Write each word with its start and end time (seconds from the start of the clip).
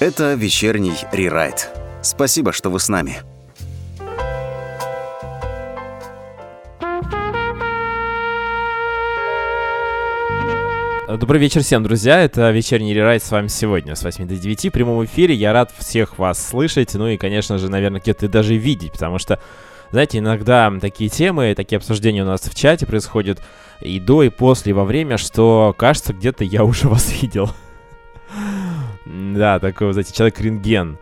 Это 0.00 0.34
вечерний 0.34 0.94
рерайт. 1.10 1.70
Спасибо, 2.02 2.52
что 2.52 2.70
вы 2.70 2.78
с 2.78 2.88
нами. 2.88 3.16
Добрый 11.08 11.40
вечер 11.40 11.62
всем, 11.62 11.82
друзья. 11.82 12.20
Это 12.20 12.52
вечерний 12.52 12.94
рерайт 12.94 13.24
с 13.24 13.30
вами 13.32 13.48
сегодня 13.48 13.96
с 13.96 14.04
8 14.04 14.28
до 14.28 14.36
9 14.36 14.66
в 14.66 14.70
прямом 14.70 15.04
эфире. 15.04 15.34
Я 15.34 15.52
рад 15.52 15.72
всех 15.76 16.16
вас 16.16 16.46
слышать, 16.46 16.94
ну 16.94 17.08
и, 17.08 17.16
конечно 17.16 17.58
же, 17.58 17.68
наверное, 17.68 18.00
где-то 18.00 18.28
даже 18.28 18.54
видеть, 18.54 18.92
потому 18.92 19.18
что, 19.18 19.40
знаете, 19.90 20.18
иногда 20.18 20.72
такие 20.80 21.10
темы, 21.10 21.54
такие 21.56 21.78
обсуждения 21.78 22.22
у 22.22 22.26
нас 22.26 22.42
в 22.42 22.54
чате 22.54 22.86
происходят 22.86 23.42
и 23.80 23.98
до, 23.98 24.22
и 24.22 24.28
после, 24.28 24.70
и 24.70 24.74
во 24.74 24.84
время, 24.84 25.18
что 25.18 25.74
кажется, 25.76 26.12
где-то 26.12 26.44
я 26.44 26.62
уже 26.62 26.88
вас 26.88 27.20
видел. 27.20 27.50
Да, 29.34 29.58
такой, 29.58 29.92
знаете, 29.92 30.14
человек-рентген 30.14 30.98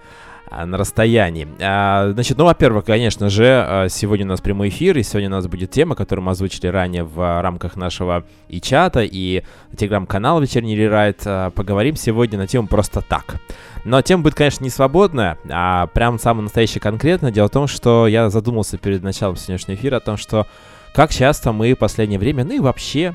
а, 0.48 0.65
на 0.65 0.79
расстоянии. 0.79 1.48
А, 1.61 2.12
значит, 2.12 2.39
ну, 2.39 2.45
во-первых, 2.45 2.84
конечно 2.84 3.29
же, 3.29 3.47
а, 3.47 3.89
сегодня 3.89 4.25
у 4.27 4.29
нас 4.29 4.41
прямой 4.41 4.69
эфир, 4.69 4.97
и 4.97 5.02
сегодня 5.02 5.29
у 5.29 5.33
нас 5.33 5.47
будет 5.47 5.70
тема, 5.70 5.95
которую 5.95 6.25
мы 6.25 6.33
озвучили 6.33 6.69
ранее 6.69 7.05
в 7.05 7.42
рамках 7.42 7.77
нашего 7.77 8.25
и 8.48 8.61
чата, 8.61 9.02
и 9.02 9.42
телеграм-канала 9.77 10.41
«Вечерний 10.41 10.77
рерайт». 10.77 11.27
Поговорим 11.55 11.97
сегодня 11.97 12.39
на 12.39 12.47
тему 12.47 12.69
«Просто 12.69 13.01
так». 13.01 13.37
Но 13.84 14.01
тема 14.02 14.23
будет, 14.23 14.34
конечно, 14.34 14.64
не 14.64 14.70
свободная, 14.70 15.39
а 15.48 15.89
прям 15.89 16.19
самая 16.19 16.42
настоящая 16.45 16.80
конкретно. 16.80 17.30
Дело 17.30 17.48
в 17.48 17.53
том, 17.53 17.67
что 17.67 18.06
я 18.06 18.30
задумался 18.30 18.78
перед 18.78 19.03
началом 19.03 19.37
сегодняшнего 19.37 19.77
эфира 19.77 19.97
о 19.97 20.01
том, 20.01 20.17
что 20.17 20.47
как 20.92 21.11
часто 21.11 21.53
мы 21.53 21.75
в 21.75 21.78
последнее 21.78 22.19
время, 22.19 22.45
ну 22.45 22.55
и 22.55 22.59
вообще 22.59 23.14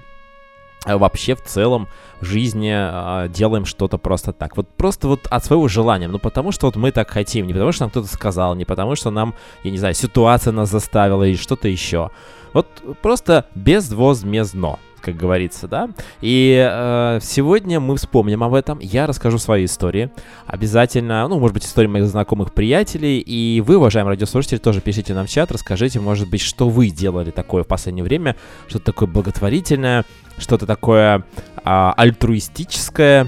вообще 0.85 1.35
в 1.35 1.43
целом 1.43 1.87
в 2.19 2.25
жизни 2.25 2.73
э, 2.73 3.29
делаем 3.29 3.65
что-то 3.65 3.97
просто 3.97 4.33
так. 4.33 4.57
Вот 4.57 4.67
просто 4.69 5.07
вот 5.07 5.27
от 5.29 5.45
своего 5.45 5.67
желания. 5.67 6.07
Ну, 6.07 6.19
потому 6.19 6.51
что 6.51 6.67
вот 6.67 6.75
мы 6.75 6.91
так 6.91 7.09
хотим. 7.09 7.47
Не 7.47 7.53
потому 7.53 7.71
что 7.71 7.83
нам 7.83 7.89
кто-то 7.91 8.07
сказал, 8.07 8.55
не 8.55 8.65
потому 8.65 8.95
что 8.95 9.11
нам, 9.11 9.33
я 9.63 9.71
не 9.71 9.77
знаю, 9.77 9.93
ситуация 9.93 10.53
нас 10.53 10.69
заставила 10.69 11.23
или 11.23 11.35
что-то 11.35 11.67
еще. 11.67 12.09
Вот 12.53 12.67
просто 13.01 13.45
безвозмездно 13.55 14.79
как 15.01 15.15
говорится, 15.15 15.67
да. 15.67 15.89
И 16.21 16.55
э, 16.57 17.19
сегодня 17.21 17.79
мы 17.79 17.97
вспомним 17.97 18.43
об 18.43 18.53
этом. 18.53 18.79
Я 18.79 19.07
расскажу 19.07 19.37
свои 19.37 19.65
истории. 19.65 20.11
Обязательно, 20.45 21.27
ну, 21.27 21.39
может 21.39 21.53
быть, 21.53 21.65
истории 21.65 21.87
моих 21.87 22.07
знакомых 22.07 22.53
приятелей. 22.53 23.19
И 23.19 23.61
вы, 23.61 23.77
уважаемые 23.77 24.13
радиослушатели, 24.13 24.59
тоже 24.59 24.81
пишите 24.81 25.13
нам 25.13 25.27
в 25.27 25.29
чат, 25.29 25.51
расскажите, 25.51 25.99
может 25.99 26.29
быть, 26.29 26.41
что 26.41 26.69
вы 26.69 26.89
делали 26.89 27.31
такое 27.31 27.63
в 27.63 27.67
последнее 27.67 28.03
время, 28.03 28.35
что-то 28.67 28.85
такое 28.85 29.07
благотворительное, 29.07 30.05
что-то 30.37 30.65
такое 30.65 31.19
э, 31.19 31.21
альтруистическое, 31.65 33.27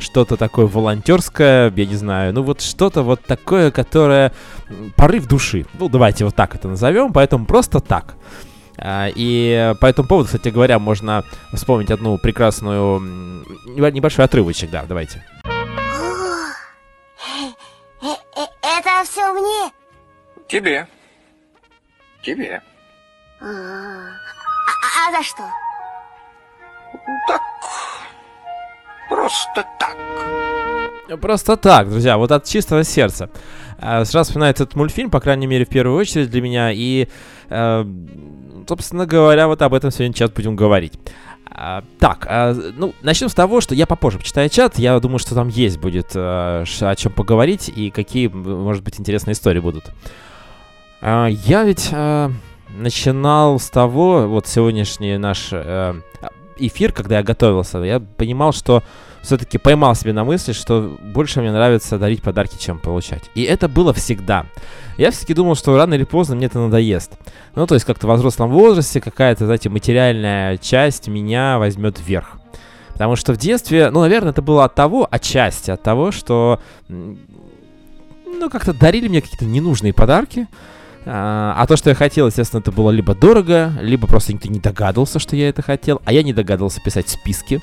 что-то 0.00 0.36
такое 0.36 0.66
волонтерское, 0.66 1.72
я 1.74 1.86
не 1.86 1.96
знаю, 1.96 2.32
ну 2.32 2.42
вот 2.42 2.60
что-то 2.60 3.02
вот 3.02 3.22
такое, 3.22 3.70
которое 3.70 4.32
порыв 4.96 5.26
души. 5.26 5.66
Ну, 5.78 5.88
давайте 5.88 6.24
вот 6.24 6.34
так 6.34 6.54
это 6.54 6.68
назовем, 6.68 7.12
поэтому 7.12 7.44
просто 7.44 7.80
так. 7.80 8.14
А, 8.84 9.08
и 9.14 9.74
по 9.80 9.86
этому 9.86 10.08
поводу, 10.08 10.26
кстати 10.26 10.48
говоря, 10.48 10.80
можно 10.80 11.24
вспомнить 11.52 11.92
одну 11.92 12.18
прекрасную 12.18 12.98
небольшой 13.66 14.24
отрывочек, 14.24 14.70
да, 14.70 14.82
давайте. 14.82 15.24
Э, 18.02 18.08
э, 18.36 18.44
это 18.60 19.04
все 19.04 19.32
мне? 19.32 19.70
Тебе. 20.48 20.88
Тебе. 22.22 22.60
А, 23.40 23.46
а, 23.46 25.08
а 25.08 25.16
за 25.16 25.22
что? 25.22 25.44
Так. 27.28 27.40
Просто 29.08 29.64
так. 29.78 29.96
Просто 31.20 31.56
так, 31.56 31.90
друзья, 31.90 32.16
вот 32.16 32.30
от 32.32 32.44
чистого 32.44 32.84
сердца. 32.84 33.28
Сразу 33.78 34.22
вспоминается 34.22 34.62
этот 34.64 34.76
мультфильм, 34.76 35.10
по 35.10 35.20
крайней 35.20 35.46
мере, 35.46 35.64
в 35.64 35.68
первую 35.68 35.98
очередь 35.98 36.30
для 36.30 36.40
меня, 36.40 36.70
и 36.72 37.08
э, 37.50 37.84
собственно 38.68 39.06
говоря, 39.06 39.48
вот 39.48 39.60
об 39.62 39.74
этом 39.74 39.90
сегодня 39.90 40.14
сейчас 40.14 40.30
будем 40.30 40.54
говорить. 40.54 40.92
Так, 41.98 42.26
ну, 42.76 42.94
начнем 43.02 43.28
с 43.28 43.34
того, 43.34 43.60
что 43.60 43.74
я 43.74 43.86
попозже 43.86 44.18
почитаю 44.18 44.48
чат. 44.48 44.78
Я 44.78 44.98
думаю, 45.00 45.18
что 45.18 45.34
там 45.34 45.48
есть 45.48 45.78
будет 45.78 46.12
о 46.14 46.64
чем 46.96 47.12
поговорить 47.12 47.68
и 47.68 47.90
какие, 47.90 48.28
может 48.28 48.82
быть, 48.82 48.98
интересные 48.98 49.34
истории 49.34 49.60
будут. 49.60 49.92
Я 51.02 51.64
ведь 51.64 51.90
начинал 52.70 53.58
с 53.60 53.68
того, 53.68 54.28
вот 54.28 54.46
сегодняшний 54.46 55.18
наш 55.18 55.52
эфир, 56.56 56.92
когда 56.92 57.18
я 57.18 57.22
готовился, 57.22 57.78
я 57.80 58.00
понимал, 58.00 58.52
что 58.52 58.82
все-таки 59.22 59.56
поймал 59.56 59.94
себе 59.94 60.12
на 60.12 60.24
мысли, 60.24 60.52
что 60.52 60.96
больше 61.00 61.40
мне 61.40 61.52
нравится 61.52 61.98
дарить 61.98 62.22
подарки, 62.22 62.56
чем 62.58 62.78
получать. 62.78 63.22
И 63.34 63.42
это 63.42 63.68
было 63.68 63.94
всегда. 63.94 64.46
Я 64.98 65.10
все-таки 65.10 65.34
думал, 65.34 65.54
что 65.54 65.76
рано 65.76 65.94
или 65.94 66.04
поздно 66.04 66.36
мне 66.36 66.46
это 66.46 66.58
надоест. 66.58 67.12
Ну, 67.54 67.66
то 67.66 67.74
есть 67.74 67.86
как-то 67.86 68.06
в 68.06 68.14
взрослом 68.14 68.50
возрасте 68.50 69.00
какая-то, 69.00 69.46
знаете, 69.46 69.68
материальная 69.68 70.58
часть 70.58 71.08
меня 71.08 71.58
возьмет 71.58 71.98
вверх. 72.00 72.38
Потому 72.92 73.16
что 73.16 73.32
в 73.32 73.36
детстве, 73.38 73.90
ну, 73.90 74.00
наверное, 74.00 74.32
это 74.32 74.42
было 74.42 74.64
от 74.64 74.74
того, 74.74 75.08
отчасти 75.10 75.70
от 75.70 75.82
того, 75.82 76.10
что, 76.12 76.60
ну, 76.88 78.50
как-то 78.50 78.74
дарили 78.74 79.08
мне 79.08 79.22
какие-то 79.22 79.44
ненужные 79.44 79.94
подарки, 79.94 80.46
а, 81.04 81.54
а 81.56 81.66
то, 81.66 81.76
что 81.76 81.90
я 81.90 81.96
хотел, 81.96 82.26
естественно, 82.26 82.60
это 82.60 82.70
было 82.70 82.90
либо 82.90 83.14
дорого, 83.14 83.72
либо 83.80 84.06
просто 84.06 84.32
никто 84.32 84.48
не 84.48 84.60
догадывался, 84.60 85.18
что 85.18 85.36
я 85.36 85.48
это 85.48 85.62
хотел, 85.62 86.00
а 86.04 86.12
я 86.12 86.22
не 86.22 86.32
догадывался 86.32 86.80
писать 86.80 87.08
списки 87.08 87.62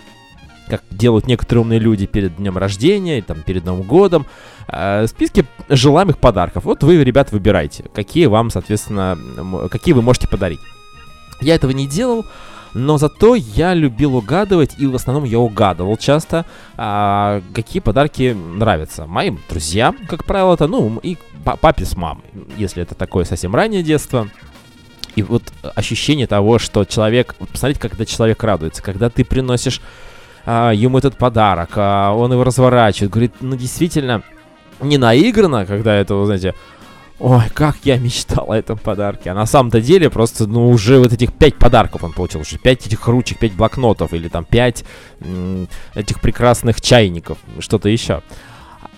как 0.70 0.84
делают 0.92 1.28
некоторые 1.28 1.64
умные 1.64 1.80
люди 1.80 2.06
перед 2.06 2.36
днем 2.38 2.58
рождения, 2.58 3.22
там, 3.22 3.42
перед 3.42 3.66
Новым 3.66 3.86
годом, 3.86 4.26
э, 4.68 5.08
списки 5.08 5.46
желаемых 5.68 6.18
подарков. 6.18 6.64
Вот 6.66 6.84
вы, 6.84 7.04
ребят, 7.04 7.32
выбирайте, 7.32 7.86
какие 7.94 8.28
вам, 8.28 8.50
соответственно, 8.50 9.18
какие 9.70 9.94
вы 9.94 10.02
можете 10.02 10.28
подарить. 10.28 10.60
Я 11.42 11.56
этого 11.56 11.72
не 11.72 11.88
делал, 11.88 12.26
но 12.74 12.98
зато 12.98 13.36
я 13.36 13.74
любил 13.74 14.16
угадывать, 14.16 14.76
и 14.78 14.86
в 14.86 14.96
основном 14.96 15.24
я 15.24 15.40
угадывал 15.40 15.98
часто, 15.98 16.46
а, 16.78 17.42
какие 17.54 17.82
подарки 17.82 18.34
нравятся 18.34 19.08
моим 19.08 19.40
друзьям, 19.50 19.98
как 20.08 20.26
правило, 20.26 20.54
это, 20.54 20.68
ну, 20.68 21.00
и 21.02 21.18
папе 21.44 21.86
с 21.86 21.96
мамой, 21.96 22.26
если 22.58 22.84
это 22.84 22.96
такое 22.96 23.26
совсем 23.26 23.56
раннее 23.56 23.82
детство. 23.82 24.30
И 25.16 25.24
вот 25.24 25.44
ощущение 25.76 26.28
того, 26.28 26.60
что 26.60 26.86
человек, 26.86 27.36
посмотрите, 27.52 27.80
когда 27.80 28.06
человек 28.06 28.44
радуется, 28.44 28.84
когда 28.84 29.10
ты 29.10 29.26
приносишь 29.26 29.82
а, 30.46 30.72
ему 30.72 30.98
этот 30.98 31.18
подарок, 31.18 31.72
а, 31.76 32.14
он 32.14 32.32
его 32.32 32.44
разворачивает, 32.44 33.12
говорит, 33.12 33.34
ну 33.42 33.56
действительно, 33.56 34.24
не 34.82 34.98
наигранно, 34.98 35.66
когда 35.66 35.96
это, 35.96 36.26
знаете, 36.26 36.56
ой, 37.20 37.44
как 37.54 37.78
я 37.84 37.98
мечтал 37.98 38.52
о 38.52 38.58
этом 38.58 38.78
подарке. 38.78 39.32
А 39.32 39.34
на 39.34 39.46
самом-то 39.46 39.82
деле 39.82 40.10
просто, 40.10 40.48
ну, 40.48 40.70
уже 40.70 41.00
вот 41.00 41.14
этих 41.14 41.34
пять 41.34 41.56
подарков 41.56 42.04
он 42.04 42.14
получил, 42.14 42.42
уже 42.42 42.58
пять 42.58 42.88
этих 42.88 43.06
ручек, 43.08 43.40
пять 43.40 43.54
блокнотов 43.54 44.14
или 44.14 44.28
там 44.28 44.46
пять 44.46 44.86
этих 45.96 46.22
прекрасных 46.22 46.82
чайников, 46.82 47.38
что-то 47.60 47.90
еще. 47.90 48.22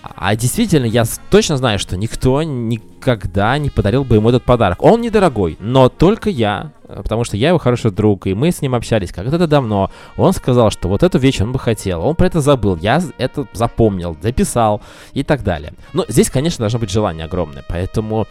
А 0.02 0.34
действительно, 0.34 0.84
я 0.84 1.04
точно 1.30 1.56
знаю, 1.56 1.78
что 1.78 1.96
никто 1.96 2.42
никогда 2.42 3.56
не 3.58 3.70
подарил 3.70 4.04
бы 4.04 4.16
ему 4.16 4.30
этот 4.30 4.42
подарок. 4.42 4.82
Он 4.82 5.00
недорогой, 5.00 5.56
но 5.60 5.88
только 5.88 6.28
я, 6.28 6.72
потому 6.88 7.22
что 7.22 7.36
я 7.36 7.48
его 7.48 7.58
хороший 7.58 7.92
друг, 7.92 8.26
и 8.26 8.34
мы 8.34 8.50
с 8.50 8.60
ним 8.62 8.74
общались 8.74 9.12
когда-то 9.12 9.46
давно. 9.46 9.90
Он 10.16 10.32
сказал, 10.32 10.70
что 10.70 10.88
вот 10.88 11.04
эту 11.04 11.18
вещь 11.18 11.40
он 11.40 11.52
бы 11.52 11.58
хотел. 11.58 12.04
Он 12.04 12.16
про 12.16 12.26
это 12.26 12.40
забыл, 12.40 12.76
я 12.76 13.00
это 13.18 13.46
запомнил, 13.52 14.16
записал 14.20 14.82
и 15.12 15.22
так 15.22 15.44
далее. 15.44 15.72
Но 15.92 16.04
здесь, 16.08 16.30
конечно, 16.30 16.62
должно 16.62 16.80
быть 16.80 16.90
желание 16.90 17.26
огромное, 17.26 17.64
поэтому 17.68 18.26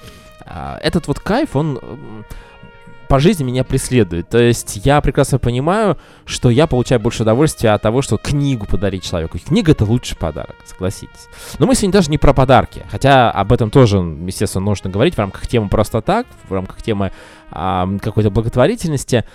э, 0.45 0.77
этот 0.81 1.07
вот 1.07 1.19
кайф, 1.19 1.55
он 1.55 1.79
по 3.11 3.19
жизни 3.19 3.43
меня 3.43 3.65
преследует. 3.65 4.29
То 4.29 4.37
есть 4.37 4.79
я 4.85 5.01
прекрасно 5.01 5.37
понимаю, 5.37 5.97
что 6.23 6.49
я 6.49 6.65
получаю 6.65 7.01
больше 7.01 7.23
удовольствия 7.23 7.71
от 7.71 7.81
того, 7.81 8.01
что 8.01 8.15
книгу 8.15 8.65
подарить 8.65 9.03
человеку. 9.03 9.37
книга 9.37 9.73
это 9.73 9.83
лучший 9.83 10.15
подарок, 10.15 10.55
согласитесь. 10.65 11.27
Но 11.59 11.67
мы 11.67 11.75
сегодня 11.75 11.91
даже 11.91 12.09
не 12.09 12.17
про 12.17 12.33
подарки. 12.33 12.85
Хотя 12.89 13.29
об 13.29 13.51
этом 13.51 13.69
тоже, 13.69 13.97
естественно, 13.97 14.63
нужно 14.63 14.89
говорить 14.89 15.15
в 15.15 15.19
рамках 15.19 15.45
темы 15.45 15.67
просто 15.67 16.01
так, 16.01 16.25
в 16.47 16.53
рамках 16.53 16.81
темы 16.81 17.11
а, 17.51 17.85
какой-то 18.01 18.29
благотворительности. 18.29 19.25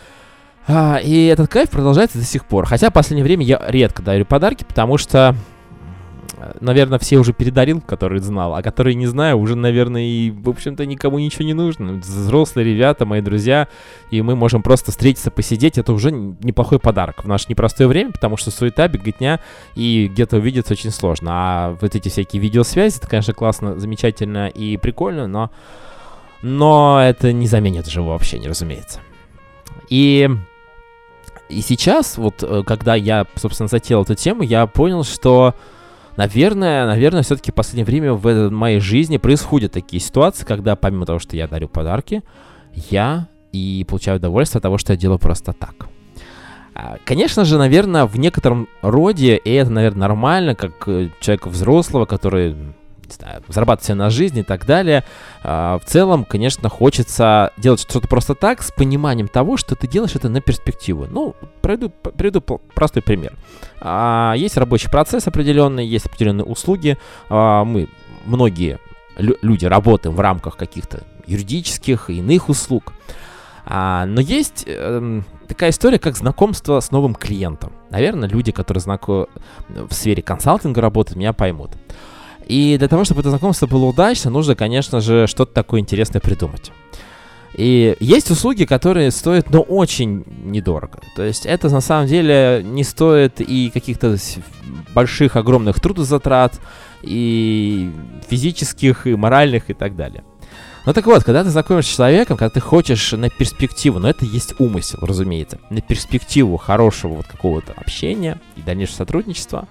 А, 0.66 0.96
и 0.96 1.26
этот 1.26 1.50
кайф 1.50 1.68
продолжается 1.68 2.16
до 2.16 2.24
сих 2.24 2.46
пор. 2.46 2.64
Хотя 2.64 2.88
в 2.88 2.94
последнее 2.94 3.24
время 3.24 3.44
я 3.44 3.60
редко 3.68 4.02
дарю 4.02 4.24
подарки, 4.24 4.64
потому 4.64 4.96
что 4.96 5.36
наверное, 6.60 6.98
все 6.98 7.18
уже 7.18 7.32
передарил, 7.32 7.80
которые 7.80 8.20
знал, 8.20 8.54
а 8.54 8.62
которые 8.62 8.94
не 8.94 9.06
знаю, 9.06 9.38
уже, 9.38 9.56
наверное, 9.56 10.02
и, 10.02 10.30
в 10.30 10.48
общем-то, 10.48 10.84
никому 10.84 11.18
ничего 11.18 11.44
не 11.44 11.54
нужно. 11.54 11.94
Взрослые 11.94 12.74
ребята, 12.74 13.06
мои 13.06 13.20
друзья, 13.20 13.68
и 14.10 14.20
мы 14.22 14.36
можем 14.36 14.62
просто 14.62 14.90
встретиться, 14.90 15.30
посидеть, 15.30 15.78
это 15.78 15.92
уже 15.92 16.10
неплохой 16.10 16.78
подарок 16.78 17.24
в 17.24 17.28
наше 17.28 17.46
непростое 17.48 17.88
время, 17.88 18.12
потому 18.12 18.36
что 18.36 18.50
суета, 18.50 18.88
беготня, 18.88 19.40
и 19.74 20.08
где-то 20.12 20.36
увидеться 20.36 20.74
очень 20.74 20.90
сложно. 20.90 21.30
А 21.32 21.76
вот 21.80 21.94
эти 21.94 22.08
всякие 22.08 22.42
видеосвязи, 22.42 22.98
это, 22.98 23.08
конечно, 23.08 23.34
классно, 23.34 23.78
замечательно 23.78 24.48
и 24.48 24.76
прикольно, 24.76 25.26
но, 25.26 25.50
но 26.42 27.00
это 27.02 27.32
не 27.32 27.46
заменит 27.46 27.86
живого 27.86 28.14
общения, 28.14 28.48
разумеется. 28.48 29.00
И... 29.88 30.28
И 31.48 31.60
сейчас, 31.60 32.18
вот, 32.18 32.42
э, 32.42 32.64
когда 32.66 32.96
я, 32.96 33.24
собственно, 33.36 33.68
затеял 33.68 34.02
эту 34.02 34.16
тему, 34.16 34.42
я 34.42 34.66
понял, 34.66 35.04
что 35.04 35.54
наверное, 36.16 36.86
наверное, 36.86 37.22
все-таки 37.22 37.52
в 37.52 37.54
последнее 37.54 37.84
время 37.84 38.12
в 38.12 38.50
моей 38.50 38.80
жизни 38.80 39.16
происходят 39.16 39.72
такие 39.72 40.00
ситуации, 40.00 40.44
когда 40.44 40.76
помимо 40.76 41.06
того, 41.06 41.18
что 41.18 41.36
я 41.36 41.48
дарю 41.48 41.68
подарки, 41.68 42.22
я 42.90 43.28
и 43.52 43.84
получаю 43.88 44.18
удовольствие 44.18 44.58
от 44.58 44.62
того, 44.62 44.78
что 44.78 44.92
я 44.92 44.98
делаю 44.98 45.18
просто 45.18 45.52
так. 45.52 45.88
А, 46.74 46.98
конечно 47.04 47.44
же, 47.44 47.56
наверное, 47.56 48.04
в 48.04 48.18
некотором 48.18 48.68
роде, 48.82 49.36
и 49.36 49.50
это, 49.50 49.70
наверное, 49.70 50.00
нормально, 50.00 50.54
как 50.54 50.86
э, 50.86 51.08
человека 51.20 51.48
взрослого, 51.48 52.04
который 52.04 52.54
не 53.06 53.14
знаю, 53.14 53.42
зарабатывать 53.48 53.86
себе 53.86 53.94
на 53.94 54.10
жизнь 54.10 54.38
и 54.38 54.42
так 54.42 54.66
далее. 54.66 55.04
А, 55.42 55.78
в 55.78 55.84
целом, 55.84 56.24
конечно, 56.24 56.68
хочется 56.68 57.52
делать 57.56 57.80
что-то 57.80 58.08
просто 58.08 58.34
так, 58.34 58.62
с 58.62 58.70
пониманием 58.70 59.28
того, 59.28 59.56
что 59.56 59.74
ты 59.74 59.86
делаешь 59.86 60.14
это 60.14 60.28
на 60.28 60.40
перспективу. 60.40 61.06
Ну, 61.08 61.34
приведу, 61.62 61.90
приведу 61.90 62.40
простой 62.40 63.02
пример. 63.02 63.34
А, 63.80 64.34
есть 64.36 64.56
рабочий 64.56 64.90
процесс 64.90 65.26
определенный, 65.26 65.86
есть 65.86 66.06
определенные 66.06 66.44
услуги. 66.44 66.98
А, 67.28 67.64
мы, 67.64 67.88
многие 68.24 68.78
люди 69.16 69.64
работаем 69.64 70.14
в 70.14 70.20
рамках 70.20 70.56
каких-то 70.56 71.02
юридических 71.26 72.10
и 72.10 72.18
иных 72.18 72.48
услуг. 72.48 72.92
Но 73.68 74.20
есть 74.20 74.62
эм, 74.68 75.24
такая 75.48 75.70
история, 75.70 75.98
как 75.98 76.16
знакомство 76.16 76.78
с 76.78 76.92
новым 76.92 77.14
клиентом. 77.14 77.72
Наверное, 77.90 78.28
люди, 78.28 78.52
которые 78.52 78.80
знакомы 78.80 79.26
в 79.68 79.92
сфере 79.92 80.22
консалтинга 80.22 80.80
работают, 80.80 81.16
меня 81.16 81.32
поймут. 81.32 81.70
И 82.46 82.76
для 82.78 82.88
того, 82.88 83.04
чтобы 83.04 83.20
это 83.20 83.30
знакомство 83.30 83.66
было 83.66 83.86
удачно, 83.86 84.30
нужно, 84.30 84.54
конечно 84.54 85.00
же, 85.00 85.26
что-то 85.26 85.52
такое 85.52 85.80
интересное 85.80 86.20
придумать. 86.20 86.72
И 87.54 87.96
есть 88.00 88.30
услуги, 88.30 88.64
которые 88.64 89.10
стоят, 89.10 89.50
но 89.50 89.62
очень 89.62 90.24
недорого. 90.44 91.00
То 91.16 91.24
есть 91.24 91.46
это 91.46 91.68
на 91.70 91.80
самом 91.80 92.06
деле 92.06 92.62
не 92.64 92.84
стоит 92.84 93.40
и 93.40 93.70
каких-то 93.70 94.16
больших, 94.94 95.36
огромных 95.36 95.80
трудозатрат, 95.80 96.60
и 97.02 97.90
физических, 98.28 99.06
и 99.06 99.14
моральных, 99.16 99.70
и 99.70 99.74
так 99.74 99.96
далее. 99.96 100.22
Ну 100.84 100.92
так 100.92 101.06
вот, 101.06 101.24
когда 101.24 101.42
ты 101.42 101.50
знакомишься 101.50 101.92
с 101.92 101.96
человеком, 101.96 102.36
когда 102.36 102.50
ты 102.50 102.60
хочешь 102.60 103.12
на 103.12 103.28
перспективу, 103.28 103.98
но 103.98 104.08
это 104.08 104.24
есть 104.24 104.54
умысел, 104.60 105.00
разумеется, 105.02 105.58
на 105.70 105.80
перспективу 105.80 106.56
хорошего 106.58 107.14
вот 107.14 107.26
какого-то 107.26 107.72
общения 107.72 108.40
и 108.56 108.60
дальнейшего 108.60 108.98
сотрудничества, 108.98 109.66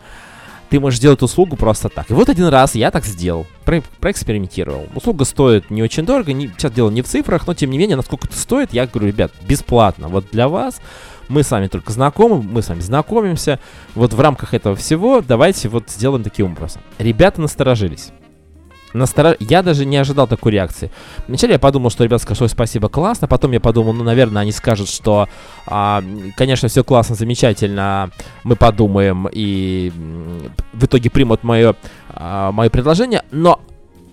ты 0.69 0.79
можешь 0.79 0.99
сделать 0.99 1.21
услугу 1.21 1.55
просто 1.55 1.89
так. 1.89 2.09
И 2.09 2.13
вот 2.13 2.29
один 2.29 2.47
раз 2.47 2.75
я 2.75 2.91
так 2.91 3.05
сделал, 3.05 3.45
про 3.63 3.81
проэкспериментировал. 3.99 4.87
Услуга 4.95 5.25
стоит 5.25 5.69
не 5.69 5.83
очень 5.83 6.05
дорого, 6.05 6.33
не, 6.33 6.47
сейчас 6.47 6.71
дело 6.71 6.89
не 6.89 7.01
в 7.01 7.07
цифрах, 7.07 7.47
но 7.47 7.53
тем 7.53 7.69
не 7.69 7.77
менее, 7.77 7.97
насколько 7.97 8.27
это 8.27 8.37
стоит, 8.37 8.73
я 8.73 8.87
говорю, 8.87 9.07
ребят, 9.07 9.31
бесплатно. 9.47 10.07
Вот 10.07 10.25
для 10.31 10.47
вас, 10.47 10.81
мы 11.27 11.43
с 11.43 11.51
вами 11.51 11.67
только 11.67 11.91
знакомы, 11.91 12.41
мы 12.41 12.61
с 12.61 12.69
вами 12.69 12.81
знакомимся. 12.81 13.59
Вот 13.93 14.13
в 14.13 14.19
рамках 14.19 14.53
этого 14.53 14.75
всего 14.75 15.21
давайте 15.21 15.69
вот 15.69 15.89
сделаем 15.89 16.23
таким 16.23 16.51
образом. 16.51 16.81
Ребята 16.99 17.41
насторожились 17.41 18.11
насторож... 18.95 19.35
Я 19.39 19.61
даже 19.61 19.85
не 19.85 19.97
ожидал 19.97 20.27
такой 20.27 20.53
реакции. 20.53 20.91
Вначале 21.27 21.53
я 21.53 21.59
подумал, 21.59 21.89
что 21.89 22.03
ребята 22.03 22.23
скажут, 22.23 22.51
спасибо, 22.51 22.89
классно. 22.89 23.27
Потом 23.27 23.51
я 23.51 23.59
подумал, 23.59 23.93
ну, 23.93 24.03
наверное, 24.03 24.41
они 24.41 24.51
скажут, 24.51 24.89
что, 24.89 25.27
а, 25.67 26.03
конечно, 26.35 26.67
все 26.67 26.83
классно, 26.83 27.15
замечательно. 27.15 28.09
Мы 28.43 28.55
подумаем 28.55 29.27
и 29.31 29.91
в 30.73 30.85
итоге 30.85 31.09
примут 31.09 31.43
мое, 31.43 31.75
а, 32.09 32.51
мое 32.51 32.69
предложение. 32.69 33.23
Но 33.31 33.59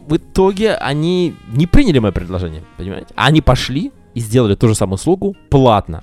в 0.07 0.17
итоге 0.17 0.75
они 0.75 1.35
не 1.53 1.67
приняли 1.67 1.99
мое 1.99 2.13
предложение, 2.13 2.63
понимаете? 2.77 3.09
Они 3.15 3.41
пошли 3.41 3.93
и 4.15 4.21
сделали 4.21 4.55
ту 4.55 4.69
же 4.69 4.75
самую 4.75 4.97
услугу 4.97 5.37
платно. 5.49 6.03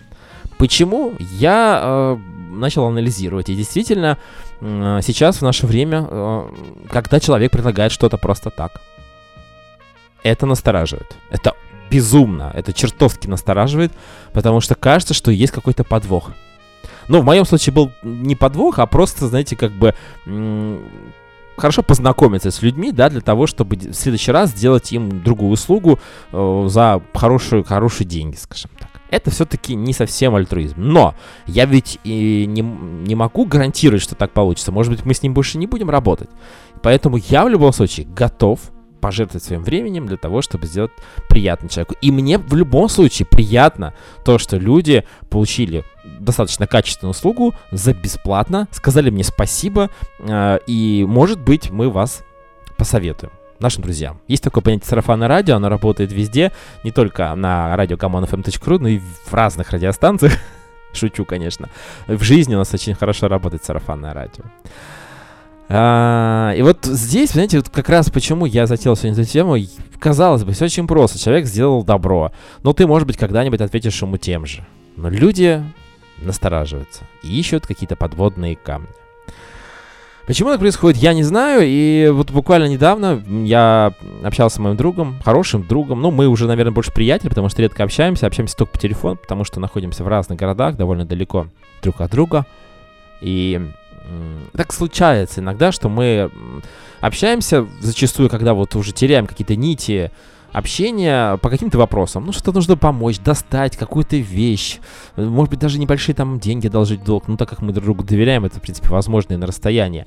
Почему? 0.58 1.14
Я 1.20 1.80
э, 1.82 2.18
начал 2.52 2.86
анализировать. 2.86 3.50
И 3.50 3.56
действительно, 3.56 4.18
э, 4.18 4.49
сейчас 4.62 5.38
в 5.38 5.42
наше 5.42 5.68
время, 5.68 6.06
э, 6.10 6.50
когда 6.90 7.20
человек 7.20 7.52
предлагает 7.52 7.92
что-то 7.92 8.18
просто 8.18 8.50
так, 8.50 8.82
это 10.24 10.46
настораживает. 10.46 11.16
Это 11.30 11.54
безумно, 11.90 12.52
это 12.54 12.74
чертовски 12.74 13.28
настораживает, 13.28 13.92
потому 14.34 14.62
что 14.62 14.76
кажется, 14.76 15.14
что 15.14 15.32
есть 15.32 15.54
какой-то 15.54 15.84
подвох. 15.84 16.32
Ну, 17.08 17.22
в 17.22 17.26
моем 17.26 17.46
случае 17.46 17.74
был 17.74 17.92
не 18.04 18.36
подвох, 18.36 18.80
а 18.80 18.86
просто, 18.86 19.28
знаете, 19.28 19.56
как 19.56 19.72
бы 19.72 19.96
хорошо 21.58 21.82
познакомиться 21.82 22.52
с 22.52 22.62
людьми, 22.62 22.92
да, 22.92 23.10
для 23.10 23.22
того, 23.22 23.48
чтобы 23.48 23.76
в 23.76 23.94
следующий 23.94 24.32
раз 24.32 24.52
сделать 24.52 24.92
им 24.92 25.24
другую 25.24 25.52
услугу 25.52 26.00
э, 26.32 26.66
за 26.68 27.02
хорошие, 27.14 27.64
хорошие 27.64 28.08
деньги, 28.08 28.36
скажем 28.36 28.72
это 29.12 29.32
все-таки 29.32 29.76
не 29.76 29.94
совсем 29.94 30.36
альтруизм. 30.36 30.76
Но 30.78 31.16
я 31.48 31.66
ведь 31.66 32.00
и 32.04 32.46
не, 32.48 32.62
не 32.62 33.16
могу 33.16 33.46
гарантировать, 33.46 34.02
что 34.02 34.16
так 34.16 34.32
получится. 34.32 34.72
Может 34.72 34.92
быть, 34.92 35.06
мы 35.06 35.14
с 35.14 35.24
ним 35.24 35.34
больше 35.34 35.58
не 35.58 35.68
будем 35.68 35.90
работать. 35.90 36.30
Поэтому 36.82 37.18
я 37.18 37.46
в 37.46 37.50
любом 37.50 37.74
случае 37.74 38.06
готов 38.06 38.60
пожертвовать 39.00 39.44
своим 39.44 39.64
временем 39.64 40.06
для 40.08 40.18
того, 40.18 40.42
чтобы 40.42 40.68
сделать 40.68 40.92
приятно 41.30 41.70
человеку. 41.70 41.96
И 42.02 42.12
мне 42.12 42.38
в 42.38 42.54
любом 42.54 42.90
случае 42.90 43.26
приятно 43.26 43.94
то, 44.26 44.38
что 44.38 44.58
люди 44.58 45.06
получили 45.30 45.86
достаточно 46.20 46.68
качественную 46.68 47.12
услугу 47.12 47.54
за 47.72 47.94
бесплатно, 47.94 48.68
сказали 48.72 49.10
мне 49.10 49.24
спасибо, 49.24 49.90
э, 50.20 50.60
и, 50.68 51.06
может 51.08 51.40
быть, 51.40 51.72
мы 51.72 51.90
вас 51.90 52.24
посоветуем 52.78 53.32
нашим 53.60 53.84
друзьям. 53.84 54.20
Есть 54.28 54.44
такое 54.44 54.64
понятие 54.64 54.88
сарафанное 54.88 55.28
радио, 55.28 55.56
оно 55.56 55.70
работает 55.70 56.12
везде, 56.12 56.52
не 56.84 56.92
только 56.92 57.34
на 57.36 57.76
радио 57.76 57.98
но 58.80 58.88
и 58.88 59.00
в 59.00 59.34
разных 59.34 59.72
радиостанциях. 59.72 60.34
Шучу, 60.94 61.26
конечно. 61.26 61.70
В 62.08 62.24
жизни 62.24 62.56
у 62.56 62.58
нас 62.58 62.74
очень 62.74 62.96
хорошо 62.96 63.28
работает 63.28 63.64
сарафанное 63.64 64.14
радио. 64.14 64.44
А, 65.72 66.54
и 66.58 66.64
вот 66.64 66.86
здесь, 66.86 67.32
знаете, 67.32 67.58
вот 67.58 67.70
как 67.70 67.90
раз 67.90 68.10
почему 68.10 68.46
я 68.46 68.66
затеял 68.66 68.96
сегодня 68.96 69.22
эту 69.22 69.32
тему, 69.32 69.56
казалось 70.00 70.44
бы, 70.44 70.54
все 70.54 70.66
очень 70.66 70.88
просто. 70.88 71.20
Человек 71.20 71.46
сделал 71.46 71.84
добро, 71.84 72.32
но 72.64 72.74
ты, 72.74 72.88
может 72.88 73.08
быть, 73.08 73.18
когда-нибудь 73.18 73.62
ответишь 73.62 74.02
ему 74.02 74.18
тем 74.18 74.48
же. 74.48 74.66
Но 74.96 75.10
люди 75.10 75.64
настораживаются 76.18 77.04
и 77.24 77.40
ищут 77.40 77.68
какие-то 77.68 77.96
подводные 77.96 78.56
камни. 78.56 78.90
Почему 80.30 80.52
так 80.52 80.60
происходит, 80.60 81.02
я 81.02 81.16
не 81.16 81.24
знаю. 81.24 81.62
И 81.64 82.08
вот 82.14 82.30
буквально 82.30 82.66
недавно 82.66 83.20
я 83.44 83.96
общался 84.24 84.58
с 84.58 84.60
моим 84.60 84.78
другом, 84.78 85.20
хорошим 85.26 85.66
другом. 85.66 86.02
Ну, 86.02 86.12
мы 86.12 86.28
уже, 86.28 86.46
наверное, 86.46 86.72
больше 86.72 86.94
приятели, 86.94 87.30
потому 87.30 87.50
что 87.50 87.64
редко 87.64 87.84
общаемся. 87.84 88.28
Общаемся 88.28 88.56
только 88.56 88.74
по 88.74 88.78
телефону, 88.78 89.16
потому 89.16 89.44
что 89.44 89.60
находимся 89.60 90.04
в 90.04 90.08
разных 90.08 90.38
городах, 90.38 90.76
довольно 90.76 91.04
далеко 91.04 91.48
друг 91.82 92.00
от 92.02 92.12
друга. 92.12 92.46
И 93.22 93.60
так 94.54 94.72
случается 94.72 95.40
иногда, 95.40 95.72
что 95.72 95.90
мы 95.90 96.30
общаемся 97.02 97.66
зачастую, 97.80 98.30
когда 98.30 98.54
вот 98.54 98.76
уже 98.76 98.92
теряем 98.92 99.26
какие-то 99.26 99.56
нити 99.56 100.12
общение 100.52 101.38
по 101.38 101.50
каким-то 101.50 101.78
вопросам. 101.78 102.26
Ну, 102.26 102.32
что-то 102.32 102.54
нужно 102.54 102.78
помочь, 102.78 103.20
достать 103.20 103.78
какую-то 103.78 104.18
вещь. 104.18 104.80
Может 105.16 105.52
быть, 105.52 105.60
даже 105.60 105.80
небольшие 105.80 106.16
там 106.16 106.40
деньги 106.40 106.68
должить 106.68 107.04
долг. 107.04 107.28
Ну, 107.28 107.38
так 107.38 107.50
как 107.50 107.62
мы 107.62 107.72
друг 107.72 107.86
другу 107.86 108.04
доверяем, 108.04 108.46
это, 108.46 108.60
в 108.60 108.62
принципе, 108.62 108.90
возможно 108.90 109.34
и 109.34 109.38
на 109.38 109.48
расстоянии. 109.48 110.06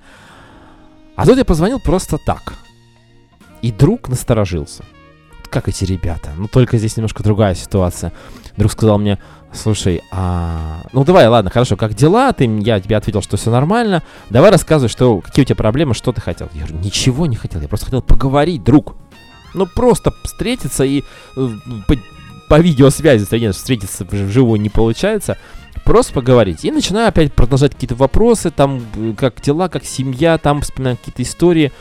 А 1.16 1.26
тут 1.26 1.38
я 1.38 1.44
позвонил 1.44 1.78
просто 1.78 2.18
так. 2.18 2.54
И 3.60 3.70
друг 3.70 4.08
насторожился. 4.08 4.84
Как 5.50 5.68
эти 5.68 5.84
ребята. 5.84 6.30
Ну, 6.36 6.48
только 6.48 6.78
здесь 6.78 6.96
немножко 6.96 7.22
другая 7.22 7.54
ситуация. 7.54 8.12
Друг 8.56 8.72
сказал 8.72 8.98
мне, 8.98 9.18
слушай, 9.52 10.02
а... 10.10 10.82
Ну, 10.92 11.04
давай, 11.04 11.28
ладно, 11.28 11.50
хорошо, 11.50 11.76
как 11.76 11.94
дела? 11.94 12.32
Ты, 12.32 12.46
я 12.60 12.80
тебе 12.80 12.96
ответил, 12.96 13.22
что 13.22 13.36
все 13.36 13.50
нормально. 13.50 14.02
Давай 14.30 14.50
рассказывай, 14.50 14.88
что, 14.88 15.20
какие 15.20 15.44
у 15.44 15.46
тебя 15.46 15.56
проблемы, 15.56 15.94
что 15.94 16.12
ты 16.12 16.20
хотел. 16.20 16.48
Я 16.54 16.66
говорю, 16.66 16.82
ничего 16.82 17.26
не 17.26 17.36
хотел, 17.36 17.60
я 17.60 17.68
просто 17.68 17.86
хотел 17.86 18.02
поговорить, 18.02 18.64
друг. 18.64 18.96
Ну, 19.54 19.66
просто 19.66 20.14
встретиться 20.24 20.84
и 20.84 21.04
э, 21.36 21.48
по, 21.86 21.96
по 22.48 22.60
видеосвязи 22.60 23.24
встретиться 23.52 24.04
вживую 24.04 24.60
не 24.60 24.68
получается. 24.68 25.36
Просто 25.84 26.12
поговорить. 26.12 26.64
И 26.64 26.70
начинаю 26.70 27.08
опять 27.08 27.32
продолжать 27.32 27.72
какие-то 27.72 27.94
вопросы, 27.94 28.50
там, 28.50 28.82
как 29.16 29.40
дела, 29.40 29.68
как 29.68 29.84
семья, 29.84 30.38
там, 30.38 30.60
вспоминаю 30.60 30.96
какие-то 30.96 31.22
истории. 31.22 31.72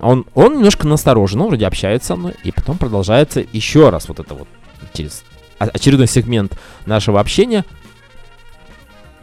Он, 0.00 0.26
он 0.34 0.56
немножко 0.56 0.86
насторожен, 0.86 1.40
он 1.40 1.48
вроде 1.48 1.66
общается 1.66 2.08
со 2.08 2.16
мной, 2.16 2.34
и 2.44 2.52
потом 2.52 2.78
продолжается 2.78 3.44
еще 3.52 3.90
раз 3.90 4.08
вот 4.08 4.20
это 4.20 4.34
вот 4.34 4.48
через 4.92 5.24
очередной 5.58 6.06
сегмент 6.06 6.58
нашего 6.86 7.20
общения. 7.20 7.64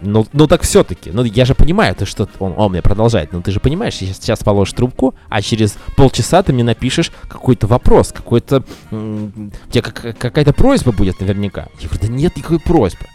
Ну, 0.01 0.25
ну 0.33 0.47
так 0.47 0.61
все-таки. 0.63 1.11
Ну, 1.11 1.23
я 1.23 1.45
же 1.45 1.55
понимаю, 1.55 1.95
ты 1.95 2.05
что 2.05 2.27
он, 2.39 2.53
он 2.57 2.71
мне 2.71 2.81
продолжает. 2.81 3.31
Ну, 3.31 3.41
ты 3.41 3.51
же 3.51 3.59
понимаешь, 3.59 3.95
сейчас, 3.95 4.17
сейчас 4.17 4.43
положишь 4.43 4.73
трубку, 4.73 5.15
а 5.29 5.41
через 5.41 5.77
полчаса 5.95 6.43
ты 6.43 6.53
мне 6.53 6.63
напишешь 6.63 7.11
какой-то 7.27 7.67
вопрос, 7.67 8.11
какой-то... 8.11 8.63
У 8.91 9.51
тебя 9.69 9.81
как, 9.81 10.17
какая-то 10.17 10.53
просьба 10.53 10.91
будет 10.91 11.19
наверняка. 11.19 11.67
Я 11.79 11.87
говорю, 11.87 12.07
да 12.07 12.13
нет 12.13 12.35
никакой 12.35 12.59
просьбы. 12.59 13.05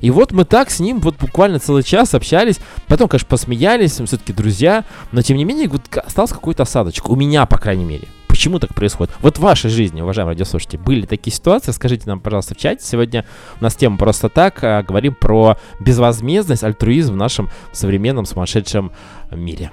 И 0.00 0.10
вот 0.10 0.32
мы 0.32 0.44
так 0.44 0.70
с 0.70 0.80
ним 0.80 1.00
вот 1.00 1.16
буквально 1.16 1.58
целый 1.58 1.82
час 1.82 2.14
общались. 2.14 2.60
Потом, 2.86 3.08
конечно, 3.08 3.28
посмеялись, 3.28 3.98
мы 3.98 4.06
все-таки 4.06 4.32
друзья. 4.32 4.84
Но, 5.12 5.22
тем 5.22 5.36
не 5.36 5.44
менее, 5.44 5.68
вот 5.68 5.82
остался 5.96 6.34
какой-то 6.34 6.62
осадочек. 6.62 7.08
У 7.08 7.16
меня, 7.16 7.46
по 7.46 7.58
крайней 7.58 7.84
мере. 7.84 8.06
Почему 8.38 8.60
так 8.60 8.72
происходит? 8.72 9.12
Вот 9.18 9.38
в 9.38 9.40
вашей 9.40 9.68
жизни, 9.68 10.00
уважаемые 10.00 10.34
радиослушатели, 10.34 10.78
были 10.78 11.06
такие 11.06 11.34
ситуации? 11.34 11.72
Скажите 11.72 12.04
нам, 12.06 12.20
пожалуйста, 12.20 12.54
в 12.54 12.56
чате. 12.56 12.84
Сегодня 12.84 13.26
у 13.60 13.64
нас 13.64 13.74
тема 13.74 13.98
просто 13.98 14.28
так. 14.28 14.62
А, 14.62 14.84
говорим 14.84 15.16
про 15.16 15.56
безвозмездность, 15.80 16.62
альтруизм 16.62 17.14
в 17.14 17.16
нашем 17.16 17.50
современном 17.72 18.26
сумасшедшем 18.26 18.92
мире. 19.32 19.72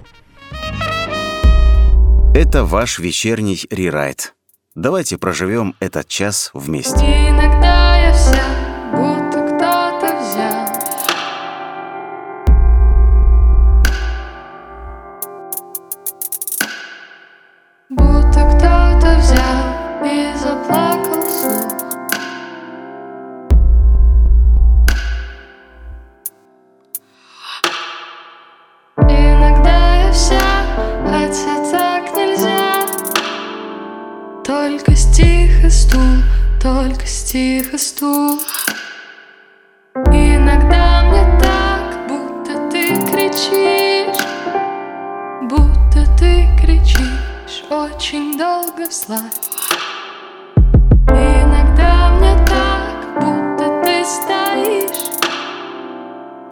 Это 2.33 2.65
ваш 2.65 2.97
вечерний 2.97 3.67
рерайт. 3.69 4.33
Давайте 4.73 5.19
проживем 5.19 5.75
этот 5.79 6.07
час 6.07 6.49
вместе. 6.55 7.05
Иногда 7.05 7.94
только 37.35 37.35
стих 37.35 37.73
и 37.73 37.77
стул 37.77 38.39
Иногда 39.95 41.03
мне 41.03 41.39
так, 41.41 42.07
будто 42.07 42.69
ты 42.71 42.95
кричишь 43.11 44.23
Будто 45.41 46.05
ты 46.17 46.47
кричишь 46.57 47.65
очень 47.69 48.37
долго 48.37 48.87
вслась 48.89 49.51
Иногда 51.09 52.11
мне 52.17 52.35
так, 52.47 52.95
будто 53.19 53.81
ты 53.83 54.05
стоишь 54.05 55.11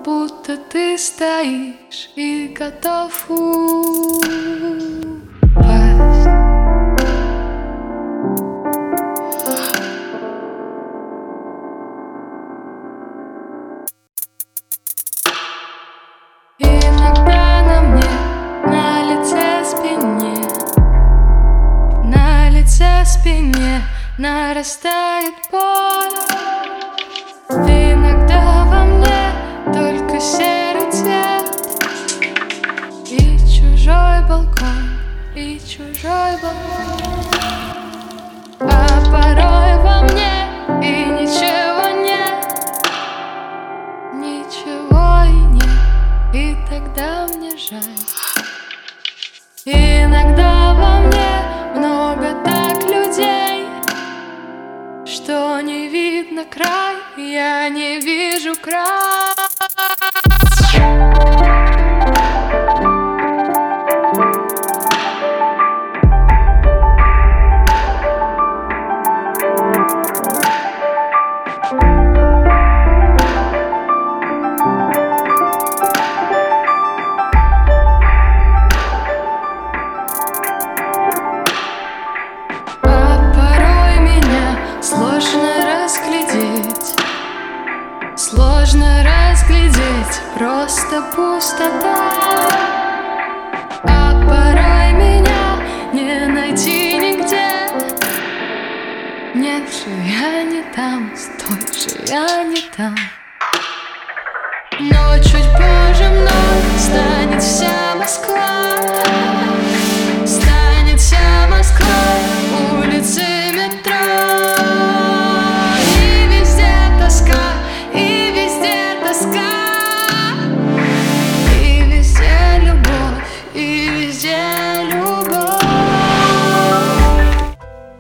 Будто 0.04 0.58
ты 0.58 0.98
стоишь 0.98 2.10
и 2.18 2.54
готов 2.58 3.30
упасть 3.30 5.23
нарастает 24.54 25.34
боль 25.52 26.14
Иногда 27.50 28.66
во 28.66 28.86
мне 28.86 29.32
только 29.74 30.20
серый 30.20 30.92
цвет 30.92 31.50
И 33.10 33.40
чужой 33.50 34.22
балкон, 34.30 34.84
и 35.36 35.60
чужой 35.60 36.38
балкон. 36.44 37.26
А 38.60 38.88
порой 39.12 39.74
во 39.82 40.04
мне 40.04 40.34
и 40.82 41.04
ничего 41.06 41.90
нет. 42.04 42.46
Ничего 44.14 45.24
и 45.26 45.38
нет, 45.56 46.36
и 46.36 46.56
тогда 46.70 47.28
мне 47.28 47.58
жаль. 47.58 47.82
Иногда 49.66 50.63
видно 56.44 56.46
край, 56.50 56.96
я 57.18 57.70
не 57.70 58.00
вижу 58.00 58.54
край 58.62 59.33
просто 91.02 91.16
пустота. 91.16 92.10
А 93.84 94.12
порой 94.28 94.94
меня 94.94 95.60
не 95.92 96.28
найти 96.28 96.98
нигде. 96.98 97.70
Нет 99.34 99.64
же, 99.70 99.90
я 100.06 100.44
не 100.44 100.62
там, 100.76 101.12
стой 101.16 101.58
же, 101.74 102.06
я 102.08 102.44
не 102.44 102.62
там 102.76 102.96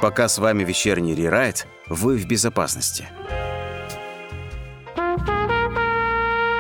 Пока 0.04 0.28
с 0.28 0.38
вами 0.38 0.66
вечерний 0.66 1.16
рерайт, 1.16 1.66
вы 1.88 2.18
в 2.18 2.28
безопасности. 2.28 3.08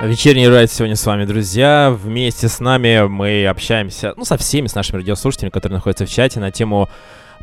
Вечерний 0.01 0.47
райд 0.47 0.71
сегодня 0.71 0.95
с 0.95 1.05
вами, 1.05 1.25
друзья. 1.25 1.91
Вместе 1.91 2.47
с 2.47 2.61
нами 2.61 3.05
мы 3.05 3.45
общаемся, 3.45 4.13
ну, 4.15 4.23
со 4.23 4.37
всеми, 4.37 4.67
с 4.67 4.75
нашими 4.75 5.01
радиослушателями, 5.01 5.51
которые 5.51 5.75
находятся 5.75 6.05
в 6.05 6.09
чате, 6.09 6.39
на 6.39 6.51
тему 6.51 6.87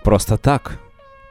«Просто 0.03 0.39
так». 0.39 0.79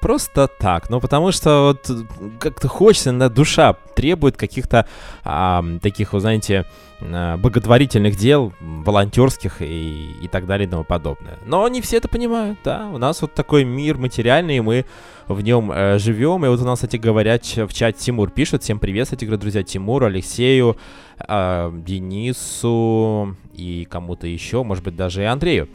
Просто 0.01 0.47
так. 0.47 0.89
Ну, 0.89 1.01
потому 1.01 1.31
что 1.31 1.67
вот 1.67 1.91
как-то 2.39 2.67
хочется, 2.67 3.09
иногда 3.09 3.29
душа 3.29 3.73
требует 3.95 4.37
каких-то 4.37 4.87
а, 5.25 5.63
таких, 5.81 6.13
вы 6.13 6.21
знаете, 6.21 6.65
а, 7.01 7.35
благотворительных 7.37 8.15
дел, 8.15 8.53
волонтерских 8.61 9.61
и, 9.61 10.11
и 10.21 10.27
так 10.29 10.45
далее 10.45 10.67
и 10.67 10.71
тому 10.71 10.85
подобное. 10.85 11.37
Но 11.45 11.67
не 11.67 11.81
все 11.81 11.97
это 11.97 12.07
понимают, 12.07 12.59
да. 12.63 12.87
У 12.87 12.97
нас 12.97 13.21
вот 13.21 13.33
такой 13.33 13.65
мир 13.65 13.97
материальный, 13.97 14.57
и 14.57 14.61
мы 14.61 14.85
в 15.27 15.41
нем 15.41 15.71
э, 15.71 15.99
живем. 15.99 16.45
И 16.45 16.49
вот 16.49 16.61
у 16.61 16.65
нас, 16.65 16.79
кстати 16.79 16.95
говоря, 16.95 17.37
в 17.37 17.73
чат 17.73 17.97
Тимур 17.97 18.31
пишет. 18.31 18.63
Всем 18.63 18.79
привет, 18.79 19.05
кстати 19.05 19.25
говоря, 19.25 19.41
друзья. 19.41 19.63
Тимуру, 19.63 20.05
Алексею, 20.05 20.77
э, 21.19 21.71
Денису 21.73 23.35
и 23.53 23.85
кому-то 23.89 24.27
еще, 24.27 24.63
может 24.63 24.83
быть, 24.83 24.95
даже 24.95 25.23
и 25.23 25.25
Андрею. 25.25 25.67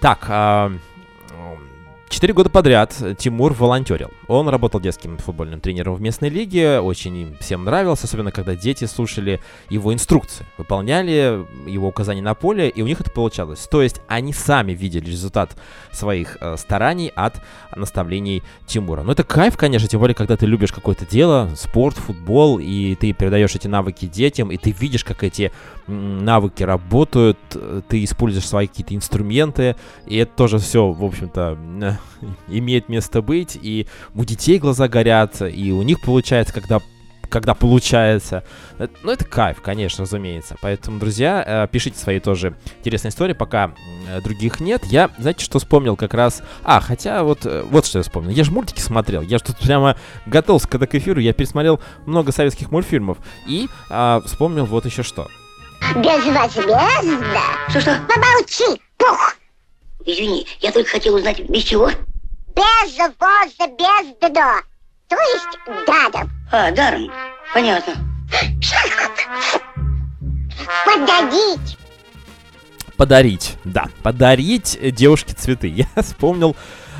Так, 0.00 0.26
а, 0.28 0.72
Четыре 2.08 2.32
года 2.32 2.48
подряд 2.48 2.96
Тимур 3.18 3.52
волонтерил. 3.52 4.10
Он 4.28 4.48
работал 4.48 4.80
детским 4.80 5.18
футбольным 5.18 5.60
тренером 5.60 5.94
в 5.94 6.00
местной 6.00 6.30
лиге, 6.30 6.80
очень 6.80 7.16
им 7.16 7.36
всем 7.38 7.64
нравился, 7.64 8.06
особенно 8.06 8.32
когда 8.32 8.56
дети 8.56 8.86
слушали 8.86 9.40
его 9.68 9.92
инструкции, 9.92 10.46
выполняли 10.56 11.46
его 11.66 11.88
указания 11.88 12.22
на 12.22 12.34
поле, 12.34 12.70
и 12.70 12.82
у 12.82 12.86
них 12.86 13.00
это 13.00 13.10
получалось. 13.10 13.68
То 13.70 13.82
есть 13.82 14.00
они 14.08 14.32
сами 14.32 14.72
видели 14.72 15.04
результат 15.04 15.56
своих 15.92 16.38
э, 16.40 16.56
стараний 16.56 17.08
от 17.14 17.42
наставлений 17.76 18.42
Тимура. 18.66 19.02
Но 19.02 19.12
это 19.12 19.22
кайф, 19.22 19.56
конечно, 19.56 19.86
тем 19.86 20.00
более, 20.00 20.14
когда 20.14 20.36
ты 20.36 20.46
любишь 20.46 20.72
какое-то 20.72 21.04
дело, 21.04 21.50
спорт, 21.56 21.96
футбол, 21.96 22.58
и 22.58 22.94
ты 22.94 23.12
передаешь 23.12 23.54
эти 23.54 23.68
навыки 23.68 24.06
детям, 24.06 24.50
и 24.50 24.56
ты 24.56 24.70
видишь, 24.70 25.04
как 25.04 25.22
эти 25.24 25.52
навыки 25.88 26.62
работают, 26.62 27.38
э, 27.54 27.82
ты 27.88 28.04
используешь 28.04 28.46
свои 28.46 28.66
какие-то 28.66 28.94
инструменты, 28.94 29.76
и 30.06 30.16
это 30.16 30.32
тоже 30.34 30.58
все, 30.58 30.90
в 30.90 31.04
общем-то, 31.04 31.58
имеет 32.48 32.88
место 32.88 33.22
быть, 33.22 33.58
и 33.60 33.86
у 34.14 34.24
детей 34.24 34.58
глаза 34.58 34.88
горят, 34.88 35.42
и 35.42 35.72
у 35.72 35.82
них 35.82 36.00
получается, 36.00 36.54
когда 36.54 36.80
когда 37.30 37.52
получается. 37.52 38.42
Э, 38.78 38.88
Ну, 39.02 39.12
это 39.12 39.26
кайф, 39.26 39.60
конечно, 39.60 40.04
разумеется. 40.04 40.56
Поэтому, 40.62 40.98
друзья, 40.98 41.44
э, 41.46 41.68
пишите 41.70 41.98
свои 41.98 42.20
тоже 42.20 42.56
интересные 42.78 43.10
истории, 43.10 43.34
пока 43.34 43.74
других 44.24 44.60
нет. 44.60 44.82
Я, 44.86 45.10
знаете, 45.18 45.44
что 45.44 45.58
вспомнил 45.58 45.94
как 45.94 46.14
раз... 46.14 46.42
А, 46.64 46.80
хотя 46.80 47.22
вот, 47.24 47.44
вот 47.44 47.84
что 47.84 47.98
я 47.98 48.02
вспомнил. 48.02 48.30
Я 48.30 48.44
же 48.44 48.50
мультики 48.50 48.80
смотрел. 48.80 49.20
Я 49.20 49.36
же 49.36 49.44
тут 49.44 49.58
прямо 49.58 49.98
готовился 50.24 50.68
к 50.68 50.94
эфиру. 50.94 51.20
Я 51.20 51.34
пересмотрел 51.34 51.80
много 52.06 52.32
советских 52.32 52.70
мультфильмов. 52.70 53.18
И 53.46 53.68
а, 53.90 54.22
вспомнил 54.24 54.64
вот 54.64 54.86
еще 54.86 55.02
что. 55.02 55.28
Безвозмездно. 55.96 57.42
Что-что? 57.68 57.98
Помолчи, 58.08 58.80
пух. 58.96 59.36
Извини, 60.04 60.46
я 60.60 60.72
только 60.72 60.90
хотел 60.90 61.14
узнать, 61.14 61.40
без 61.48 61.64
чего? 61.64 61.90
Без 61.90 62.98
воза, 62.98 63.70
без 63.78 64.16
дно. 64.20 64.60
То 65.08 65.16
есть 65.16 65.86
дадом. 65.86 66.30
А, 66.50 66.70
даром. 66.70 67.10
Понятно. 67.54 67.94
Подадить. 70.84 71.78
Подарить, 72.96 73.54
да, 73.64 73.86
подарить 74.02 74.78
девушке 74.94 75.32
цветы. 75.32 75.68
Я 75.94 76.02
вспомнил 76.02 76.56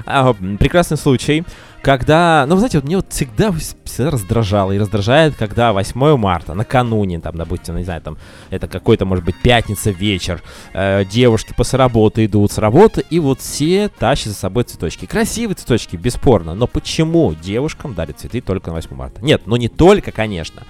а, 0.06 0.32
прекрасный 0.32 0.97
случай, 0.97 1.44
когда, 1.82 2.44
ну, 2.49 2.56
знаете, 2.56 2.78
вот 2.78 2.85
мне 2.85 2.97
вот 2.97 3.06
всегда, 3.11 3.52
всегда 3.52 4.11
раздражало 4.11 4.73
и 4.73 4.78
раздражает, 4.78 5.37
когда 5.37 5.73
8 5.73 6.16
марта, 6.16 6.54
накануне, 6.54 7.20
там, 7.20 7.37
допустим, 7.37 7.76
не 7.76 7.85
знаю, 7.85 8.00
там, 8.02 8.18
это 8.50 8.66
какой-то, 8.68 9.06
может 9.06 9.25
быть, 9.25 9.37
пятница, 9.40 9.90
вечер, 9.90 10.42
э, 10.73 11.04
девушки 11.04 11.54
после 11.56 11.78
работы 11.78 12.25
идут 12.25 12.52
с 12.52 12.58
работы, 12.58 13.04
и 13.08 13.20
вот 13.20 13.40
все 13.40 13.88
тащат 13.88 14.32
за 14.32 14.38
собой 14.38 14.64
цветочки. 14.64 15.06
Красивые 15.06 15.54
цветочки, 15.54 15.97
бесспорно, 15.97 16.54
но 16.54 16.66
почему 16.66 17.35
девушкам 17.35 17.94
дарят 17.94 18.18
цветы 18.18 18.40
только 18.40 18.70
на 18.70 18.75
8 18.75 18.94
марта? 18.94 19.25
Нет, 19.25 19.42
ну 19.47 19.56
не 19.56 19.68
только, 19.68 20.11
конечно. 20.11 20.64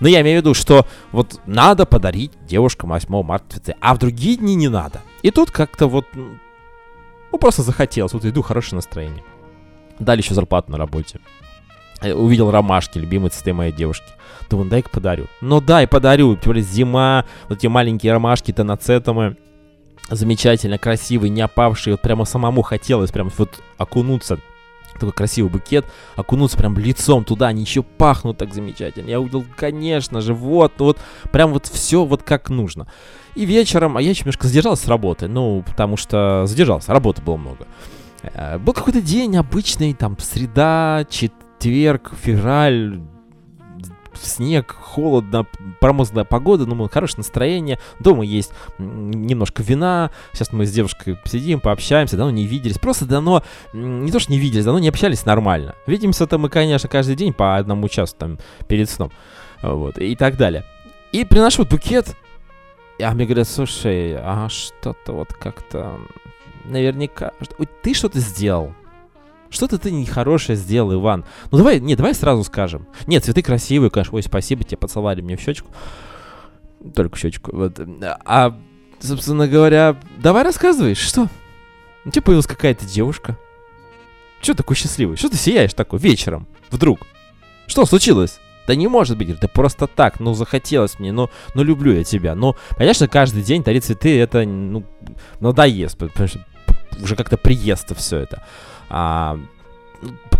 Но 0.00 0.08
я 0.08 0.20
имею 0.20 0.40
в 0.40 0.42
виду, 0.42 0.54
что 0.54 0.86
вот 1.12 1.40
надо 1.46 1.86
подарить 1.86 2.32
девушкам 2.46 2.90
8 2.90 3.22
марта 3.22 3.52
цветы, 3.52 3.74
а 3.80 3.94
в 3.94 3.98
другие 3.98 4.36
дни 4.36 4.54
не 4.54 4.68
надо. 4.68 5.02
И 5.22 5.30
тут 5.30 5.50
как-то 5.50 5.86
вот, 5.86 6.06
ну 6.14 7.38
просто 7.38 7.62
захотелось, 7.62 8.12
вот 8.12 8.24
иду, 8.24 8.42
хорошее 8.42 8.76
настроение. 8.76 9.22
Дали 9.98 10.20
еще 10.20 10.34
зарплату 10.34 10.70
на 10.70 10.78
работе. 10.78 11.20
Э, 12.02 12.12
увидел 12.12 12.50
ромашки, 12.50 12.98
любимые 12.98 13.30
цветы 13.30 13.52
моей 13.52 13.72
девушки. 13.72 14.06
Думаю, 14.50 14.68
дай-ка 14.68 14.90
подарю. 14.90 15.26
Ну 15.40 15.60
да, 15.60 15.82
и 15.82 15.86
подарю. 15.86 16.36
Тем 16.36 16.50
более 16.50 16.64
зима, 16.64 17.24
вот 17.48 17.58
эти 17.58 17.66
маленькие 17.66 18.12
ромашки 18.12 18.52
тонацетомы. 18.52 19.36
Замечательно, 20.08 20.78
красивые, 20.78 21.30
не 21.30 21.40
опавшие. 21.40 21.94
Вот 21.94 22.02
прямо 22.02 22.24
самому 22.24 22.62
хотелось 22.62 23.10
прям 23.10 23.30
вот 23.36 23.60
окунуться 23.76 24.38
такой 24.98 25.12
красивый 25.12 25.50
букет, 25.50 25.84
окунуться 26.16 26.56
прям 26.56 26.76
лицом 26.78 27.24
туда, 27.24 27.48
они 27.48 27.62
еще 27.62 27.82
пахнут 27.82 28.38
так 28.38 28.54
замечательно. 28.54 29.08
Я 29.08 29.20
увидел, 29.20 29.44
конечно 29.56 30.20
же, 30.20 30.34
вот, 30.34 30.72
вот, 30.78 30.98
прям 31.32 31.52
вот 31.52 31.66
все 31.66 32.04
вот 32.04 32.22
как 32.22 32.50
нужно. 32.50 32.86
И 33.34 33.44
вечером, 33.44 33.96
а 33.96 34.02
я 34.02 34.10
еще 34.10 34.20
немножко 34.20 34.46
задержался 34.46 34.84
с 34.84 34.88
работы, 34.88 35.28
ну, 35.28 35.62
потому 35.66 35.96
что 35.96 36.44
задержался, 36.46 36.92
работы 36.92 37.22
было 37.22 37.36
много. 37.36 37.66
Э, 38.34 38.58
был 38.58 38.72
какой-то 38.72 39.00
день 39.00 39.36
обычный, 39.36 39.94
там, 39.94 40.16
среда, 40.18 41.06
четверг, 41.08 42.12
февраль, 42.20 43.00
снег, 44.22 44.74
холодно, 44.78 45.46
промозглая 45.80 46.24
погода, 46.24 46.66
ну, 46.66 46.88
хорошее 46.88 47.18
настроение, 47.18 47.78
дома 48.00 48.24
есть 48.24 48.52
немножко 48.78 49.62
вина, 49.62 50.10
сейчас 50.32 50.52
мы 50.52 50.66
с 50.66 50.72
девушкой 50.72 51.18
сидим, 51.24 51.60
пообщаемся, 51.60 52.16
давно 52.16 52.32
не 52.32 52.46
виделись, 52.46 52.78
просто 52.78 53.04
давно, 53.04 53.42
не 53.72 54.10
то 54.10 54.18
что 54.18 54.32
не 54.32 54.38
виделись, 54.38 54.64
давно 54.64 54.80
не 54.80 54.88
общались 54.88 55.24
нормально. 55.24 55.74
Видимся-то 55.86 56.38
мы, 56.38 56.48
конечно, 56.48 56.88
каждый 56.88 57.16
день 57.16 57.32
по 57.32 57.56
одному 57.56 57.88
часу 57.88 58.14
там 58.18 58.38
перед 58.68 58.88
сном, 58.88 59.12
вот, 59.62 59.98
и 59.98 60.16
так 60.16 60.36
далее. 60.36 60.64
И 61.12 61.24
приношу 61.24 61.64
букет, 61.64 62.16
а 63.00 63.12
мне 63.12 63.24
говорят, 63.26 63.48
слушай, 63.48 64.16
а 64.18 64.48
что-то 64.48 65.12
вот 65.12 65.32
как-то 65.32 65.98
наверняка... 66.66 67.32
Ты 67.82 67.94
что-то 67.94 68.20
сделал. 68.20 68.74
Что-то 69.50 69.78
ты 69.78 69.90
нехорошее 69.90 70.56
сделал, 70.56 70.94
Иван. 70.94 71.24
Ну 71.50 71.58
давай, 71.58 71.80
не, 71.80 71.96
давай 71.96 72.14
сразу 72.14 72.42
скажем. 72.44 72.86
Нет, 73.06 73.24
цветы 73.24 73.42
красивые, 73.42 73.90
конечно. 73.90 74.16
Ой, 74.16 74.22
спасибо, 74.22 74.64
тебе 74.64 74.76
поцеловали 74.76 75.20
мне 75.20 75.36
в 75.36 75.40
щечку. 75.40 75.70
Только 76.94 77.16
в 77.16 77.18
щечку. 77.18 77.54
Вот. 77.54 77.80
А, 78.24 78.58
собственно 79.00 79.48
говоря, 79.48 79.96
давай 80.18 80.42
рассказывай, 80.42 80.94
что? 80.94 81.28
У 82.04 82.10
тебя 82.10 82.22
появилась 82.22 82.46
какая-то 82.46 82.84
девушка. 82.86 83.36
Что 84.40 84.54
такой 84.54 84.76
счастливый? 84.76 85.16
Что 85.16 85.28
ты 85.28 85.36
сияешь 85.36 85.74
такой 85.74 85.98
вечером? 85.98 86.46
Вдруг? 86.70 87.00
Что 87.66 87.86
случилось? 87.86 88.38
Да 88.66 88.74
не 88.74 88.88
может 88.88 89.16
быть, 89.16 89.38
да 89.38 89.48
просто 89.48 89.86
так, 89.86 90.18
ну 90.18 90.34
захотелось 90.34 90.98
мне, 90.98 91.12
ну, 91.12 91.30
ну 91.54 91.62
люблю 91.62 91.92
я 91.92 92.02
тебя. 92.02 92.34
Ну, 92.34 92.56
конечно, 92.76 93.06
каждый 93.06 93.42
день 93.42 93.62
дарить 93.62 93.84
цветы, 93.84 94.18
это, 94.18 94.44
ну, 94.44 94.84
надоест, 95.38 95.96
потому 95.96 96.28
что 96.28 96.44
уже 97.02 97.16
как-то 97.16 97.36
приест 97.36 97.96
все 97.96 98.18
это. 98.18 98.42
А, 98.88 99.38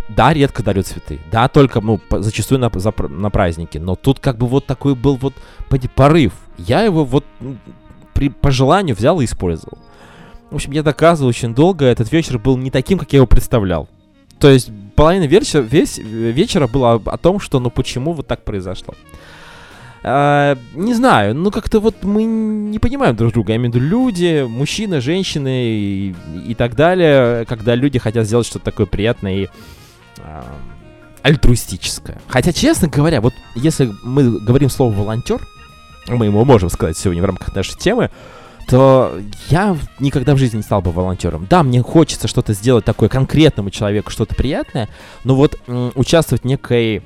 да, 0.09 0.33
редко 0.33 0.63
дарю 0.63 0.83
цветы. 0.83 1.19
Да, 1.31 1.49
только, 1.49 1.81
ну, 1.81 2.01
зачастую 2.11 2.59
на, 2.61 2.71
за, 2.75 2.93
на 3.09 3.31
праздники. 3.31 3.79
Но 3.79 3.97
тут 3.97 4.21
как 4.21 4.39
бы 4.39 4.47
вот 4.47 4.67
такой 4.67 4.95
был 4.95 5.17
вот 5.17 5.35
порыв. 5.95 6.33
Я 6.59 6.83
его 6.83 7.05
вот 7.05 7.25
при, 8.15 8.29
по 8.29 8.51
желанию 8.51 8.95
взял 8.97 9.21
и 9.21 9.25
использовал. 9.25 9.79
В 10.51 10.55
общем, 10.55 10.73
я 10.73 10.83
доказывал 10.83 11.29
очень 11.29 11.55
долго. 11.55 11.85
Этот 11.85 12.13
вечер 12.13 12.39
был 12.39 12.57
не 12.57 12.71
таким, 12.71 12.99
как 12.99 13.13
я 13.13 13.19
его 13.19 13.27
представлял. 13.27 13.89
То 14.39 14.49
есть 14.49 14.71
половина 14.95 15.25
вечера, 15.25 15.61
весь 15.61 15.99
вечера 15.99 16.67
была 16.67 16.95
о 16.95 17.19
том, 17.19 17.41
что 17.41 17.59
ну 17.59 17.71
почему 17.71 18.13
вот 18.13 18.27
так 18.27 18.45
произошло. 18.45 18.95
Uh, 20.03 20.57
не 20.75 20.95
знаю, 20.95 21.35
ну 21.35 21.51
как-то 21.51 21.81
вот 21.81 22.05
мы 22.05 22.23
не 22.23 22.79
понимаем 22.79 23.17
друг 23.17 23.33
друга. 23.33 23.53
Я 23.53 23.57
имею 23.57 23.73
в 23.73 23.75
виду 23.75 23.85
люди, 23.85 24.47
мужчины, 24.49 25.01
женщины 25.01 25.65
и, 25.65 26.15
и 26.47 26.55
так 26.55 26.77
далее, 26.77 27.45
когда 27.47 27.75
люди 27.75 27.99
хотят 27.99 28.27
сделать 28.27 28.47
что-то 28.47 28.67
такое 28.67 28.87
приятное 28.87 29.35
и 29.35 29.49
uh, 30.19 30.45
альтруистическое. 31.23 32.21
Хотя, 32.29 32.53
честно 32.53 32.87
говоря, 32.87 33.21
вот 33.21 33.35
если 33.57 33.91
мы 34.05 34.39
говорим 34.39 34.71
слово 34.71 34.95
волонтер, 34.95 35.41
мы 36.07 36.27
его 36.27 36.45
можем 36.45 36.71
сказать 36.71 36.97
сегодня 36.97 37.23
в 37.23 37.27
рамках 37.27 37.53
нашей 37.53 37.77
темы, 37.77 38.11
то 38.69 39.19
я 39.49 39.77
никогда 40.01 40.35
в 40.35 40.39
жизни 40.39 40.59
не 40.59 40.63
стал 40.63 40.83
бы 40.83 40.93
волонтером. 40.93 41.47
Да, 41.49 41.63
мне 41.63 41.83
хочется 41.83 42.29
что-то 42.29 42.53
сделать 42.53 42.85
такое 42.85 43.09
конкретному 43.09 43.71
человеку, 43.71 44.11
что-то 44.11 44.35
приятное, 44.35 44.89
но 45.25 45.35
вот 45.35 45.59
участвовать 45.67 46.43
в 46.43 46.47
некой 46.47 47.03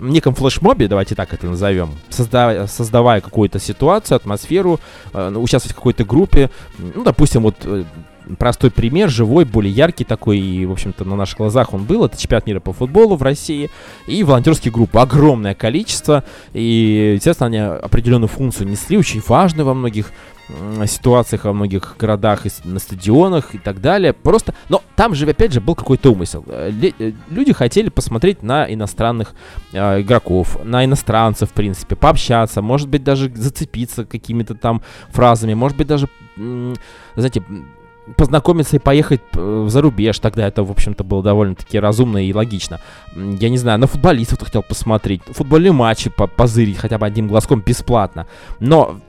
неком 0.00 0.34
флешмобе, 0.34 0.88
давайте 0.88 1.14
так 1.14 1.32
это 1.32 1.46
назовем, 1.46 1.90
создавая, 2.08 2.66
создавая 2.66 3.20
какую-то 3.20 3.58
ситуацию, 3.58 4.16
атмосферу, 4.16 4.80
э, 5.12 5.30
участвовать 5.30 5.72
в 5.72 5.76
какой-то 5.76 6.04
группе, 6.04 6.50
ну, 6.78 7.04
допустим, 7.04 7.42
вот 7.42 7.56
э, 7.64 7.84
простой 8.38 8.70
пример, 8.70 9.08
живой, 9.08 9.44
более 9.44 9.72
яркий 9.72 10.04
такой, 10.04 10.38
и, 10.38 10.66
в 10.66 10.72
общем-то, 10.72 11.04
на 11.04 11.16
наших 11.16 11.38
глазах 11.38 11.74
он 11.74 11.84
был. 11.84 12.04
Это 12.04 12.20
чемпионат 12.20 12.46
мира 12.46 12.60
по 12.60 12.72
футболу 12.72 13.16
в 13.16 13.22
России 13.22 13.70
и 14.06 14.22
волонтерские 14.22 14.72
группы. 14.72 14.98
Огромное 14.98 15.54
количество, 15.54 16.24
и, 16.52 17.12
естественно, 17.16 17.46
они 17.46 17.58
определенную 17.58 18.28
функцию 18.28 18.68
несли, 18.68 18.96
очень 18.96 19.22
важную 19.26 19.66
во 19.66 19.74
многих 19.74 20.12
ситуациях 20.86 21.44
во 21.44 21.52
многих 21.52 21.96
городах 21.98 22.46
и 22.46 22.50
на 22.64 22.78
стадионах 22.78 23.54
и 23.54 23.58
так 23.58 23.80
далее. 23.80 24.12
Просто, 24.12 24.54
но 24.68 24.82
там 24.96 25.14
же 25.14 25.28
опять 25.28 25.52
же 25.52 25.60
был 25.60 25.74
какой-то 25.74 26.10
умысел. 26.12 26.44
Э, 26.46 26.72
э, 26.98 27.12
люди 27.28 27.52
хотели 27.52 27.88
посмотреть 27.88 28.42
на 28.42 28.72
иностранных 28.72 29.34
э, 29.72 30.00
игроков, 30.00 30.58
на 30.64 30.84
иностранцев, 30.84 31.50
в 31.50 31.52
принципе, 31.52 31.96
пообщаться, 31.96 32.62
может 32.62 32.88
быть 32.88 33.04
даже 33.04 33.30
зацепиться 33.34 34.04
какими-то 34.04 34.54
там 34.54 34.82
фразами, 35.10 35.54
может 35.54 35.76
быть 35.76 35.86
даже, 35.86 36.08
знаете, 36.36 37.42
познакомиться 38.16 38.76
и 38.76 38.78
поехать 38.78 39.20
э, 39.34 39.66
за 39.68 39.80
рубеж. 39.80 40.18
Тогда 40.18 40.46
это, 40.46 40.62
в 40.62 40.70
общем-то, 40.70 41.04
было 41.04 41.22
довольно-таки 41.22 41.78
разумно 41.78 42.24
и 42.24 42.32
логично. 42.32 42.80
Я 43.14 43.48
не 43.48 43.58
знаю, 43.58 43.78
на 43.78 43.86
футболистов 43.86 44.40
хотел 44.40 44.62
посмотреть. 44.62 45.22
Футбольные 45.26 45.72
матчи 45.72 46.10
по 46.10 46.26
позырить 46.26 46.78
хотя 46.78 46.98
бы 46.98 47.06
одним 47.06 47.28
глазком 47.28 47.60
бесплатно. 47.60 48.26
Но 48.58 49.00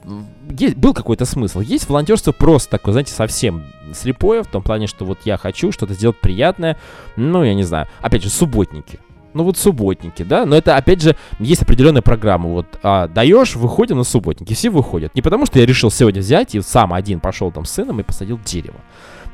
есть, 0.49 0.75
был 0.75 0.93
какой-то 0.93 1.25
смысл. 1.25 1.59
Есть 1.59 1.89
волонтерство 1.89 2.31
просто 2.31 2.71
такое, 2.71 2.93
знаете, 2.93 3.13
совсем 3.13 3.63
слепое, 3.93 4.43
в 4.43 4.47
том 4.47 4.63
плане, 4.63 4.87
что 4.87 5.05
вот 5.05 5.19
я 5.25 5.37
хочу 5.37 5.71
что-то 5.71 5.93
сделать 5.93 6.19
приятное. 6.19 6.77
Ну, 7.15 7.43
я 7.43 7.53
не 7.53 7.63
знаю. 7.63 7.87
Опять 8.01 8.23
же, 8.23 8.29
субботники. 8.29 8.99
Ну 9.33 9.43
вот 9.43 9.57
субботники, 9.57 10.23
да, 10.23 10.45
но 10.45 10.55
это 10.55 10.75
опять 10.75 11.01
же 11.01 11.15
есть 11.39 11.61
определенная 11.61 12.01
программа. 12.01 12.49
Вот 12.49 12.65
а, 12.83 13.07
даешь, 13.07 13.55
выходим 13.55 13.97
на 13.97 14.03
субботники, 14.03 14.53
все 14.53 14.69
выходят. 14.69 15.15
Не 15.15 15.21
потому 15.21 15.45
что 15.45 15.59
я 15.59 15.65
решил 15.65 15.91
сегодня 15.91 16.21
взять 16.21 16.55
и 16.55 16.61
сам 16.61 16.93
один 16.93 17.19
пошел 17.19 17.51
там 17.51 17.65
с 17.65 17.71
сыном 17.71 17.99
и 17.99 18.03
посадил 18.03 18.39
дерево. 18.43 18.79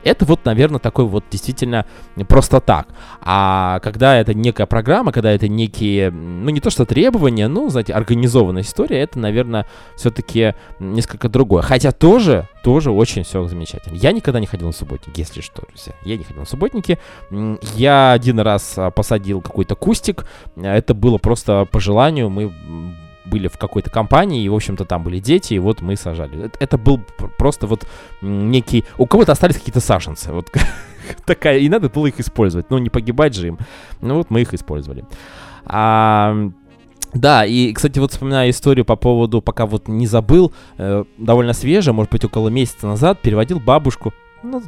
Это 0.03 0.25
вот, 0.25 0.45
наверное, 0.45 0.79
такой 0.79 1.05
вот 1.05 1.25
действительно 1.29 1.85
просто 2.27 2.59
так. 2.59 2.87
А 3.21 3.79
когда 3.79 4.17
это 4.17 4.33
некая 4.33 4.65
программа, 4.65 5.11
когда 5.11 5.31
это 5.31 5.47
некие, 5.47 6.11
ну 6.11 6.49
не 6.49 6.59
то 6.59 6.69
что 6.69 6.85
требования, 6.85 7.47
ну, 7.47 7.69
знаете, 7.69 7.93
организованная 7.93 8.61
история, 8.61 9.01
это, 9.01 9.19
наверное, 9.19 9.65
все-таки 9.95 10.53
несколько 10.79 11.29
другое. 11.29 11.61
Хотя 11.61 11.91
тоже, 11.91 12.47
тоже 12.63 12.91
очень 12.91 13.23
все 13.23 13.45
замечательно. 13.47 13.95
Я 13.95 14.11
никогда 14.11 14.39
не 14.39 14.45
ходил 14.45 14.67
на 14.67 14.73
субботники, 14.73 15.19
если 15.19 15.41
что, 15.41 15.63
друзья. 15.67 15.93
Я 16.03 16.17
не 16.17 16.23
ходил 16.23 16.41
на 16.41 16.47
субботники. 16.47 16.99
Я 17.75 18.11
один 18.11 18.39
раз 18.39 18.73
а, 18.77 18.91
посадил 18.91 19.41
какой-то 19.41 19.75
кустик. 19.75 20.25
Это 20.55 20.93
было 20.93 21.17
просто 21.17 21.65
по 21.71 21.79
желанию. 21.79 22.29
Мы 22.29 22.53
были 23.27 23.47
в 23.47 23.57
какой-то 23.57 23.89
компании, 23.89 24.43
и, 24.43 24.49
в 24.49 24.55
общем-то, 24.55 24.85
там 24.85 25.03
были 25.03 25.19
дети, 25.19 25.53
и 25.53 25.59
вот 25.59 25.81
мы 25.81 25.95
сажали. 25.95 26.45
Это, 26.45 26.57
это 26.59 26.77
был 26.77 26.99
просто 27.37 27.67
вот 27.67 27.87
некий... 28.21 28.85
У 28.97 29.05
кого-то 29.05 29.31
остались 29.31 29.57
какие-то 29.57 29.79
саженцы, 29.79 30.31
вот 30.31 30.51
такая, 31.25 31.59
и 31.59 31.69
надо 31.69 31.89
было 31.89 32.07
их 32.07 32.19
использовать, 32.19 32.69
ну, 32.69 32.77
не 32.77 32.89
погибать 32.89 33.33
же 33.33 33.47
им. 33.47 33.59
Ну, 34.01 34.15
вот 34.15 34.29
мы 34.29 34.41
их 34.41 34.53
использовали. 34.53 35.05
А, 35.65 36.35
да, 37.13 37.45
и, 37.45 37.73
кстати, 37.73 37.99
вот 37.99 38.11
вспоминаю 38.11 38.51
историю 38.51 38.85
по 38.85 38.95
поводу, 38.95 39.41
пока 39.41 39.65
вот 39.65 39.87
не 39.87 40.07
забыл, 40.07 40.53
э, 40.77 41.03
довольно 41.17 41.53
свежая, 41.53 41.93
может 41.93 42.11
быть, 42.11 42.25
около 42.25 42.49
месяца 42.49 42.87
назад, 42.87 43.21
переводил 43.21 43.59
бабушку, 43.59 44.13
ну, 44.43 44.61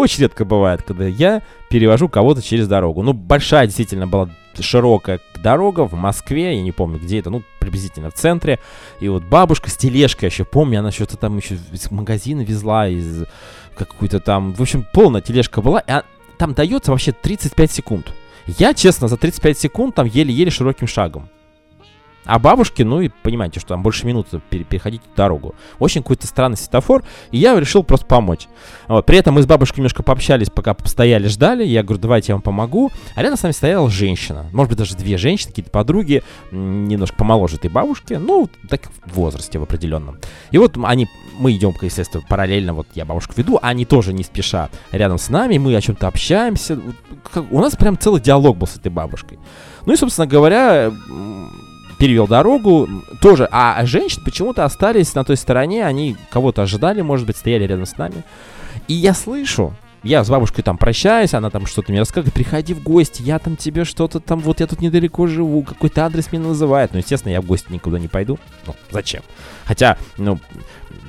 очень 0.00 0.22
редко 0.22 0.44
бывает, 0.44 0.82
когда 0.82 1.06
я 1.06 1.42
перевожу 1.68 2.08
кого-то 2.08 2.42
через 2.42 2.68
дорогу. 2.68 3.02
Ну, 3.02 3.12
большая 3.12 3.66
действительно 3.66 4.06
была 4.06 4.28
широкая 4.58 5.20
дорога 5.42 5.86
в 5.86 5.94
Москве, 5.94 6.56
я 6.56 6.62
не 6.62 6.72
помню 6.72 6.98
где 6.98 7.20
это, 7.20 7.30
ну, 7.30 7.42
приблизительно 7.60 8.10
в 8.10 8.14
центре. 8.14 8.58
И 9.00 9.08
вот 9.08 9.22
бабушка 9.24 9.70
с 9.70 9.76
тележкой, 9.76 10.28
еще 10.28 10.44
помню, 10.44 10.80
она 10.80 10.90
что-то 10.90 11.16
там 11.16 11.36
еще 11.36 11.58
из 11.72 11.90
магазина 11.90 12.42
везла, 12.42 12.88
из 12.88 13.24
какой-то 13.76 14.20
там, 14.20 14.52
в 14.52 14.60
общем, 14.60 14.86
полная 14.92 15.20
тележка 15.20 15.62
была. 15.62 15.80
И 15.80 15.92
там 16.36 16.54
дается 16.54 16.90
вообще 16.90 17.12
35 17.12 17.70
секунд. 17.70 18.12
Я, 18.46 18.74
честно, 18.74 19.08
за 19.08 19.16
35 19.16 19.58
секунд 19.58 19.94
там 19.94 20.06
еле-еле 20.06 20.50
широким 20.50 20.86
шагом. 20.86 21.28
А 22.26 22.38
бабушке, 22.38 22.84
ну 22.84 23.00
и 23.00 23.08
понимаете, 23.22 23.60
что 23.60 23.70
там 23.70 23.82
больше 23.82 24.06
минуты 24.06 24.40
пере- 24.50 24.64
переходить 24.64 25.00
дорогу. 25.16 25.54
Очень 25.78 26.02
какой-то 26.02 26.26
странный 26.26 26.56
светофор, 26.56 27.02
и 27.30 27.38
я 27.38 27.58
решил 27.58 27.82
просто 27.82 28.06
помочь. 28.06 28.46
Вот. 28.88 29.06
При 29.06 29.16
этом 29.18 29.34
мы 29.34 29.42
с 29.42 29.46
бабушкой 29.46 29.80
немножко 29.80 30.02
пообщались, 30.02 30.50
пока 30.50 30.74
постояли, 30.74 31.28
ждали. 31.28 31.64
Я 31.64 31.82
говорю, 31.82 32.00
давайте 32.00 32.32
я 32.32 32.34
вам 32.36 32.42
помогу. 32.42 32.90
А 33.14 33.22
рядом 33.22 33.38
с 33.38 33.42
нами 33.42 33.52
стояла 33.52 33.90
женщина. 33.90 34.46
Может 34.52 34.70
быть, 34.70 34.78
даже 34.78 34.96
две 34.96 35.16
женщины, 35.16 35.48
какие-то 35.50 35.70
подруги, 35.70 36.22
немножко 36.50 37.16
помоложе 37.16 37.56
этой 37.56 37.70
бабушки. 37.70 38.14
Ну, 38.14 38.48
так 38.68 38.82
в 39.06 39.14
возрасте 39.14 39.58
в 39.58 39.62
определенном. 39.62 40.18
И 40.50 40.58
вот 40.58 40.76
они, 40.84 41.08
мы 41.38 41.52
идем, 41.52 41.74
естественно, 41.80 42.22
параллельно, 42.28 42.74
вот 42.74 42.86
я 42.94 43.04
бабушку 43.04 43.34
веду, 43.36 43.58
а 43.60 43.68
они 43.68 43.84
тоже 43.84 44.12
не 44.12 44.24
спеша 44.24 44.68
рядом 44.92 45.18
с 45.18 45.30
нами, 45.30 45.58
мы 45.58 45.74
о 45.74 45.80
чем-то 45.80 46.06
общаемся. 46.06 46.78
У 47.50 47.60
нас 47.60 47.76
прям 47.76 47.98
целый 47.98 48.20
диалог 48.20 48.58
был 48.58 48.66
с 48.66 48.76
этой 48.76 48.90
бабушкой. 48.90 49.38
Ну 49.86 49.92
и, 49.94 49.96
собственно 49.96 50.26
говоря, 50.26 50.92
перевел 52.00 52.26
дорогу, 52.26 52.88
тоже, 53.20 53.46
а 53.52 53.84
женщины 53.84 54.24
почему-то 54.24 54.64
остались 54.64 55.14
на 55.14 55.22
той 55.22 55.36
стороне, 55.36 55.84
они 55.84 56.16
кого-то 56.30 56.62
ожидали, 56.62 57.02
может 57.02 57.26
быть, 57.26 57.36
стояли 57.36 57.64
рядом 57.64 57.84
с 57.84 57.96
нами. 57.98 58.24
И 58.88 58.94
я 58.94 59.12
слышу, 59.12 59.74
я 60.02 60.24
с 60.24 60.30
бабушкой 60.30 60.64
там 60.64 60.78
прощаюсь, 60.78 61.34
она 61.34 61.50
там 61.50 61.66
что-то 61.66 61.92
мне 61.92 62.00
рассказывает, 62.00 62.32
приходи 62.32 62.72
в 62.72 62.82
гости, 62.82 63.20
я 63.20 63.38
там 63.38 63.56
тебе 63.56 63.84
что-то 63.84 64.18
там, 64.18 64.40
вот 64.40 64.60
я 64.60 64.66
тут 64.66 64.80
недалеко 64.80 65.26
живу, 65.26 65.62
какой-то 65.62 66.06
адрес 66.06 66.32
мне 66.32 66.40
называет. 66.40 66.92
Ну, 66.94 67.00
естественно, 67.00 67.32
я 67.32 67.42
в 67.42 67.44
гости 67.44 67.70
никуда 67.70 67.98
не 67.98 68.08
пойду. 68.08 68.38
Ну, 68.66 68.74
зачем? 68.90 69.22
Хотя, 69.66 69.98
ну, 70.16 70.38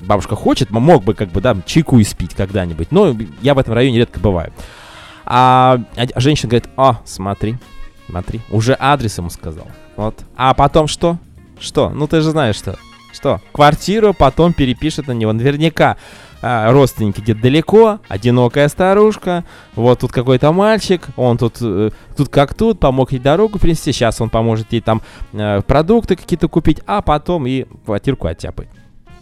бабушка 0.01 0.35
хочет, 0.35 0.71
мог 0.71 1.05
бы 1.05 1.13
как 1.13 1.29
бы, 1.29 1.39
да, 1.39 1.55
чайку 1.65 2.01
испить 2.01 2.35
когда-нибудь, 2.35 2.91
но 2.91 3.15
я 3.41 3.53
в 3.53 3.59
этом 3.59 3.73
районе 3.73 3.99
редко 3.99 4.19
бываю. 4.19 4.51
А, 5.25 5.79
а 5.95 6.19
женщина 6.19 6.49
говорит, 6.49 6.69
а, 6.75 6.99
смотри, 7.05 7.55
смотри, 8.09 8.41
уже 8.49 8.75
адрес 8.77 9.17
ему 9.17 9.29
сказал. 9.29 9.67
Вот. 10.01 10.15
А 10.35 10.55
потом 10.55 10.87
что? 10.87 11.19
Что? 11.59 11.89
Ну 11.89 12.07
ты 12.07 12.21
же 12.21 12.31
знаешь 12.31 12.55
что. 12.55 12.75
Что? 13.13 13.39
Квартиру 13.51 14.15
потом 14.15 14.51
перепишет 14.51 15.05
на 15.05 15.11
него. 15.11 15.31
Наверняка 15.31 15.95
а, 16.41 16.71
родственники 16.71 17.21
где-то 17.21 17.39
далеко, 17.39 17.99
одинокая 18.07 18.67
старушка, 18.67 19.45
вот 19.75 19.99
тут 19.99 20.11
какой-то 20.11 20.51
мальчик, 20.51 21.07
он 21.17 21.37
тут, 21.37 21.57
э, 21.61 21.91
тут 22.17 22.29
как 22.29 22.55
тут, 22.55 22.79
помог 22.79 23.11
ей 23.11 23.19
дорогу 23.19 23.59
принести, 23.59 23.91
сейчас 23.91 24.19
он 24.21 24.31
поможет 24.31 24.73
ей 24.73 24.81
там 24.81 25.03
э, 25.33 25.61
продукты 25.61 26.15
какие-то 26.15 26.47
купить, 26.47 26.79
а 26.87 27.03
потом 27.03 27.45
и 27.45 27.67
квартирку 27.85 28.25
оттяпать. 28.25 28.69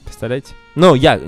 Представляете? 0.06 0.54
Ну, 0.76 0.96
я 0.96 1.20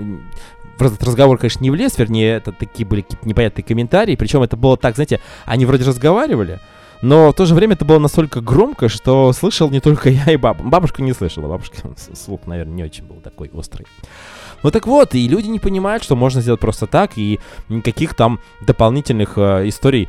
в 0.78 0.82
этот 0.82 1.04
разговор, 1.04 1.38
конечно, 1.38 1.62
не 1.62 1.72
влез, 1.72 1.98
вернее, 1.98 2.38
это 2.38 2.54
такие 2.54 2.88
были 2.88 3.02
какие-то 3.02 3.28
непонятные 3.28 3.66
комментарии, 3.66 4.16
причем 4.16 4.44
это 4.44 4.56
было 4.56 4.78
так, 4.78 4.96
знаете, 4.96 5.20
они 5.44 5.66
вроде 5.66 5.84
разговаривали, 5.84 6.62
но 7.02 7.32
в 7.32 7.34
то 7.34 7.46
же 7.46 7.56
время 7.56 7.74
это 7.74 7.86
было 7.86 8.00
настолько 8.00 8.42
громко, 8.42 8.90
что 8.90 9.34
слышал 9.34 9.70
не 9.70 9.80
только 9.80 10.10
я 10.10 10.32
и 10.32 10.38
баба. 10.38 10.64
Бабушка 10.64 11.02
не 11.02 11.14
слышала, 11.14 11.48
бабушка 11.48 11.78
слух, 12.14 12.42
наверное, 12.46 12.74
не 12.74 12.84
очень 12.84 13.04
был 13.06 13.18
такой 13.18 13.50
острый. 13.54 13.86
Ну 14.64 14.70
так 14.70 14.86
вот, 14.86 15.16
и 15.16 15.28
люди 15.28 15.48
не 15.48 15.60
понимают, 15.60 16.04
что 16.04 16.16
можно 16.16 16.42
сделать 16.42 16.60
просто 16.60 16.86
так, 16.86 17.18
и 17.18 17.40
никаких 17.70 18.14
там 18.14 18.40
дополнительных 18.62 19.38
э, 19.38 19.68
историй 19.68 20.08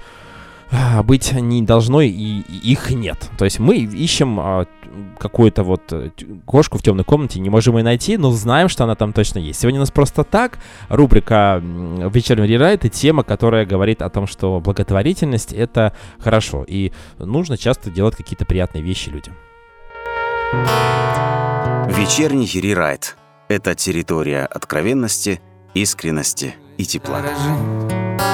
быть 1.05 1.33
не 1.33 1.63
должно, 1.63 2.01
и, 2.01 2.11
и 2.11 2.73
их 2.73 2.91
нет. 2.91 3.31
То 3.39 3.45
есть 3.45 3.59
мы 3.59 3.77
ищем 3.77 4.41
а, 4.41 4.67
какую-то 5.19 5.65
вот 5.65 5.93
э, 5.93 6.11
кошку 6.45 6.79
в 6.79 6.83
темной 6.83 7.05
комнате, 7.05 7.41
не 7.41 7.51
можем 7.51 7.77
ее 7.77 7.85
найти, 7.85 8.17
но 8.17 8.31
знаем, 8.31 8.69
что 8.69 8.85
она 8.85 8.95
там 8.95 9.13
точно 9.13 9.39
есть. 9.39 9.61
Сегодня 9.61 9.81
у 9.81 9.83
нас 9.83 9.91
просто 9.91 10.25
так, 10.25 10.59
рубрика 10.89 11.61
«Вечерний 11.63 12.47
рерайт» 12.47 12.85
и 12.85 12.91
тема, 12.91 13.23
которая 13.23 13.67
говорит 13.67 14.03
о 14.03 14.11
том, 14.11 14.27
что 14.27 14.61
благотворительность— 14.61 15.53
это 15.55 15.95
хорошо, 16.19 16.65
и 16.67 16.93
нужно 17.19 17.57
часто 17.57 17.91
делать 17.91 18.17
какие-то 18.17 18.45
приятные 18.45 18.83
вещи 18.83 19.09
людям. 19.09 19.35
Вечерний 21.89 22.49
рерайт– 22.61 23.17
это 23.49 23.75
территория 23.75 24.45
откровенности, 24.47 25.41
искренности 25.75 26.55
и 26.77 26.85
тепла. 26.85 27.23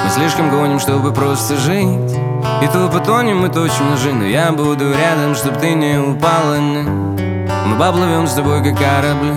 Мы 0.03 0.09
слишком 0.09 0.49
гоним, 0.49 0.79
чтобы 0.79 1.11
просто 1.11 1.57
жить. 1.57 2.17
И 2.61 2.67
то 2.67 2.89
потонем 2.89 3.39
мы 3.39 3.49
точно 3.49 3.97
же 3.97 4.13
Но 4.13 4.25
я 4.25 4.51
буду 4.51 4.91
рядом, 4.91 5.35
чтоб 5.35 5.57
ты 5.57 5.73
не 5.73 5.97
упала. 5.97 6.55
Мы 6.57 7.77
поплывем 7.77 8.27
с 8.27 8.33
тобой, 8.33 8.63
как 8.63 8.77
корабли. 8.77 9.33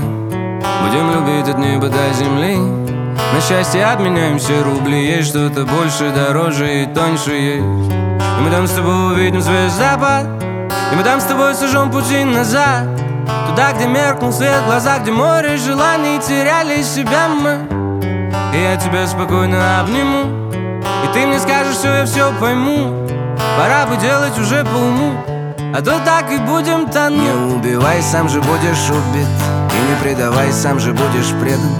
Будем 0.83 1.11
любить 1.13 1.49
от 1.49 1.59
неба 1.59 1.89
до 1.89 2.13
земли. 2.15 2.57
На 2.57 3.41
счастье 3.41 3.85
обменяем 3.85 4.39
все 4.39 4.63
рубли. 4.63 5.07
Есть 5.07 5.29
что-то 5.29 5.65
больше, 5.65 6.11
дороже 6.11 6.83
и 6.83 6.87
тоньше 6.87 7.33
есть. 7.33 7.93
И 7.93 8.41
мы 8.41 8.51
там 8.51 8.67
с 8.67 8.73
тобой 8.73 9.13
увидим 9.13 9.41
звездопад 9.41 10.27
И 10.93 10.97
мы 10.97 11.03
там 11.05 11.21
с 11.21 11.25
тобой 11.25 11.55
сожжем 11.55 11.91
пути 11.91 12.25
назад. 12.25 12.85
Туда, 13.49 13.73
где 13.73 13.87
меркнул 13.87 14.33
свет, 14.33 14.65
глаза, 14.67 14.99
где 14.99 15.13
море 15.13 15.57
желаний 15.57 16.19
Теряли 16.21 16.83
себя 16.83 17.29
мы. 17.29 17.59
И 18.55 18.61
я 18.61 18.77
тебя 18.77 19.07
спокойно 19.07 19.81
обниму 19.81 20.42
И 21.05 21.13
ты 21.13 21.27
мне 21.27 21.39
скажешь, 21.41 21.77
все, 21.77 21.89
я 21.89 22.05
все 22.05 22.33
пойму. 22.39 23.07
Пора 23.59 23.87
бы 23.87 23.97
делать 23.97 24.39
уже 24.39 24.65
по 24.65 24.77
уму. 24.77 25.15
А 25.75 25.81
то 25.83 25.99
так 26.05 26.31
и 26.31 26.39
будем 26.39 26.89
тонуть. 26.89 27.21
Не 27.21 27.55
убивай, 27.55 28.01
сам 28.03 28.29
же 28.29 28.41
будешь 28.41 28.91
убит. 28.91 29.27
И 29.73 29.91
не 29.91 29.97
предавай, 30.03 30.53
сам 30.53 30.79
же 30.79 30.93
будешь 30.93 31.33
предан. 31.41 31.73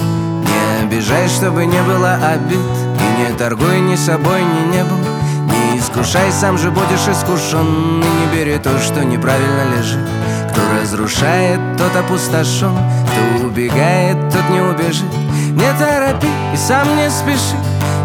Не 0.43 0.85
обижай, 0.85 1.29
чтобы 1.29 1.67
не 1.67 1.81
было 1.83 2.15
обид. 2.15 2.59
И 2.59 3.21
не 3.21 3.37
торгуй 3.37 3.81
ни 3.81 3.95
собой, 3.95 4.43
ни 4.43 4.77
небом. 4.77 4.99
Не 5.47 5.79
искушай, 5.79 6.33
сам 6.33 6.59
же 6.59 6.71
будешь 6.71 7.07
искушен. 7.07 8.03
И 8.03 8.07
не 8.07 8.37
бери 8.37 8.59
то, 8.59 8.77
что 8.81 9.05
неправильно 9.05 9.77
лежит. 9.77 10.09
Кто 10.51 10.61
разрушает, 10.81 11.61
тот 11.79 11.95
опустошен. 11.95 12.77
Кто 13.07 13.47
убегает, 13.47 14.17
тот 14.33 14.51
не 14.51 14.61
убежит. 14.61 15.13
Не 15.53 15.73
торопи 15.79 16.29
и 16.53 16.57
сам 16.57 16.97
не 16.97 17.09
спеши 17.09 17.57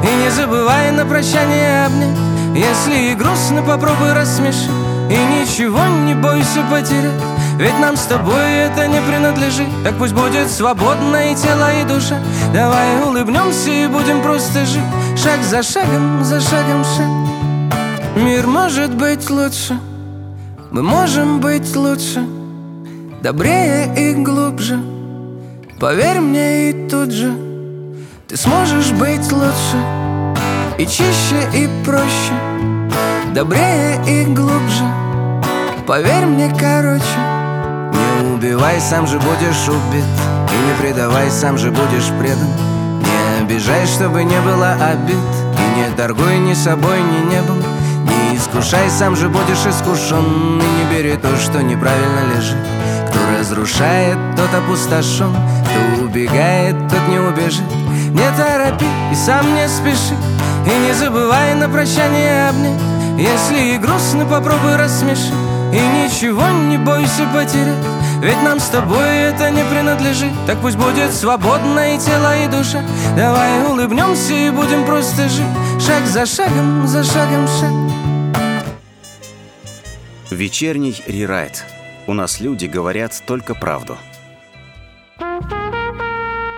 И 0.04 0.24
не 0.24 0.30
забывай 0.30 0.92
на 0.92 1.06
прощание 1.06 1.86
обнять 1.86 2.18
Если 2.56 3.12
и 3.12 3.16
грустно, 3.16 3.62
попробуй 3.62 4.14
рассмеши. 4.14 4.70
И 5.10 5.16
ничего 5.16 5.86
не 6.06 6.14
бойся 6.14 6.62
потерять 6.70 7.22
Ведь 7.58 7.80
нам 7.80 7.96
с 7.96 8.06
тобой 8.06 8.52
это 8.66 8.88
не 8.88 9.02
принадлежит. 9.02 9.68
Так 9.84 9.98
пусть 9.98 10.14
будет 10.14 10.52
свободно 10.52 11.32
и 11.32 11.36
тело, 11.36 11.72
и 11.82 11.84
душа. 11.86 12.20
Давай 12.54 13.02
улыбнемся 13.04 13.72
и 13.72 13.88
будем 13.88 14.22
просто 14.22 14.66
жить. 14.66 14.82
Шаг 15.16 15.42
за 15.44 15.64
шагом, 15.64 16.24
за 16.24 16.42
шагом 16.42 16.84
шаг. 16.84 17.08
Мир 18.16 18.48
может 18.48 18.94
быть 18.94 19.30
лучше. 19.30 19.80
Мы 20.72 20.84
можем 20.84 21.40
быть 21.40 21.76
лучше. 21.76 22.26
Добрее 23.22 23.94
и 23.96 24.14
глубже. 24.14 24.80
Поверь 25.80 26.20
мне 26.20 26.70
и 26.70 26.90
тут 26.90 27.12
же 27.12 27.47
Ты 28.28 28.36
сможешь 28.36 28.92
быть 28.92 29.32
лучше 29.32 29.78
И 30.78 30.86
чище, 30.86 31.48
и 31.54 31.70
проще 31.86 32.34
Добрее 33.34 34.02
и 34.06 34.26
глубже. 34.26 34.84
Поверь 35.86 36.26
мне 36.26 36.50
короче 36.50 37.06
Не 37.94 38.34
убивай, 38.34 38.82
сам 38.82 39.08
же 39.08 39.18
будешь 39.18 39.70
убит 39.70 40.04
И 40.52 40.68
не 40.68 40.74
предавай, 40.82 41.32
сам 41.32 41.58
же 41.58 41.72
будешь 41.72 42.10
предан. 42.20 42.50
Не 43.00 43.44
обижай, 43.46 43.88
чтобы 43.88 44.26
не 44.26 44.42
было 44.42 44.74
обид 44.74 45.16
И 45.16 45.80
не 45.80 45.96
торгуй 45.96 46.38
ни 46.40 46.54
собой, 46.54 47.00
ни 47.00 47.34
небом. 47.34 47.64
Не 48.04 48.36
искушай, 48.36 48.90
сам 48.90 49.16
же 49.16 49.30
будешь 49.30 49.66
искушен 49.66 50.60
И 50.60 50.66
не 50.66 50.94
бери 50.94 51.16
то, 51.16 51.34
что 51.38 51.64
неправильно 51.64 52.36
лежит. 52.36 52.58
Кто 53.08 53.40
разрушает, 53.40 54.18
тот 54.36 54.54
опустошен 54.54 55.34
Кто 55.64 56.04
убегает, 56.04 56.76
тот 56.90 57.08
не 57.08 57.20
убежит 57.20 57.87
Не 58.18 58.32
торопи 58.36 58.88
и 59.12 59.16
сам 59.16 59.54
не 59.54 59.68
спеши 59.70 60.16
И 60.66 60.88
не 60.88 60.94
забывай 60.94 61.54
на 61.54 61.70
прощание 61.70 62.50
обнять. 62.50 62.82
Если 63.18 63.76
и 63.76 63.78
грустно, 63.78 64.26
попробуй 64.26 64.76
рассмеши 64.76 65.32
И 65.72 65.80
ничего 65.80 66.50
не 66.50 66.78
бойся 66.78 67.28
потерять. 67.32 67.86
Ведь 68.22 68.42
нам 68.42 68.60
с 68.60 68.70
тобой 68.70 69.18
это 69.18 69.52
не 69.52 69.64
принадлежит. 69.64 70.32
Так 70.48 70.60
пусть 70.62 70.78
будет 70.78 71.14
свободно 71.14 71.96
и 71.96 72.00
тело, 72.00 72.36
и 72.44 72.48
душа. 72.48 72.84
Давай 73.16 73.64
улыбнемся 73.68 74.34
и 74.34 74.50
будем 74.50 74.86
просто 74.86 75.30
жить. 75.30 75.46
Шаг 75.80 76.06
за 76.08 76.26
шагом, 76.26 76.88
за 76.88 77.04
шагом 77.04 77.48
шаг. 77.48 77.72
Вечерний 80.32 80.96
рерайт. 81.06 81.64
У 82.08 82.14
нас 82.14 82.40
люди 82.40 82.66
говорят 82.66 83.14
только 83.28 83.54
правду. 83.54 83.98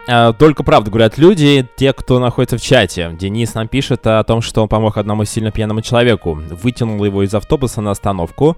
Э, 0.09 0.33
только 0.37 0.63
правду 0.63 0.91
говорят 0.91 1.17
люди, 1.17 1.67
те, 1.75 1.93
кто 1.93 2.19
находится 2.19 2.57
в 2.57 2.61
чате. 2.61 3.15
Денис 3.19 3.53
нам 3.53 3.67
пишет 3.67 4.05
о 4.07 4.23
том, 4.23 4.41
что 4.41 4.63
он 4.63 4.67
помог 4.67 4.97
одному 4.97 5.25
сильно 5.25 5.51
пьяному 5.51 5.81
человеку. 5.81 6.33
Вытянул 6.33 7.03
его 7.03 7.23
из 7.23 7.33
автобуса 7.33 7.81
на 7.81 7.91
остановку. 7.91 8.57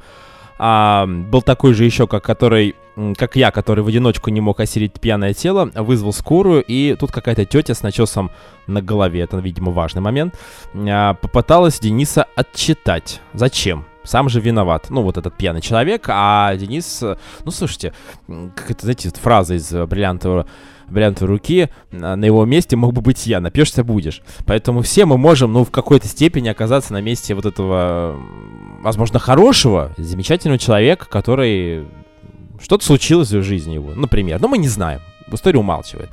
А, 0.63 1.07
был 1.07 1.41
такой 1.41 1.73
же 1.73 1.85
еще, 1.85 2.05
как 2.05 2.23
который, 2.23 2.75
как 3.17 3.35
я, 3.35 3.49
который 3.49 3.83
в 3.83 3.87
одиночку 3.87 4.29
не 4.29 4.41
мог 4.41 4.59
осилить 4.59 4.99
пьяное 4.99 5.33
тело, 5.33 5.71
вызвал 5.73 6.13
скорую, 6.13 6.63
и 6.63 6.95
тут 6.95 7.11
какая-то 7.11 7.45
тетя 7.45 7.73
с 7.73 7.81
начесом 7.81 8.29
на 8.67 8.79
голове, 8.79 9.21
это, 9.21 9.37
видимо, 9.37 9.71
важный 9.71 10.01
момент, 10.01 10.35
а, 10.75 11.15
попыталась 11.15 11.79
Дениса 11.79 12.27
отчитать. 12.35 13.21
Зачем? 13.33 13.85
Сам 14.03 14.29
же 14.29 14.39
виноват. 14.39 14.89
Ну, 14.89 15.01
вот 15.01 15.17
этот 15.17 15.35
пьяный 15.35 15.61
человек, 15.61 16.05
а 16.09 16.55
Денис... 16.55 17.03
э, 17.03 17.17
Ну, 17.43 17.51
слушайте, 17.51 17.93
как 18.27 18.71
это, 18.71 18.81
знаете, 18.81 19.11
фраза 19.11 19.55
из 19.55 19.71
э, 19.71 19.85
бриллиантового 19.85 20.47
бриллиантовой 20.91 21.35
руки, 21.35 21.69
а, 21.91 22.15
на 22.15 22.25
его 22.25 22.45
месте 22.45 22.75
мог 22.75 22.93
бы 22.93 23.01
быть 23.01 23.25
я, 23.25 23.39
напьешься 23.39 23.83
будешь. 23.83 24.21
Поэтому 24.45 24.81
все 24.81 25.05
мы 25.05 25.17
можем, 25.17 25.53
ну, 25.53 25.63
в 25.63 25.71
какой-то 25.71 26.07
степени 26.07 26.49
оказаться 26.49 26.93
на 26.93 27.01
месте 27.01 27.33
вот 27.33 27.45
этого, 27.45 28.19
возможно, 28.81 29.19
хорошего, 29.19 29.93
замечательного 29.97 30.59
человека, 30.59 31.07
который... 31.09 31.85
Что-то 32.61 32.85
случилось 32.85 33.31
в 33.31 33.41
жизни 33.41 33.73
его, 33.73 33.95
например. 33.95 34.39
Но 34.39 34.47
мы 34.47 34.59
не 34.59 34.67
знаем. 34.67 35.01
История 35.31 35.59
умалчивает. 35.59 36.09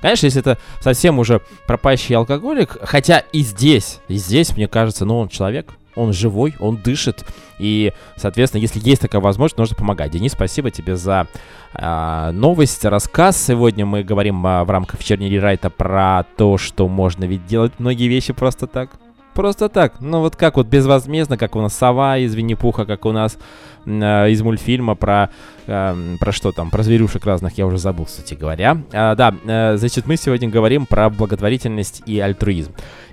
Конечно, 0.00 0.26
если 0.26 0.40
это 0.40 0.58
совсем 0.80 1.20
уже 1.20 1.40
пропащий 1.68 2.16
алкоголик, 2.16 2.76
хотя 2.82 3.20
и 3.20 3.42
здесь, 3.42 4.00
и 4.08 4.16
здесь, 4.16 4.56
мне 4.56 4.66
кажется, 4.66 5.04
ну, 5.04 5.20
он 5.20 5.28
человек, 5.28 5.74
он 5.94 6.12
живой, 6.12 6.54
он 6.58 6.76
дышит, 6.76 7.24
и, 7.58 7.92
соответственно, 8.16 8.60
если 8.60 8.80
есть 8.80 9.02
такая 9.02 9.20
возможность, 9.20 9.58
нужно 9.58 9.76
помогать. 9.76 10.10
Денис, 10.10 10.32
спасибо 10.32 10.70
тебе 10.70 10.96
за 10.96 11.28
а, 11.74 12.32
новость, 12.32 12.84
рассказ. 12.84 13.40
Сегодня 13.40 13.86
мы 13.86 14.02
говорим 14.02 14.44
а, 14.46 14.64
в 14.64 14.70
рамках 14.70 15.00
вечерней 15.00 15.30
рерайта 15.30 15.70
про 15.70 16.24
то, 16.36 16.58
что 16.58 16.88
можно 16.88 17.24
ведь 17.24 17.46
делать 17.46 17.72
многие 17.78 18.08
вещи 18.08 18.32
просто 18.32 18.66
так. 18.66 18.90
Просто 19.34 19.68
так. 19.68 20.00
Ну 20.00 20.20
вот 20.20 20.36
как 20.36 20.56
вот 20.56 20.66
безвозмездно, 20.66 21.38
как 21.38 21.56
у 21.56 21.60
нас 21.60 21.74
сова 21.74 22.18
из 22.18 22.34
Винни-Пуха, 22.34 22.84
как 22.84 23.06
у 23.06 23.12
нас 23.12 23.38
а, 23.86 24.26
из 24.26 24.42
мультфильма 24.42 24.94
про, 24.94 25.30
эм, 25.66 26.18
про 26.18 26.32
что 26.32 26.52
там, 26.52 26.70
про 26.70 26.82
зверюшек 26.82 27.24
разных, 27.24 27.56
я 27.58 27.66
уже 27.66 27.78
забыл, 27.78 28.06
кстати 28.06 28.34
говоря. 28.34 28.82
А, 28.92 29.14
да, 29.14 29.34
э, 29.44 29.76
значит, 29.76 30.06
мы 30.06 30.16
сегодня 30.16 30.48
говорим 30.48 30.86
про 30.86 31.08
благотворительность 31.08 32.02
и 32.06 32.20
альтруизм. 32.20 32.72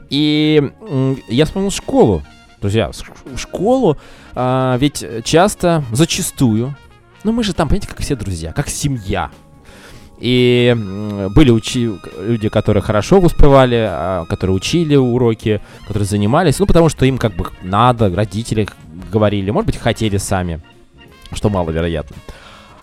И 0.09 0.71
м, 0.89 1.17
я 1.27 1.45
вспомнил 1.45 1.71
школу. 1.71 2.23
Друзья, 2.61 2.91
в 2.91 3.37
школу 3.37 3.97
а, 4.35 4.77
ведь 4.77 5.05
часто, 5.23 5.83
зачастую, 5.91 6.75
ну 7.23 7.31
мы 7.31 7.43
же 7.43 7.53
там, 7.53 7.69
понимаете, 7.69 7.87
как 7.87 7.99
все 8.01 8.15
друзья, 8.15 8.51
как 8.51 8.69
семья. 8.69 9.31
И 10.19 10.75
были 11.33 11.51
учи- 11.51 11.97
люди, 12.19 12.49
которые 12.49 12.83
хорошо 12.83 13.19
успевали, 13.19 13.87
а, 13.89 14.25
которые 14.25 14.57
учили 14.57 14.95
уроки, 14.95 15.61
которые 15.81 16.05
занимались, 16.05 16.59
ну 16.59 16.65
потому 16.65 16.89
что 16.89 17.05
им 17.05 17.17
как 17.17 17.33
бы 17.35 17.47
надо, 17.61 18.13
родители 18.13 18.67
говорили, 19.09 19.51
может 19.51 19.67
быть, 19.67 19.77
хотели 19.77 20.17
сами, 20.17 20.59
что 21.31 21.49
маловероятно. 21.49 22.17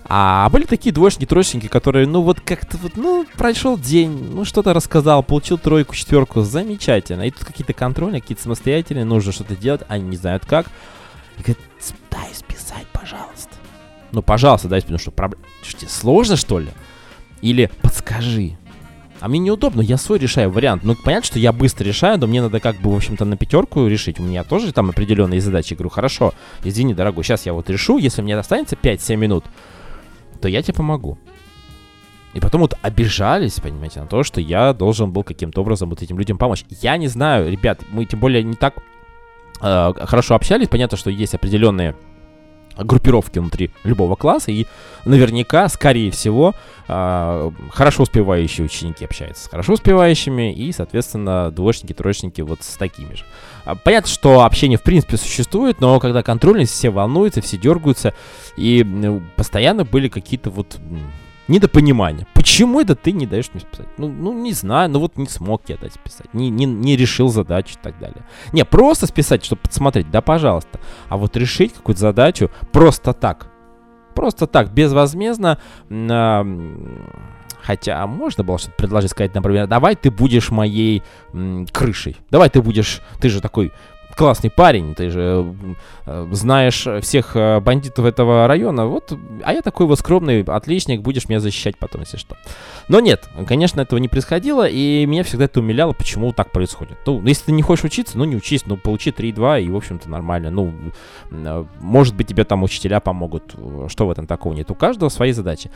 А 0.09 0.49
были 0.51 0.65
такие 0.65 0.93
двоечники, 0.93 1.27
троечники, 1.27 1.67
которые, 1.67 2.07
ну 2.07 2.23
вот 2.23 2.41
как-то 2.41 2.77
вот, 2.77 2.97
ну, 2.97 3.27
прошел 3.37 3.77
день, 3.77 4.31
ну 4.33 4.45
что-то 4.45 4.73
рассказал, 4.73 5.23
получил 5.23 5.59
тройку, 5.59 5.95
четверку, 5.95 6.43
замечательно. 6.43 7.23
И 7.23 7.31
тут 7.31 7.45
какие-то 7.45 7.73
контрольные, 7.73 8.21
какие-то 8.21 8.43
самостоятельные, 8.45 9.05
нужно 9.05 9.33
что-то 9.33 9.57
делать, 9.57 9.83
они 9.89 10.05
не 10.05 10.17
знают 10.17 10.45
как. 10.47 10.67
И 11.39 11.43
говорят, 11.43 11.59
«С- 11.81 11.95
дай 12.11 12.33
списать, 12.35 12.87
пожалуйста. 12.93 13.51
Ну, 14.13 14.23
пожалуйста, 14.23 14.69
дай 14.69 14.81
списать, 14.81 14.93
ну 14.93 14.99
что, 14.99 15.11
проблема, 15.11 15.45
что 15.63 15.81
тебе 15.81 15.91
сложно, 15.91 16.37
что 16.37 16.61
ли? 16.61 16.69
Или 17.43 17.71
подскажи. 17.83 18.57
А 19.19 19.29
мне 19.29 19.39
неудобно, 19.39 19.81
я 19.81 19.97
свой 19.97 20.19
решаю 20.19 20.51
вариант. 20.51 20.85
Ну, 20.85 20.95
понятно, 20.95 21.27
что 21.27 21.39
я 21.39 21.53
быстро 21.53 21.85
решаю, 21.85 22.19
но 22.19 22.27
мне 22.27 22.43
надо 22.43 22.61
как 22.61 22.77
бы, 22.77 22.93
в 22.93 22.97
общем-то, 22.97 23.25
на 23.25 23.37
пятерку 23.37 23.87
решить. 23.87 24.21
У 24.21 24.23
меня 24.23 24.45
тоже 24.45 24.73
там 24.73 24.91
определенные 24.91 25.41
задачи. 25.41 25.73
Я 25.73 25.77
говорю, 25.79 25.91
хорошо, 25.91 26.35
извини, 26.63 26.95
дорогой, 26.95 27.25
сейчас 27.25 27.47
я 27.47 27.55
вот 27.55 27.69
решу, 27.71 27.99
если 27.99 28.23
мне 28.23 28.37
останется 28.37 28.77
5-7 28.77 29.17
минут, 29.17 29.45
то 30.47 30.51
я 30.51 30.63
тебе 30.63 30.75
помогу. 30.75 31.19
И 32.33 32.39
потом 32.39 32.61
вот 32.61 32.75
обижались, 32.81 33.59
понимаете, 33.59 34.01
на 34.01 34.07
то, 34.07 34.23
что 34.23 34.41
я 34.41 34.73
должен 34.73 35.11
был 35.11 35.25
каким-то 35.25 35.61
образом 35.61 35.91
вот 35.91 36.03
этим 36.03 36.21
людям 36.21 36.39
помочь. 36.39 36.65
Я 36.83 36.97
не 36.99 37.09
знаю, 37.09 37.51
ребят, 37.51 37.81
мы 37.91 38.05
тем 38.05 38.21
более 38.21 38.45
не 38.45 38.55
так 38.55 38.75
э, 39.61 39.93
хорошо 40.05 40.37
общались. 40.37 40.69
Понятно, 40.69 40.97
что 40.97 41.11
есть 41.11 41.35
определенные 41.35 41.97
группировки 42.79 43.39
внутри 43.39 43.71
любого 43.85 44.17
класса, 44.17 44.51
и 44.51 44.67
наверняка, 45.05 45.69
скорее 45.69 46.11
всего, 46.11 46.55
э, 46.89 47.51
хорошо 47.71 48.03
успевающие 48.03 48.65
ученики 48.65 49.05
общаются 49.05 49.45
с 49.45 49.49
хорошо 49.49 49.75
успевающими, 49.75 50.53
и, 50.53 50.73
соответственно, 50.73 51.51
двоечники, 51.51 51.93
троечники 51.93 52.41
вот 52.41 52.63
с 52.63 52.77
такими 52.77 53.15
же. 53.15 53.25
А, 53.65 53.75
Понятно, 53.75 54.11
что 54.11 54.45
общение 54.45 54.79
в 54.79 54.83
принципе 54.83 55.17
существует, 55.17 55.81
но 55.81 55.99
когда 56.01 56.23
контрольность, 56.23 56.73
все 56.73 56.91
волнуются, 56.91 57.41
все 57.41 57.57
дергаются, 57.57 58.15
и 58.57 58.85
постоянно 59.37 59.85
были 59.85 60.09
какие-то 60.09 60.51
вот 60.51 60.79
м, 61.49 61.55
недопонимания. 61.55 62.27
Почему 62.35 62.81
это 62.81 62.95
ты 62.95 63.13
не 63.13 63.27
даешь 63.27 63.51
мне 63.53 63.61
списать? 63.61 63.87
Ну, 63.99 64.09
ну, 64.09 64.33
не 64.33 64.53
знаю, 64.53 64.91
ну 64.91 65.01
вот 65.01 65.17
не 65.17 65.27
смог 65.27 65.63
я 65.69 65.77
дать 65.77 65.95
списать, 65.95 66.33
не, 66.35 66.51
не, 66.51 66.67
не 66.67 66.97
решил 66.97 67.29
задачу 67.29 67.75
и 67.75 67.83
так 67.83 67.99
далее. 67.99 68.25
Не, 68.53 68.65
просто 68.65 69.07
списать, 69.07 69.45
чтобы 69.45 69.63
подсмотреть, 69.63 70.11
да, 70.11 70.21
пожалуйста. 70.21 70.81
А 71.09 71.17
вот 71.17 71.37
решить 71.37 71.73
какую-то 71.73 72.01
задачу 72.01 72.51
просто 72.73 73.13
так, 73.13 73.49
просто 74.15 74.47
так, 74.47 74.73
безвозмездно, 74.73 75.59
м, 75.89 77.11
Хотя 77.67 78.07
можно 78.07 78.45
было 78.45 78.59
что-то 78.59 78.77
предложить, 78.77 79.11
сказать, 79.11 79.35
например, 79.35 79.67
давай 79.67 79.97
ты 79.97 80.13
будешь 80.13 80.53
моей 80.53 81.03
м, 81.33 81.67
крышей. 81.73 82.17
Давай 82.31 82.49
ты 82.49 82.63
будешь, 82.63 83.03
ты 83.21 83.29
же 83.29 83.41
такой 83.41 83.73
классный 84.17 84.51
парень, 84.51 84.95
ты 84.95 85.11
же 85.11 85.55
э, 86.07 86.29
знаешь 86.33 86.87
всех 87.03 87.37
э, 87.37 87.61
бандитов 87.61 88.07
этого 88.07 88.47
района, 88.47 88.87
вот, 88.87 89.13
а 89.45 89.53
я 89.53 89.61
такой 89.61 89.87
вот 89.87 89.99
скромный 89.99 90.43
отличник, 90.43 91.03
будешь 91.03 91.29
меня 91.29 91.39
защищать 91.39 91.77
потом, 91.77 92.01
если 92.01 92.17
что. 92.17 92.37
Но 92.89 93.01
нет, 93.01 93.29
конечно, 93.47 93.83
этого 93.83 93.99
не 93.99 94.09
происходило, 94.09 94.67
и 94.67 95.05
меня 95.05 95.23
всегда 95.23 95.45
это 95.45 95.61
умиляло, 95.61 95.93
почему 95.93 96.33
так 96.33 96.51
происходит. 96.51 96.97
Ну, 97.05 97.23
если 97.27 97.45
ты 97.45 97.53
не 97.53 97.61
хочешь 97.61 97.85
учиться, 97.85 98.17
ну 98.17 98.25
не 98.25 98.37
учись, 98.37 98.65
ну 98.65 98.79
получи 98.79 99.11
3-2, 99.11 99.65
и, 99.65 99.69
в 99.69 99.77
общем-то, 99.77 100.09
нормально. 100.09 100.51
Ну, 100.51 100.73
э, 101.31 101.65
может 101.81 102.17
быть, 102.17 102.29
тебе 102.29 102.45
там 102.45 102.63
учителя 102.63 103.01
помогут, 103.01 103.55
что 103.89 104.07
в 104.07 104.11
этом 104.11 104.27
такого 104.27 104.55
нет. 104.55 104.71
У 104.71 104.75
каждого 104.75 105.11
свои 105.11 105.33
задачи. 105.33 105.71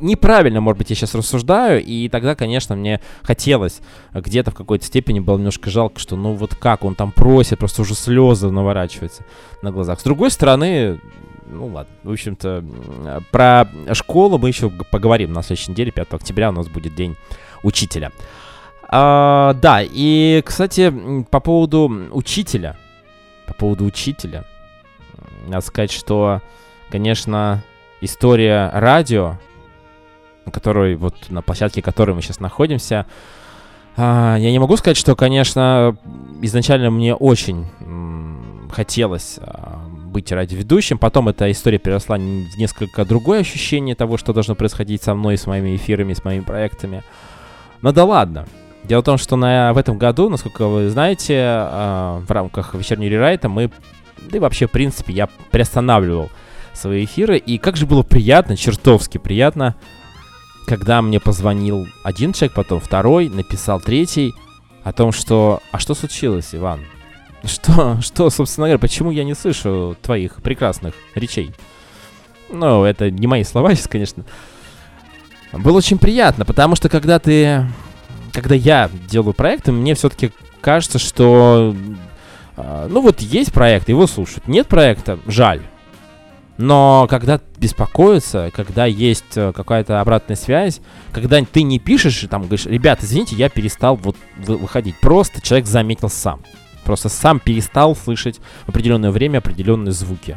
Неправильно, 0.00 0.60
может 0.60 0.78
быть, 0.78 0.90
я 0.90 0.96
сейчас 0.96 1.14
рассуждаю, 1.14 1.82
и 1.82 2.10
тогда, 2.10 2.34
конечно, 2.34 2.76
мне 2.76 3.00
хотелось 3.22 3.80
где-то 4.12 4.50
в 4.50 4.54
какой-то 4.54 4.84
степени 4.84 5.20
было 5.20 5.38
немножко 5.38 5.70
жалко, 5.70 5.98
что 5.98 6.16
ну 6.16 6.34
вот 6.34 6.54
как 6.54 6.84
он 6.84 6.94
там 6.94 7.12
просит, 7.12 7.58
просто 7.58 7.77
уже 7.82 7.94
слезы 7.94 8.50
наворачиваются 8.50 9.24
на 9.62 9.70
глазах. 9.70 10.00
С 10.00 10.04
другой 10.04 10.30
стороны, 10.30 11.00
ну 11.46 11.66
ладно, 11.66 11.92
в 12.02 12.10
общем-то, 12.10 12.64
про 13.30 13.68
школу 13.92 14.38
мы 14.38 14.48
еще 14.48 14.70
поговорим 14.70 15.32
на 15.32 15.42
следующей 15.42 15.72
неделе, 15.72 15.92
5 15.92 16.14
октября 16.14 16.50
у 16.50 16.52
нас 16.52 16.68
будет 16.68 16.94
день 16.94 17.16
учителя. 17.62 18.12
А, 18.90 19.54
да, 19.54 19.80
и, 19.82 20.42
кстати, 20.44 21.24
по 21.30 21.40
поводу 21.40 22.08
учителя, 22.12 22.76
по 23.46 23.54
поводу 23.54 23.84
учителя, 23.84 24.44
надо 25.46 25.64
сказать, 25.64 25.92
что, 25.92 26.40
конечно, 26.90 27.62
история 28.00 28.70
радио, 28.72 29.38
на 30.46 30.52
которой, 30.52 30.96
вот 30.96 31.14
на 31.28 31.42
площадке 31.42 31.82
которой 31.82 32.14
мы 32.14 32.22
сейчас 32.22 32.40
находимся, 32.40 33.06
а, 33.98 34.36
я 34.36 34.52
не 34.52 34.60
могу 34.60 34.76
сказать, 34.76 34.96
что, 34.96 35.16
конечно, 35.16 35.96
изначально 36.40 36.90
мне 36.90 37.14
очень 37.14 37.66
хотелось 38.70 39.38
а, 39.40 39.80
быть 40.08 40.30
радиоведущим. 40.30 40.98
Потом 40.98 41.28
эта 41.28 41.50
история 41.50 41.78
переросла 41.78 42.16
в 42.16 42.58
несколько 42.58 43.04
другое 43.04 43.40
ощущение 43.40 43.96
того, 43.96 44.16
что 44.16 44.32
должно 44.32 44.54
происходить 44.54 45.02
со 45.02 45.14
мной, 45.14 45.36
с 45.36 45.46
моими 45.46 45.74
эфирами, 45.74 46.12
с 46.12 46.24
моими 46.24 46.42
проектами. 46.42 47.02
Но 47.82 47.92
да 47.92 48.04
ладно. 48.04 48.46
Дело 48.84 49.00
в 49.00 49.04
том, 49.04 49.18
что 49.18 49.34
на, 49.34 49.72
в 49.72 49.78
этом 49.78 49.98
году, 49.98 50.30
насколько 50.30 50.68
вы 50.68 50.88
знаете, 50.90 51.42
а, 51.44 52.20
в 52.20 52.30
рамках 52.30 52.74
вечернего 52.74 53.10
рерайта 53.10 53.48
мы, 53.48 53.70
да 54.30 54.36
и 54.36 54.40
вообще, 54.40 54.68
в 54.68 54.70
принципе, 54.70 55.12
я 55.12 55.28
приостанавливал 55.50 56.30
свои 56.72 57.04
эфиры. 57.04 57.36
И 57.36 57.58
как 57.58 57.76
же 57.76 57.84
было 57.84 58.04
приятно, 58.04 58.56
чертовски 58.56 59.18
приятно, 59.18 59.74
когда 60.68 61.00
мне 61.00 61.18
позвонил 61.18 61.88
один 62.04 62.34
человек, 62.34 62.54
потом 62.54 62.78
второй, 62.78 63.30
написал 63.30 63.80
третий 63.80 64.34
о 64.84 64.92
том, 64.92 65.12
что 65.12 65.60
«А 65.72 65.78
что 65.78 65.94
случилось, 65.94 66.50
Иван? 66.52 66.80
Что, 67.42 68.00
что, 68.02 68.28
собственно 68.28 68.66
говоря, 68.66 68.78
почему 68.78 69.10
я 69.10 69.24
не 69.24 69.34
слышу 69.34 69.96
твоих 70.02 70.42
прекрасных 70.42 70.94
речей?» 71.14 71.52
Ну, 72.50 72.84
это 72.84 73.10
не 73.10 73.26
мои 73.26 73.44
слова 73.44 73.74
сейчас, 73.74 73.88
конечно. 73.88 74.24
Было 75.52 75.78
очень 75.78 75.98
приятно, 75.98 76.44
потому 76.44 76.76
что 76.76 76.88
когда 76.88 77.18
ты... 77.18 77.66
Когда 78.32 78.54
я 78.54 78.90
делаю 79.10 79.32
проекты, 79.32 79.72
мне 79.72 79.94
все-таки 79.94 80.32
кажется, 80.60 80.98
что... 80.98 81.74
а, 82.56 82.88
Ну 82.88 83.00
вот 83.00 83.20
есть 83.20 83.52
проект, 83.52 83.88
его 83.88 84.06
слушают. 84.06 84.46
Нет 84.48 84.66
проекта, 84.66 85.18
жаль. 85.26 85.62
Но 86.58 87.06
когда 87.08 87.40
беспокоятся, 87.56 88.50
когда 88.54 88.84
есть 88.84 89.36
э, 89.36 89.52
какая-то 89.52 90.00
обратная 90.00 90.36
связь, 90.36 90.80
когда 91.12 91.40
ты 91.44 91.62
не 91.62 91.78
пишешь, 91.78 92.24
и 92.24 92.26
там 92.26 92.42
говоришь, 92.42 92.66
ребят, 92.66 92.98
извините, 93.02 93.36
я 93.36 93.48
перестал 93.48 93.94
вот 93.94 94.16
вы- 94.36 94.56
выходить. 94.56 94.96
Просто 95.00 95.40
человек 95.40 95.66
заметил 95.68 96.08
сам. 96.08 96.40
Просто 96.84 97.08
сам 97.08 97.38
перестал 97.38 97.94
слышать 97.94 98.40
в 98.66 98.70
определенное 98.70 99.12
время 99.12 99.38
определенные 99.38 99.92
звуки. 99.92 100.36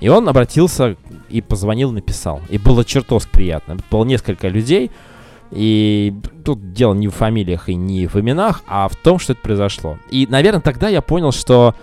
И 0.00 0.08
он 0.08 0.28
обратился 0.28 0.96
и 1.28 1.40
позвонил, 1.40 1.92
написал. 1.92 2.40
И 2.48 2.58
было 2.58 2.84
чертовски 2.84 3.30
приятно. 3.30 3.76
Было 3.90 4.04
несколько 4.04 4.48
людей, 4.48 4.90
и 5.50 6.14
тут 6.44 6.72
дело 6.72 6.94
не 6.94 7.08
в 7.08 7.14
фамилиях 7.14 7.68
и 7.68 7.74
не 7.74 8.06
в 8.06 8.16
именах, 8.16 8.62
а 8.66 8.88
в 8.88 8.96
том, 8.96 9.18
что 9.18 9.32
это 9.32 9.42
произошло. 9.42 9.98
И, 10.10 10.26
наверное, 10.28 10.60
тогда 10.60 10.88
я 10.88 11.00
понял, 11.00 11.32
что, 11.32 11.74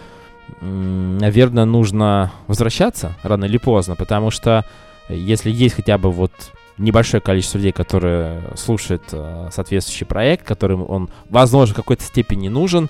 наверное, 0.62 1.66
нужно 1.66 2.32
возвращаться 2.48 3.16
рано 3.24 3.46
или 3.46 3.58
поздно, 3.58 3.96
потому 3.96 4.32
что 4.32 4.66
если 5.10 5.52
есть 5.52 5.76
хотя 5.76 5.98
бы 5.98 6.12
вот 6.12 6.32
небольшое 6.78 7.22
количество 7.22 7.58
людей, 7.58 7.72
которые 7.72 8.42
слушают 8.56 9.04
э, 9.12 9.50
соответствующий 9.52 10.06
проект, 10.06 10.46
которым 10.46 10.88
он, 10.90 11.10
возможно, 11.30 11.74
в 11.74 11.78
какой-то 11.78 12.04
степени 12.04 12.50
нужен, 12.50 12.90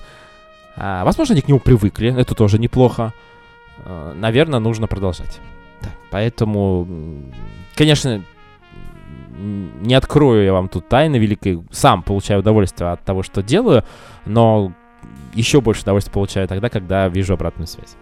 а, 0.76 1.04
возможно, 1.04 1.34
они 1.34 1.42
к 1.42 1.48
нему 1.48 1.60
привыкли, 1.60 2.14
это 2.18 2.34
тоже 2.34 2.58
неплохо. 2.58 3.12
Э, 3.84 4.12
наверное, 4.16 4.58
нужно 4.58 4.86
продолжать. 4.86 5.40
Да, 5.82 5.90
поэтому, 6.10 6.86
конечно, 7.74 8.22
не 9.38 9.94
открою 9.94 10.44
я 10.44 10.52
вам 10.52 10.68
тут 10.68 10.88
тайны 10.88 11.16
великой. 11.16 11.62
Сам 11.70 12.02
получаю 12.02 12.40
удовольствие 12.40 12.90
от 12.90 13.02
того, 13.04 13.22
что 13.22 13.42
делаю, 13.42 13.84
но 14.24 14.72
еще 15.34 15.60
больше 15.60 15.82
удовольствия 15.82 16.12
получаю 16.12 16.48
тогда, 16.48 16.68
когда 16.68 17.08
вижу 17.08 17.34
обратную 17.34 17.66
связь. 17.66 17.96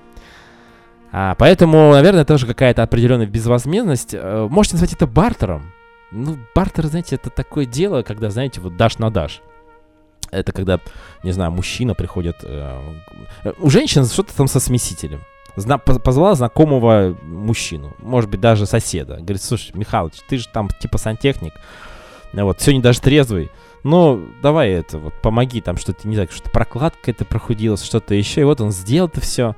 А, 1.12 1.34
поэтому, 1.36 1.92
наверное, 1.92 2.24
тоже 2.24 2.46
какая-то 2.46 2.82
определенная 2.82 3.26
безвозмездность. 3.26 4.14
Э, 4.14 4.48
Можете 4.50 4.76
назвать 4.76 4.92
это 4.94 5.06
бартером. 5.06 5.72
Ну, 6.10 6.38
бартер, 6.54 6.86
знаете, 6.86 7.16
это 7.16 7.30
такое 7.30 7.66
дело, 7.66 8.02
когда, 8.02 8.30
знаете, 8.30 8.60
вот 8.60 8.76
дашь 8.76 8.98
на 8.98 9.10
дашь. 9.10 9.40
Это 10.30 10.52
когда, 10.52 10.80
не 11.22 11.30
знаю, 11.32 11.52
мужчина 11.52 11.94
приходит... 11.94 12.38
э, 12.42 12.80
у 13.58 13.70
женщин 13.70 14.04
что-то 14.06 14.34
там 14.34 14.48
со 14.48 14.58
смесителем. 14.58 15.20
Зна- 15.56 15.78
поз- 15.78 16.00
позвала 16.00 16.34
знакомого 16.34 17.16
мужчину, 17.22 17.94
может 18.00 18.28
быть, 18.28 18.40
даже 18.40 18.66
соседа. 18.66 19.18
Говорит, 19.18 19.42
слушай, 19.42 19.70
Михалыч, 19.74 20.14
ты 20.28 20.38
же 20.38 20.48
там 20.52 20.68
типа 20.68 20.98
сантехник, 20.98 21.54
вот, 22.32 22.60
сегодня 22.60 22.82
даже 22.82 23.00
трезвый. 23.00 23.50
Ну, 23.84 24.24
давай 24.42 24.70
это, 24.70 24.98
вот, 24.98 25.14
помоги 25.22 25.60
там 25.60 25.76
что-то, 25.76 26.08
не 26.08 26.14
знаю, 26.14 26.28
что-то 26.32 26.50
прокладка 26.50 27.10
это 27.10 27.24
прохудилась, 27.24 27.84
что-то 27.84 28.14
еще. 28.14 28.40
И 28.40 28.44
вот 28.44 28.60
он 28.60 28.72
сделал 28.72 29.08
это 29.08 29.20
все. 29.20 29.54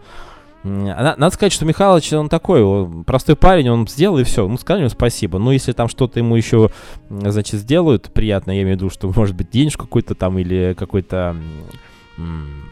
Надо 0.64 1.30
сказать, 1.30 1.52
что 1.52 1.64
Михалыч, 1.64 2.12
он 2.12 2.28
такой, 2.28 2.60
он 2.60 3.04
простой 3.04 3.36
парень, 3.36 3.68
он 3.68 3.86
сделал 3.86 4.18
и 4.18 4.24
все. 4.24 4.48
Ну, 4.48 4.58
сказали 4.58 4.82
ему 4.82 4.90
спасибо. 4.90 5.38
Ну, 5.38 5.52
если 5.52 5.70
там 5.70 5.88
что-то 5.88 6.18
ему 6.18 6.34
еще, 6.34 6.70
значит, 7.08 7.60
сделают 7.60 8.10
приятно, 8.12 8.50
я 8.50 8.62
имею 8.62 8.76
в 8.76 8.80
виду, 8.80 8.90
что, 8.90 9.12
может 9.14 9.36
быть, 9.36 9.48
денежку 9.50 9.84
какой-то 9.84 10.16
там 10.16 10.38
или 10.38 10.74
какой-то 10.76 11.36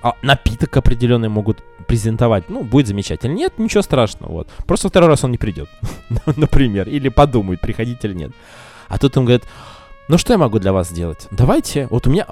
а, 0.03 0.15
напиток 0.23 0.77
определенный 0.77 1.29
могут 1.29 1.63
презентовать, 1.87 2.49
ну, 2.49 2.65
будет 2.65 2.89
замечательно. 2.89 3.33
Нет, 3.33 3.59
ничего 3.59 3.83
страшного, 3.83 4.33
вот. 4.33 4.49
Просто 4.67 4.89
второй 4.89 5.09
раз 5.09 5.23
он 5.23 5.31
не 5.31 5.39
придет, 5.39 5.69
например, 6.37 6.89
или 6.89 7.09
подумает, 7.11 7.61
приходить 7.61 8.05
или 8.05 8.15
нет. 8.15 8.33
А 8.89 8.99
тут 8.99 9.17
он 9.17 9.25
говорит, 9.25 9.45
ну, 10.09 10.19
что 10.19 10.33
я 10.33 10.39
могу 10.39 10.59
для 10.59 10.73
вас 10.73 10.89
сделать? 10.89 11.29
Давайте, 11.31 11.87
вот 11.91 12.07
у 12.07 12.11
меня 12.11 12.27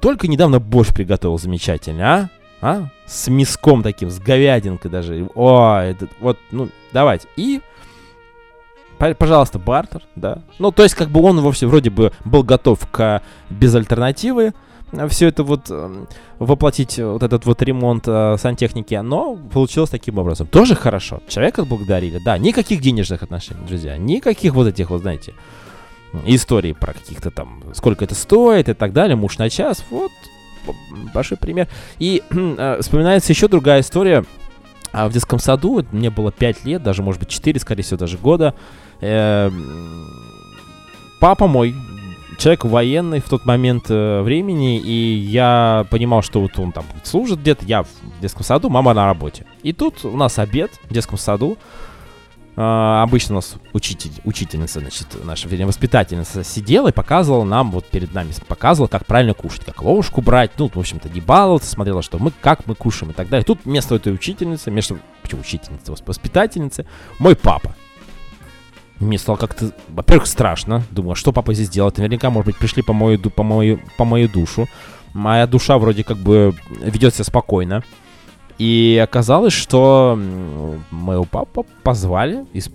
только 0.00 0.28
недавно 0.28 0.60
борщ 0.60 0.92
приготовил 0.92 1.38
замечательный, 1.38 2.04
а? 2.04 2.30
А? 2.62 2.88
С 3.06 3.28
мяском 3.28 3.82
таким, 3.82 4.10
с 4.10 4.18
говядинкой 4.18 4.90
даже. 4.90 5.28
О, 5.34 5.78
это, 5.78 6.08
вот, 6.20 6.38
ну, 6.50 6.68
давайте. 6.92 7.26
И, 7.36 7.60
пожалуйста, 8.98 9.58
бартер, 9.58 10.02
да. 10.14 10.42
Ну, 10.58 10.70
то 10.70 10.82
есть, 10.82 10.94
как 10.94 11.08
бы 11.08 11.22
он 11.22 11.40
вовсе 11.40 11.66
вроде 11.66 11.90
бы 11.90 12.12
был 12.24 12.42
готов 12.42 12.86
к 12.90 13.22
без 13.48 13.74
альтернативы, 13.74 14.52
все 15.08 15.28
это 15.28 15.44
вот 15.44 15.70
эм, 15.70 16.08
воплотить, 16.38 16.98
э, 16.98 17.06
вот 17.06 17.22
этот 17.22 17.46
вот 17.46 17.62
ремонт 17.62 18.04
э, 18.06 18.36
сантехники, 18.38 18.94
но 18.94 19.36
получилось 19.36 19.90
таким 19.90 20.18
образом. 20.18 20.48
Тоже 20.48 20.74
хорошо. 20.74 21.22
Человека 21.28 21.64
благодарили, 21.64 22.18
да, 22.24 22.36
никаких 22.38 22.80
денежных 22.80 23.22
отношений, 23.22 23.64
друзья, 23.66 23.96
никаких 23.96 24.54
вот 24.54 24.66
этих 24.66 24.90
вот, 24.90 25.02
знаете, 25.02 25.34
историй 26.24 26.74
про 26.74 26.92
каких-то 26.92 27.30
там, 27.30 27.62
сколько 27.74 28.04
это 28.04 28.14
стоит 28.14 28.68
и 28.68 28.74
так 28.74 28.92
далее, 28.92 29.16
муж 29.16 29.38
на 29.38 29.50
час, 29.50 29.84
вот, 29.90 30.10
большой 31.14 31.38
пример. 31.38 31.68
И 31.98 32.22
э, 32.30 32.78
вспоминается 32.82 33.32
еще 33.32 33.48
другая 33.48 33.80
история. 33.80 34.24
А 34.92 35.08
в 35.08 35.12
детском 35.12 35.38
саду, 35.38 35.84
мне 35.92 36.10
было 36.10 36.32
5 36.32 36.64
лет, 36.64 36.82
даже, 36.82 37.02
может 37.02 37.20
быть, 37.20 37.28
4, 37.28 37.60
скорее 37.60 37.82
всего, 37.82 37.96
даже 37.96 38.18
года. 38.18 38.54
э, 39.00 39.50
папа 41.20 41.46
мой, 41.46 41.74
человек 42.38 42.64
военный 42.64 43.20
в 43.20 43.28
тот 43.28 43.44
момент 43.44 43.84
э, 43.88 44.22
времени, 44.22 44.80
и 44.80 45.14
я 45.14 45.86
понимал, 45.90 46.22
что 46.22 46.40
вот 46.40 46.58
он 46.58 46.72
там 46.72 46.84
служит 47.04 47.38
где-то, 47.38 47.64
я 47.66 47.84
в 47.84 47.88
детском 48.20 48.42
саду, 48.42 48.68
мама 48.68 48.94
на 48.94 49.06
работе. 49.06 49.46
И 49.62 49.72
тут 49.72 50.04
у 50.04 50.16
нас 50.16 50.38
обед 50.38 50.72
в 50.88 50.92
детском 50.92 51.18
саду. 51.18 51.56
А, 52.56 53.02
обычно 53.02 53.34
у 53.34 53.38
нас 53.38 53.54
учитель, 53.72 54.10
учительница, 54.24 54.80
значит, 54.80 55.06
наша, 55.24 55.48
вернее, 55.48 55.66
воспитательница 55.66 56.42
сидела 56.42 56.88
и 56.88 56.92
показывала 56.92 57.44
нам, 57.44 57.70
вот 57.70 57.86
перед 57.86 58.12
нами 58.12 58.32
показывала, 58.46 58.88
как 58.88 59.06
правильно 59.06 59.34
кушать, 59.34 59.64
как 59.64 59.82
ложку 59.82 60.20
брать, 60.20 60.52
ну, 60.58 60.68
в 60.68 60.78
общем-то, 60.78 61.08
не 61.08 61.20
баловаться, 61.20 61.70
смотрела, 61.70 62.02
что 62.02 62.18
мы, 62.18 62.32
как 62.40 62.66
мы 62.66 62.74
кушаем 62.74 63.12
и 63.12 63.14
так 63.14 63.28
далее. 63.28 63.44
Тут 63.44 63.60
вместо 63.64 63.94
этой 63.94 64.12
учительницы, 64.12 64.70
вместо, 64.70 64.98
почему 65.22 65.42
учительницы, 65.42 65.92
восп- 65.92 66.04
воспитательницы, 66.06 66.86
мой 67.18 67.36
папа. 67.36 67.74
Мне 68.98 69.16
стало 69.16 69.36
как-то, 69.36 69.72
во-первых, 69.88 70.26
страшно. 70.26 70.82
Думаю, 70.90 71.12
а 71.12 71.16
что 71.16 71.32
папа 71.32 71.54
здесь 71.54 71.70
делает? 71.70 71.96
Наверняка, 71.96 72.28
может 72.28 72.46
быть, 72.46 72.58
пришли 72.58 72.82
по 72.82 72.92
мою, 72.92 73.18
по 73.18 73.42
мою, 73.42 73.80
по 73.96 74.04
мою 74.04 74.28
душу. 74.28 74.68
Моя 75.14 75.46
душа 75.46 75.78
вроде 75.78 76.04
как 76.04 76.18
бы 76.18 76.54
ведет 76.82 77.14
себя 77.14 77.24
спокойно. 77.24 77.82
И 78.60 79.00
оказалось, 79.02 79.54
что 79.54 80.18
моего 80.90 81.24
папу 81.24 81.64
позвали 81.82 82.44
ис- 82.52 82.70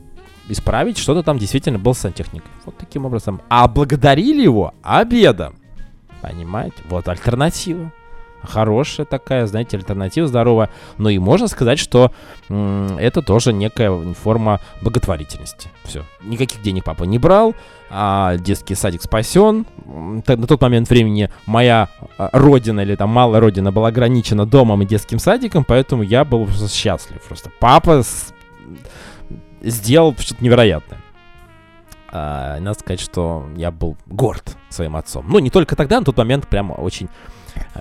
исправить, 0.50 0.98
что-то 0.98 1.22
там 1.22 1.38
действительно 1.38 1.78
был 1.78 1.94
сантехник. 1.94 2.44
Вот 2.66 2.76
таким 2.76 3.06
образом. 3.06 3.40
А 3.50 3.68
благодарили 3.68 4.42
его 4.42 4.74
обедом. 4.82 5.54
Понимаете? 6.24 6.78
Вот 6.90 7.08
альтернатива. 7.08 7.92
Хорошая 8.46 9.06
такая, 9.06 9.46
знаете, 9.48 9.78
альтернатива 9.78 10.28
здоровая. 10.28 10.70
Но 10.98 11.10
и 11.10 11.18
можно 11.20 11.48
сказать, 11.48 11.80
что 11.80 12.12
это 12.50 13.22
тоже 13.22 13.54
некая 13.54 14.14
форма 14.14 14.60
благотворительности. 14.82 15.70
Все. 15.84 16.04
Никаких 16.24 16.62
денег 16.62 16.84
папа 16.84 17.04
не 17.04 17.18
брал, 17.20 17.54
а 17.90 18.36
детский 18.38 18.76
садик 18.76 19.02
спасен. 19.02 19.66
Т- 20.26 20.36
На 20.36 20.48
тот 20.48 20.62
момент 20.62 20.90
времени 20.90 21.30
моя 21.46 21.90
а, 22.18 22.30
родина 22.34 22.82
или 22.82 22.96
там 22.96 23.10
малая 23.10 23.40
родина 23.42 23.72
была 23.72 23.90
ограничена 23.90 24.46
домом 24.46 24.82
и 24.82 24.86
детским 24.86 25.20
садиком, 25.20 25.64
поэтому 25.64 26.04
я 26.04 26.26
был 26.26 26.46
просто 26.46 26.70
счастлив. 26.70 27.22
Просто 27.28 27.52
папа 27.60 28.04
с- 28.04 28.34
сделал 29.62 30.16
что-то 30.18 30.44
невероятное. 30.44 31.00
А, 32.12 32.60
надо 32.60 32.80
сказать, 32.80 33.00
что 33.00 33.48
я 33.58 33.72
был 33.72 33.98
горд 34.06 34.56
своим 34.70 34.96
отцом. 34.96 35.26
Ну, 35.28 35.40
не 35.40 35.50
только 35.50 35.76
тогда, 35.76 36.00
на 36.00 36.06
тот 36.06 36.18
момент 36.18 36.48
прямо 36.48 36.74
очень 36.74 37.10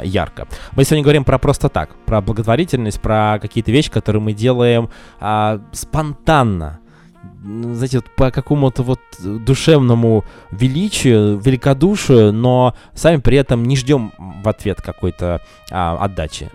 ярко. 0.03 0.47
Мы 0.73 0.85
сегодня 0.85 1.03
говорим 1.03 1.25
про 1.25 1.39
просто 1.39 1.69
так, 1.69 1.95
про 2.07 2.21
благотворительность, 2.21 3.01
про 3.01 3.39
какие-то 3.41 3.73
вещи, 3.73 3.91
которые 3.91 4.23
мы 4.23 4.33
делаем 4.33 4.91
а, 5.21 5.61
спонтанно. 5.73 6.81
Знаете, 7.43 7.99
вот 7.99 8.11
по 8.17 8.31
какому-то 8.31 8.83
вот 8.83 9.01
душевному 9.19 10.25
величию, 10.51 11.39
великодушию, 11.39 12.33
но 12.33 12.75
сами 12.95 13.19
при 13.19 13.37
этом 13.37 13.65
не 13.65 13.77
ждем 13.77 14.13
в 14.19 14.49
ответ 14.49 14.81
какой-то 14.81 15.41
а, 15.71 15.97
отдачи. 16.01 16.51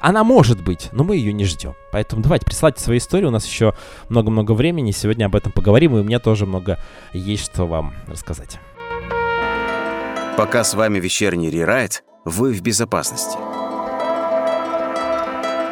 Она 0.00 0.24
может 0.24 0.62
быть, 0.62 0.90
но 0.92 1.04
мы 1.04 1.16
ее 1.16 1.32
не 1.32 1.44
ждем. 1.44 1.74
Поэтому 1.90 2.22
давайте 2.22 2.46
присылайте 2.46 2.80
свои 2.80 2.98
истории. 2.98 3.26
У 3.26 3.30
нас 3.30 3.46
еще 3.46 3.74
много-много 4.08 4.52
времени. 4.52 4.92
Сегодня 4.92 5.26
об 5.26 5.34
этом 5.34 5.52
поговорим, 5.52 5.96
и 5.96 6.00
у 6.00 6.04
меня 6.04 6.18
тоже 6.18 6.46
много 6.46 6.78
есть 7.12 7.46
что 7.46 7.66
вам 7.66 7.94
рассказать. 8.06 8.60
Пока 10.36 10.62
с 10.62 10.74
вами 10.74 11.00
вечерний 11.00 11.50
рерайт, 11.50 12.04
вы 12.28 12.52
в 12.52 12.60
безопасности. 12.60 13.36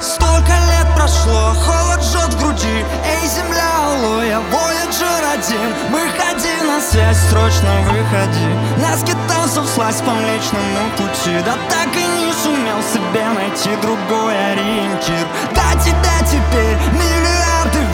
Столько 0.01 0.53
лет 0.71 0.87
прошло, 0.95 1.53
холод 1.65 2.03
жжет 2.03 2.33
в 2.35 2.41
груди 2.41 2.85
Эй, 3.05 3.29
земля, 3.29 3.71
алло, 3.85 4.23
я 4.23 4.39
Voyager 4.39 5.33
один. 5.35 5.73
Выходи 5.91 6.55
на 6.67 6.81
связь, 6.81 7.19
срочно 7.31 7.71
выходи. 7.89 8.51
На 8.81 8.97
скитался 8.97 9.63
вслась 9.63 10.01
по 10.01 10.13
млечному 10.13 10.91
пути. 10.97 11.37
Да 11.45 11.57
так 11.69 11.89
и 11.95 12.07
не 12.25 12.33
сумел 12.43 12.83
себе 12.83 13.25
найти 13.35 13.71
другой 13.83 14.53
ориентир. 14.53 15.27
Да 15.55 15.73
тебя 15.81 16.19
теперь 16.27 16.77
миллиарды 16.93 17.37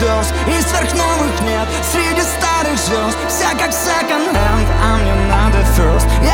звезд 0.03 0.33
И 0.47 0.61
сверхновых 0.61 1.41
нет 1.41 1.67
среди 1.91 2.21
старых 2.21 2.77
звезд. 2.77 3.17
Вся 3.29 3.51
как 3.51 3.71
second 3.71 4.33
hand, 4.33 4.67
а 4.83 4.97
мне 4.97 5.13
надо 5.29 5.59
first. 5.75 6.07
Я 6.23 6.32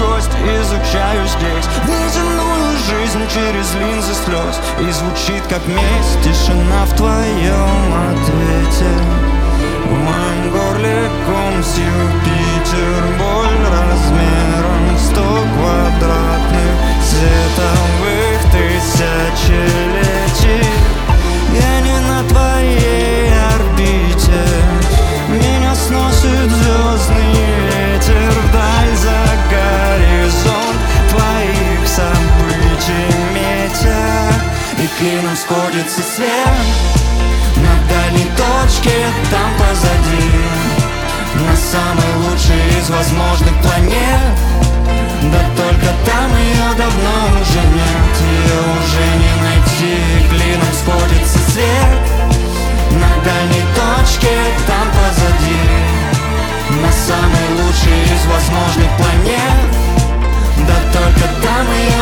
гость 0.00 0.30
Изучаю 0.60 1.26
здесь 1.26 1.68
неземную 1.86 2.76
жизнь 2.88 3.24
через 3.28 3.74
линзы 3.74 4.14
слез 4.24 4.60
И 4.80 4.90
звучит 4.90 5.42
как 5.48 5.66
месть 5.66 6.20
тишина 6.24 6.84
в 6.86 6.96
твоем 6.96 7.94
ответе 8.08 8.92
В 9.84 9.92
моем 9.92 10.50
горле 10.50 11.10
ком 11.26 11.62
с 11.62 11.76
Юпитер 11.76 13.02
Боль 13.18 13.64
размером 13.68 14.98
сто 14.98 15.26
квадратных 15.54 16.74
Световых 17.04 18.38
тысячелетий 18.52 19.99
клином 35.00 35.34
сходится 35.34 36.02
свет. 36.02 36.60
На 37.56 37.74
дальней 37.88 38.28
точке 38.36 38.96
там 39.30 39.50
позади. 39.58 40.28
На 41.40 41.56
самой 41.56 42.12
лучшей 42.22 42.60
из 42.78 42.90
возможных 42.90 43.54
планет. 43.62 44.36
Да 45.32 45.40
только 45.56 45.88
там 46.04 46.28
ее 46.36 46.68
давно 46.76 47.16
уже 47.40 47.62
нет. 47.80 48.14
Ее 48.28 48.60
уже 48.76 49.06
не 49.22 49.32
найти. 49.46 49.96
Клином 50.28 50.72
сходится 50.80 51.38
свет. 51.50 52.00
На 53.00 53.10
дальней 53.24 53.64
точке 53.80 54.36
там 54.68 54.86
позади. 54.96 55.64
На 56.82 56.92
самой 56.92 57.46
лучшей 57.56 58.02
из 58.04 58.22
возможных 58.26 58.90
планет. 58.98 59.80
Да 60.68 60.76
только 60.92 61.26
там 61.42 61.66
ее 61.72 61.99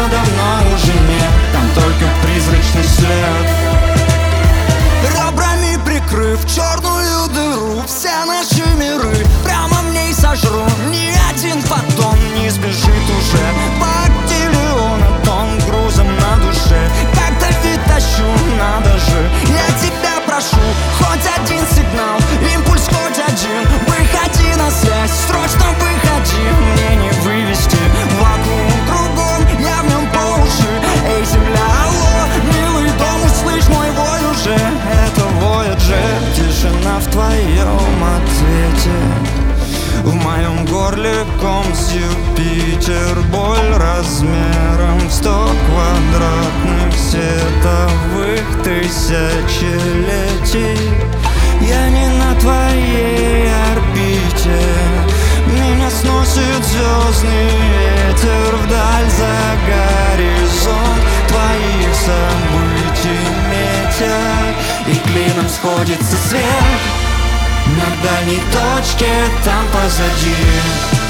сбежит 12.58 13.04
уже. 13.18 13.44
Бактиллиона 13.80 15.06
тонн 15.24 15.58
грузом 15.66 16.06
на 16.06 16.36
душе. 16.44 16.80
Как-то 17.14 17.46
вид 17.62 17.80
тащу, 17.86 18.26
надо 18.58 18.98
же 18.98 19.30
Я 19.46 19.66
тебя 19.78 20.14
прошу, 20.26 20.64
хоть 20.98 21.26
один 21.38 21.64
сигнал. 21.74 22.18
Импульс 22.54 22.86
хоть 22.86 23.18
один. 23.18 23.62
Выходи 23.86 24.54
на 24.56 24.70
связь, 24.70 25.12
срочно 25.26 25.66
выходи. 25.78 26.44
Мне 26.72 26.96
не 26.96 27.10
вывести. 27.22 27.78
Вакуум 28.20 28.72
кругом 28.88 29.60
Я 29.60 29.82
в 29.82 29.88
нем 29.88 30.06
по 30.10 30.42
уши. 30.42 30.72
Эй, 31.06 31.24
земля, 31.24 31.68
алло, 31.84 32.26
милый 32.54 32.90
дом, 32.98 33.20
услышь 33.24 33.68
мой 33.68 33.90
вой 33.92 34.30
уже. 34.32 34.54
Это 34.54 35.22
Voyager, 35.40 36.34
тишина 36.34 36.98
в 36.98 37.06
твоем 37.10 38.04
ответе. 38.16 39.48
В 40.02 40.14
моем 40.14 40.64
горле 40.64 41.26
ком 41.40 41.74
Юпитер 41.90 43.18
Боль 43.32 43.72
размером 43.78 44.98
в 45.08 45.10
сто 45.10 45.48
квадратных 45.66 46.94
световых 46.94 48.62
тысячелетий. 48.62 49.18
Я 51.62 51.88
не 51.88 52.08
на 52.08 52.34
твоей 52.40 53.50
орбите. 53.72 54.60
Меня 55.46 55.90
сносит 55.90 56.62
звездный 56.62 57.48
ветер 57.48 58.56
Вдаль 58.64 59.10
за 59.10 59.36
горизонт. 59.66 61.02
Твоих 61.28 61.94
событий 61.94 63.24
метя 63.50 64.20
И 64.86 64.94
клином 65.08 65.48
сходится 65.48 66.16
свет. 66.28 66.80
На 67.76 67.88
дальней 68.06 68.42
точке 68.52 69.10
там 69.42 69.64
позади 69.72 71.07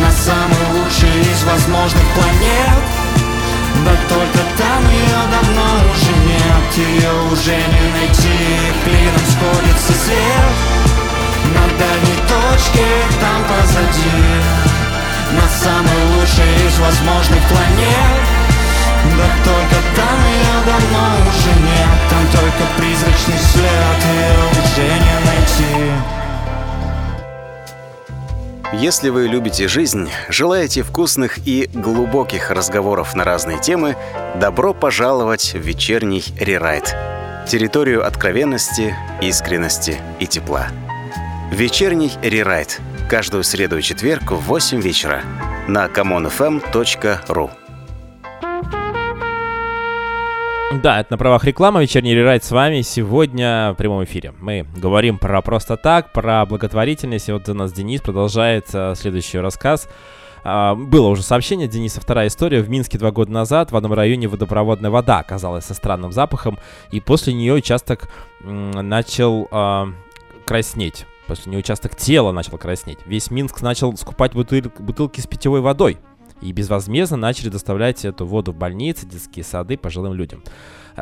На 0.00 0.10
самой 0.12 0.64
лучшей 0.74 1.20
из 1.20 1.42
возможных 1.42 2.04
планет. 2.14 2.82
Да 3.84 3.92
только 4.08 4.38
там 4.56 4.82
ее 4.90 5.20
давно 5.30 5.68
уже 5.92 6.12
нет 6.26 6.76
Ее 6.76 7.12
уже 7.32 7.56
не 7.56 7.92
найти. 7.92 8.38
Клином 8.84 9.26
сходится 9.26 9.92
свет 9.92 10.54
На 11.54 11.64
дальней 11.78 12.18
точке 12.26 12.86
там 13.20 13.44
позади. 13.44 14.24
На 15.32 15.48
самой 15.48 16.02
лучшей 16.16 16.66
из 16.66 16.78
возможных 16.78 17.42
планет. 17.48 18.38
Да 19.16 19.26
только 19.44 19.76
там 19.96 20.18
ее 20.26 20.64
давно 20.66 21.06
уже 21.28 21.60
нет 21.60 21.98
Там 22.10 22.26
только 22.32 22.64
призрачный 22.76 23.38
след 23.38 23.98
Ее 24.04 24.38
уже 24.52 24.82
не 24.82 25.16
найти 25.24 26.17
Если 28.72 29.08
вы 29.08 29.28
любите 29.28 29.66
жизнь, 29.66 30.10
желаете 30.28 30.82
вкусных 30.82 31.38
и 31.46 31.70
глубоких 31.72 32.50
разговоров 32.50 33.14
на 33.14 33.24
разные 33.24 33.58
темы, 33.58 33.96
добро 34.38 34.74
пожаловать 34.74 35.54
в 35.54 35.58
вечерний 35.58 36.22
рерайт. 36.38 36.94
Территорию 37.48 38.06
откровенности, 38.06 38.94
искренности 39.22 39.98
и 40.20 40.26
тепла. 40.26 40.68
Вечерний 41.50 42.12
рерайт. 42.22 42.80
Каждую 43.08 43.42
среду 43.42 43.78
и 43.78 43.82
четверг 43.82 44.32
в 44.32 44.40
8 44.40 44.82
вечера 44.82 45.22
на 45.66 45.86
commonfm.ru. 45.86 47.50
Да, 50.70 51.00
это 51.00 51.12
на 51.12 51.18
правах 51.18 51.44
рекламы. 51.44 51.80
Вечерний 51.80 52.14
рерайт 52.14 52.44
с 52.44 52.50
вами 52.50 52.82
сегодня 52.82 53.72
в 53.72 53.76
прямом 53.76 54.04
эфире. 54.04 54.34
Мы 54.38 54.66
говорим 54.76 55.16
про 55.18 55.40
просто 55.40 55.78
так, 55.78 56.12
про 56.12 56.44
благотворительность. 56.44 57.30
И 57.30 57.32
вот 57.32 57.48
у 57.48 57.54
нас 57.54 57.72
Денис 57.72 58.02
продолжает 58.02 58.66
а, 58.74 58.94
следующий 58.94 59.38
рассказ. 59.38 59.88
А, 60.44 60.74
было 60.74 61.08
уже 61.08 61.22
сообщение 61.22 61.68
Дениса, 61.68 62.02
вторая 62.02 62.28
история. 62.28 62.60
В 62.60 62.68
Минске 62.68 62.98
два 62.98 63.12
года 63.12 63.32
назад 63.32 63.72
в 63.72 63.76
одном 63.76 63.94
районе 63.94 64.28
водопроводная 64.28 64.90
вода 64.90 65.20
оказалась 65.20 65.64
со 65.64 65.72
странным 65.72 66.12
запахом, 66.12 66.58
и 66.90 67.00
после 67.00 67.32
нее 67.32 67.54
участок 67.54 68.10
м, 68.42 68.70
начал 68.72 69.48
а, 69.50 69.88
краснеть. 70.44 71.06
После 71.26 71.50
нее 71.50 71.60
участок 71.60 71.96
тела 71.96 72.30
начал 72.30 72.58
краснеть. 72.58 72.98
Весь 73.06 73.30
Минск 73.30 73.62
начал 73.62 73.96
скупать 73.96 74.32
бутыль- 74.32 74.70
бутылки 74.78 75.20
с 75.20 75.26
питьевой 75.26 75.62
водой 75.62 75.98
и 76.40 76.52
безвозмездно 76.52 77.16
начали 77.16 77.48
доставлять 77.48 78.04
эту 78.04 78.26
воду 78.26 78.52
в 78.52 78.56
больницы, 78.56 79.06
детские 79.06 79.44
сады 79.44 79.76
пожилым 79.76 80.14
людям. 80.14 80.42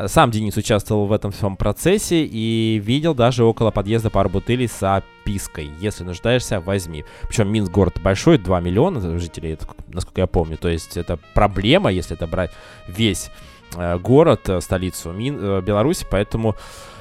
Сам 0.06 0.30
Денис 0.30 0.56
участвовал 0.56 1.06
в 1.06 1.12
этом 1.12 1.32
всем 1.32 1.56
процессе 1.56 2.24
и 2.24 2.78
видел 2.84 3.14
даже 3.14 3.44
около 3.44 3.70
подъезда 3.70 4.10
пару 4.10 4.28
бутылей 4.28 4.68
с 4.68 4.82
опиской. 4.82 5.70
Если 5.80 6.04
нуждаешься, 6.04 6.60
возьми. 6.60 7.04
Причем 7.28 7.50
Минск 7.50 7.72
город 7.72 7.98
большой, 8.02 8.36
2 8.36 8.60
миллиона 8.60 9.18
жителей, 9.18 9.58
насколько 9.88 10.20
я 10.20 10.26
помню. 10.26 10.58
То 10.58 10.68
есть 10.68 10.98
это 10.98 11.18
проблема, 11.34 11.90
если 11.90 12.14
это 12.14 12.26
брать 12.26 12.50
весь 12.86 13.30
э, 13.74 13.98
город, 13.98 14.48
э, 14.48 14.60
столицу 14.60 15.12
Мин, 15.12 15.38
э, 15.40 15.62
Беларуси, 15.62 16.06
поэтому 16.10 16.56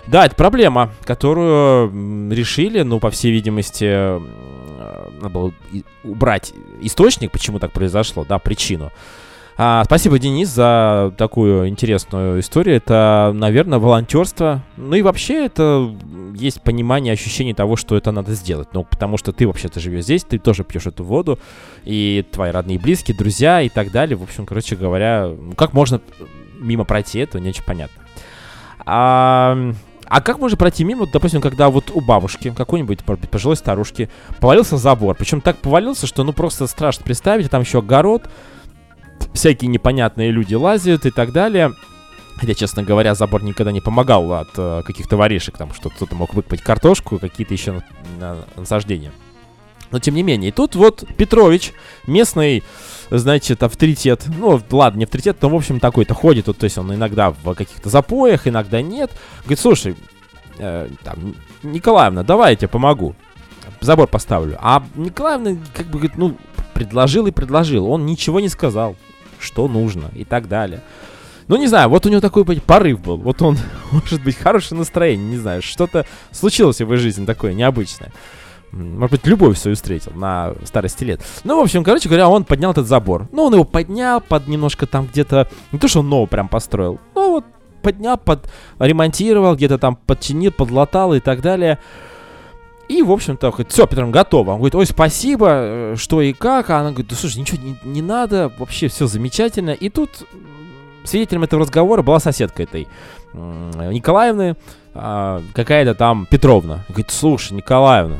да, 0.07 0.25
это 0.25 0.36
проблема, 0.36 0.91
которую 1.03 2.31
решили, 2.31 2.83
ну, 2.83 2.99
по 2.99 3.09
всей 3.09 3.31
видимости, 3.31 3.86
надо 5.26 5.34
было 5.34 5.53
убрать 6.03 6.53
источник, 6.82 7.32
почему 7.32 7.59
так 7.59 7.71
произошло, 7.71 8.26
да, 8.28 8.39
причину. 8.39 8.91
А, 9.57 9.84
спасибо, 9.86 10.19
Денис, 10.19 10.49
за 10.49 11.13
такую 11.17 11.69
интересную 11.69 12.41
историю. 12.41 12.76
Это, 12.76 13.32
наверное, 13.34 13.80
волонтерство. 13.80 14.61
Ну 14.76 14.95
и 14.95 15.01
вообще 15.01 15.45
это 15.45 15.95
есть 16.36 16.61
понимание, 16.61 17.13
ощущение 17.13 17.55
того, 17.55 17.78
что 17.78 17.95
это 17.95 18.11
надо 18.11 18.34
сделать. 18.34 18.69
Ну, 18.73 18.84
потому 18.84 19.17
что 19.17 19.32
ты 19.32 19.47
вообще-то 19.47 19.80
живешь 19.80 20.03
здесь, 20.03 20.26
ты 20.26 20.39
тоже 20.39 20.65
пьешь 20.65 20.88
эту 20.88 21.05
воду, 21.05 21.39
и 21.86 22.26
твои 22.32 22.51
родные, 22.51 22.78
близкие, 22.78 23.15
друзья 23.15 23.61
и 23.61 23.69
так 23.69 23.91
далее. 23.91 24.17
В 24.17 24.23
общем, 24.23 24.45
короче 24.45 24.76
говоря, 24.76 25.28
ну, 25.28 25.53
как 25.53 25.71
можно 25.71 26.01
мимо 26.59 26.84
пройти 26.84 27.19
этого, 27.19 27.41
не 27.41 27.49
очень 27.49 27.63
понятно. 27.63 28.01
А, 28.86 29.73
а 30.07 30.21
как 30.21 30.39
можно 30.39 30.57
пройти 30.57 30.83
мимо, 30.83 31.01
вот, 31.01 31.11
допустим, 31.11 31.41
когда 31.41 31.69
вот 31.69 31.91
у 31.93 32.01
бабушки, 32.01 32.53
какой-нибудь, 32.55 32.99
пожилой 33.03 33.55
старушки, 33.55 34.09
повалился 34.39 34.77
забор. 34.77 35.15
Причем 35.15 35.41
так 35.41 35.57
повалился, 35.57 36.07
что 36.07 36.23
ну 36.23 36.33
просто 36.33 36.67
страшно 36.67 37.03
представить, 37.03 37.49
там 37.49 37.61
еще 37.61 37.79
огород, 37.79 38.29
всякие 39.33 39.69
непонятные 39.69 40.31
люди 40.31 40.55
лазят 40.55 41.05
и 41.05 41.11
так 41.11 41.31
далее. 41.31 41.71
Хотя, 42.37 42.53
честно 42.53 42.83
говоря, 42.83 43.15
забор 43.15 43.43
никогда 43.43 43.71
не 43.71 43.79
помогал 43.79 44.33
от 44.33 44.49
э, 44.57 44.81
каких-то 44.85 45.15
воришек, 45.15 45.57
там, 45.57 45.73
что 45.73 45.89
кто-то 45.89 46.15
мог 46.15 46.33
выкопать 46.33 46.61
картошку, 46.61 47.17
какие-то 47.17 47.53
еще 47.53 47.71
на- 47.71 47.83
на- 48.19 48.45
насаждения. 48.57 49.11
Но 49.91 49.99
тем 49.99 50.15
не 50.15 50.23
менее, 50.23 50.49
и 50.49 50.51
тут 50.51 50.75
вот 50.75 51.05
Петрович, 51.15 51.71
местный, 52.07 52.61
значит, 53.09 53.63
авторитет, 53.63 54.25
ну, 54.27 54.61
ладно, 54.71 54.99
не 54.99 55.03
авторитет, 55.05 55.37
но, 55.41 55.49
в 55.49 55.55
общем, 55.55 55.79
такой-то 55.79 56.13
ходит, 56.13 56.47
вот, 56.47 56.57
то 56.57 56.63
есть 56.63 56.77
он 56.77 56.93
иногда 56.93 57.31
в 57.31 57.53
каких-то 57.53 57.89
запоях, 57.89 58.47
иногда 58.47 58.81
нет. 58.81 59.11
Говорит, 59.41 59.59
слушай, 59.59 59.95
э, 60.57 60.89
там, 61.03 61.35
Николаевна, 61.63 62.23
давай 62.23 62.51
я 62.51 62.55
тебе 62.55 62.67
помогу, 62.67 63.15
забор 63.81 64.07
поставлю. 64.07 64.57
А 64.61 64.83
Николаевна, 64.95 65.57
как 65.73 65.87
бы, 65.87 65.99
говорит, 65.99 66.17
ну, 66.17 66.37
предложил 66.75 67.25
и 67.25 67.31
предложил. 67.31 67.87
Он 67.87 68.05
ничего 68.05 68.39
не 68.39 68.49
сказал, 68.49 68.95
что 69.39 69.67
нужно 69.67 70.11
и 70.13 70.25
так 70.25 70.47
далее. 70.47 70.81
Ну, 71.47 71.57
не 71.57 71.67
знаю, 71.67 71.89
вот 71.89 72.05
у 72.05 72.09
него 72.09 72.21
такой 72.21 72.43
порыв 72.45 72.99
был. 73.01 73.17
Вот 73.17 73.41
он, 73.41 73.57
может 73.91 74.21
быть, 74.23 74.37
хорошее 74.37 74.77
настроение, 74.77 75.27
не 75.27 75.37
знаю, 75.37 75.61
что-то 75.61 76.05
случилось 76.31 76.77
в 76.77 76.81
его 76.81 76.95
жизни 76.97 77.25
такое 77.25 77.53
необычное. 77.53 78.11
Может 78.76 79.11
быть, 79.11 79.26
любовь 79.26 79.57
свою 79.57 79.76
встретил 79.76 80.11
на 80.15 80.53
старости 80.65 81.05
лет. 81.05 81.21
Ну, 81.45 81.57
в 81.57 81.63
общем, 81.63 81.84
короче 81.84 82.09
говоря, 82.09 82.28
он 82.28 82.43
поднял 82.43 82.71
этот 82.71 82.88
забор. 82.88 83.28
Ну, 83.32 83.43
он 83.43 83.53
его 83.53 83.63
поднял 83.63 84.19
под 84.19 84.47
немножко 84.47 84.86
там 84.86 85.07
где-то... 85.07 85.49
Не 85.71 85.80
то, 85.80 85.88
что 85.88 86.01
он 86.01 86.09
новый 86.09 86.28
прям 86.28 86.49
построил. 86.49 86.99
Ну, 87.15 87.32
вот 87.32 87.45
поднял, 87.82 88.17
под... 88.17 88.49
ремонтировал, 88.78 89.55
где-то 89.55 89.78
там 89.78 89.95
подчинил, 89.95 90.51
подлатал 90.51 91.13
и 91.13 91.21
так 91.21 91.41
далее. 91.41 91.80
И, 92.89 93.01
в 93.01 93.11
общем-то, 93.11 93.49
говорит, 93.49 93.71
все, 93.71 93.88
Петр, 93.88 94.05
готово. 94.07 94.51
Он 94.51 94.57
говорит, 94.57 94.76
ой, 94.76 94.86
спасибо, 94.86 95.47
э, 95.51 95.95
что 95.97 96.21
и 96.21 96.34
как. 96.34 96.69
А 96.69 96.82
она 96.82 96.89
говорит, 96.89 97.07
да 97.07 97.15
слушай, 97.15 97.39
ничего 97.39 97.61
не, 97.63 97.78
не 97.84 98.01
надо, 98.01 98.51
вообще 98.57 98.89
все 98.89 99.07
замечательно. 99.07 99.71
И 99.71 99.89
тут 99.89 100.09
свидетелем 101.05 101.43
этого 101.43 101.61
разговора 101.61 102.01
была 102.01 102.19
соседка 102.19 102.63
этой 102.63 102.88
Николаевны, 103.34 104.55
а, 104.93 105.41
какая-то 105.53 105.95
там 105.95 106.28
Петровна. 106.30 106.86
Говорит, 106.88 107.11
слушай, 107.11 107.53
Николаевна, 107.53 108.17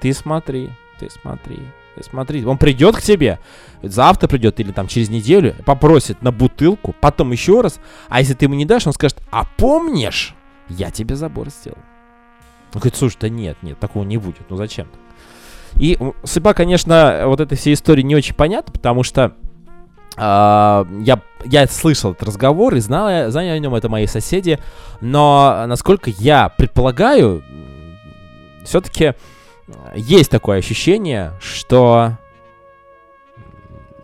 ты 0.00 0.12
смотри, 0.12 0.70
ты 0.98 1.08
смотри, 1.10 1.58
ты 1.94 2.02
смотри. 2.02 2.44
Он 2.44 2.58
придет 2.58 2.96
к 2.96 3.02
тебе, 3.02 3.38
завтра 3.82 4.28
придет 4.28 4.60
или 4.60 4.72
там 4.72 4.88
через 4.88 5.08
неделю, 5.08 5.54
попросит 5.64 6.22
на 6.22 6.32
бутылку, 6.32 6.94
потом 7.00 7.32
еще 7.32 7.60
раз. 7.60 7.78
А 8.08 8.20
если 8.20 8.34
ты 8.34 8.46
ему 8.46 8.54
не 8.54 8.64
дашь, 8.64 8.86
он 8.86 8.92
скажет, 8.92 9.20
а 9.30 9.44
помнишь, 9.56 10.34
я 10.68 10.90
тебе 10.90 11.16
забор 11.16 11.50
сделал. 11.50 11.78
Он 12.74 12.80
говорит, 12.80 12.96
слушай, 12.96 13.16
да 13.20 13.28
нет, 13.28 13.56
нет, 13.62 13.78
такого 13.78 14.04
не 14.04 14.18
будет, 14.18 14.42
ну 14.50 14.56
зачем? 14.56 14.88
И 15.74 15.98
судьба, 16.24 16.54
конечно, 16.54 17.22
вот 17.26 17.40
этой 17.40 17.56
всей 17.56 17.74
истории 17.74 18.02
не 18.02 18.16
очень 18.16 18.34
понятна, 18.34 18.72
потому 18.72 19.02
что 19.02 19.34
а, 20.16 20.86
я, 21.00 21.20
я 21.44 21.66
слышал 21.66 22.12
этот 22.12 22.24
разговор 22.24 22.74
и 22.74 22.80
знал, 22.80 23.30
знали 23.30 23.48
о 23.48 23.58
нем 23.58 23.74
это 23.74 23.88
мои 23.88 24.06
соседи, 24.06 24.58
но 25.00 25.64
насколько 25.66 26.10
я 26.10 26.48
предполагаю, 26.48 27.42
все-таки 28.64 29.14
есть 29.94 30.30
такое 30.30 30.58
ощущение, 30.58 31.32
что 31.40 32.18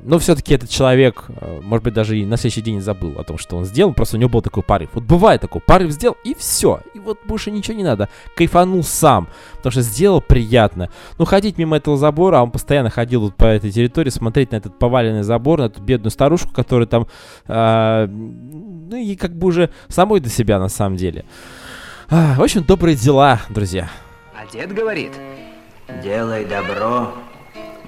ну, 0.04 0.18
все-таки 0.18 0.54
этот 0.54 0.68
человек, 0.68 1.24
э, 1.28 1.60
может 1.62 1.82
быть, 1.82 1.94
даже 1.94 2.18
и 2.18 2.26
на 2.26 2.36
следующий 2.36 2.60
день 2.60 2.80
забыл 2.80 3.18
о 3.18 3.24
том, 3.24 3.38
что 3.38 3.56
он 3.56 3.64
сделал, 3.64 3.94
просто 3.94 4.16
у 4.16 4.20
него 4.20 4.28
был 4.28 4.42
такой 4.42 4.62
порыв. 4.62 4.90
Вот 4.92 5.04
бывает 5.04 5.40
такой, 5.40 5.62
порыв 5.62 5.90
сделал, 5.92 6.16
и 6.24 6.34
все. 6.34 6.80
И 6.92 6.98
вот 6.98 7.18
больше 7.24 7.50
ничего 7.50 7.74
не 7.74 7.82
надо. 7.82 8.10
Кайфанул 8.36 8.84
сам, 8.84 9.28
потому 9.56 9.72
что 9.72 9.80
сделал 9.80 10.20
приятно. 10.20 10.90
Ну, 11.18 11.24
ходить 11.24 11.56
мимо 11.56 11.78
этого 11.78 11.96
забора, 11.96 12.38
а 12.38 12.42
он 12.42 12.50
постоянно 12.50 12.90
ходил 12.90 13.22
вот 13.22 13.34
по 13.34 13.46
этой 13.46 13.70
территории, 13.70 14.10
смотреть 14.10 14.52
на 14.52 14.56
этот 14.56 14.78
поваленный 14.78 15.22
забор, 15.22 15.60
на 15.60 15.64
эту 15.64 15.82
бедную 15.82 16.10
старушку, 16.10 16.52
которая 16.52 16.86
там, 16.86 17.06
а, 17.46 18.06
ну, 18.06 18.96
и 18.96 19.16
как 19.16 19.34
бы 19.34 19.46
уже 19.46 19.70
самой 19.88 20.20
до 20.20 20.28
себя, 20.28 20.58
на 20.58 20.68
самом 20.68 20.96
деле. 20.96 21.24
А, 22.10 22.34
в 22.34 22.42
общем, 22.42 22.62
добрые 22.62 22.94
дела, 22.94 23.40
друзья. 23.48 23.88
А 24.36 24.46
дед 24.52 24.74
говорит, 24.74 25.12
делай 26.03 26.45
добро, 26.45 27.12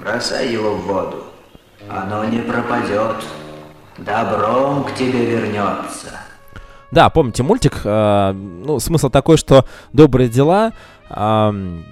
бросай 0.01 0.49
его 0.53 0.75
в 0.75 0.83
воду. 0.87 1.25
Оно 1.89 2.25
не 2.25 2.39
пропадет, 2.39 3.17
добром 3.99 4.85
к 4.85 4.95
тебе 4.95 5.25
вернется. 5.27 6.11
Да, 6.91 7.11
помните 7.11 7.43
мультик? 7.43 7.81
э, 7.85 8.33
ну, 8.33 8.79
смысл 8.79 9.11
такой, 9.11 9.37
что 9.37 9.65
добрые 9.93 10.29
дела 10.29 10.73
ам, 11.11 11.85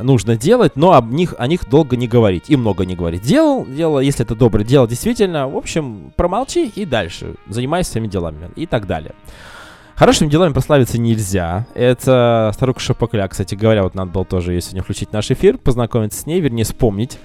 нужно 0.00 0.36
делать, 0.36 0.76
но 0.76 0.92
об 0.92 1.12
них, 1.12 1.34
о 1.38 1.46
них 1.46 1.68
долго 1.68 1.96
не 1.96 2.06
говорить 2.08 2.44
и 2.48 2.56
много 2.56 2.84
не 2.84 2.94
говорить. 2.94 3.22
Делал, 3.22 3.66
дело, 3.66 4.00
если 4.00 4.24
это 4.24 4.34
доброе 4.34 4.64
дело 4.64 4.88
действительно, 4.88 5.48
в 5.48 5.56
общем, 5.56 6.12
промолчи 6.16 6.66
и 6.66 6.84
дальше. 6.84 7.34
Занимайся 7.48 7.92
своими 7.92 8.08
делами 8.08 8.50
и 8.56 8.66
так 8.66 8.86
далее. 8.86 9.14
Хорошими 9.96 10.28
делами 10.28 10.52
прославиться 10.52 10.98
нельзя. 10.98 11.66
Это 11.74 12.50
старуха 12.52 12.80
Шапокля, 12.80 13.28
кстати 13.28 13.54
говоря, 13.54 13.84
вот 13.84 13.94
надо 13.94 14.10
было 14.10 14.24
тоже 14.24 14.52
ее 14.52 14.60
сегодня 14.60 14.82
включить 14.82 15.10
в 15.10 15.12
наш 15.12 15.30
эфир, 15.30 15.56
познакомиться 15.56 16.20
с 16.20 16.26
ней, 16.26 16.40
вернее, 16.40 16.64
вспомнить. 16.64 17.18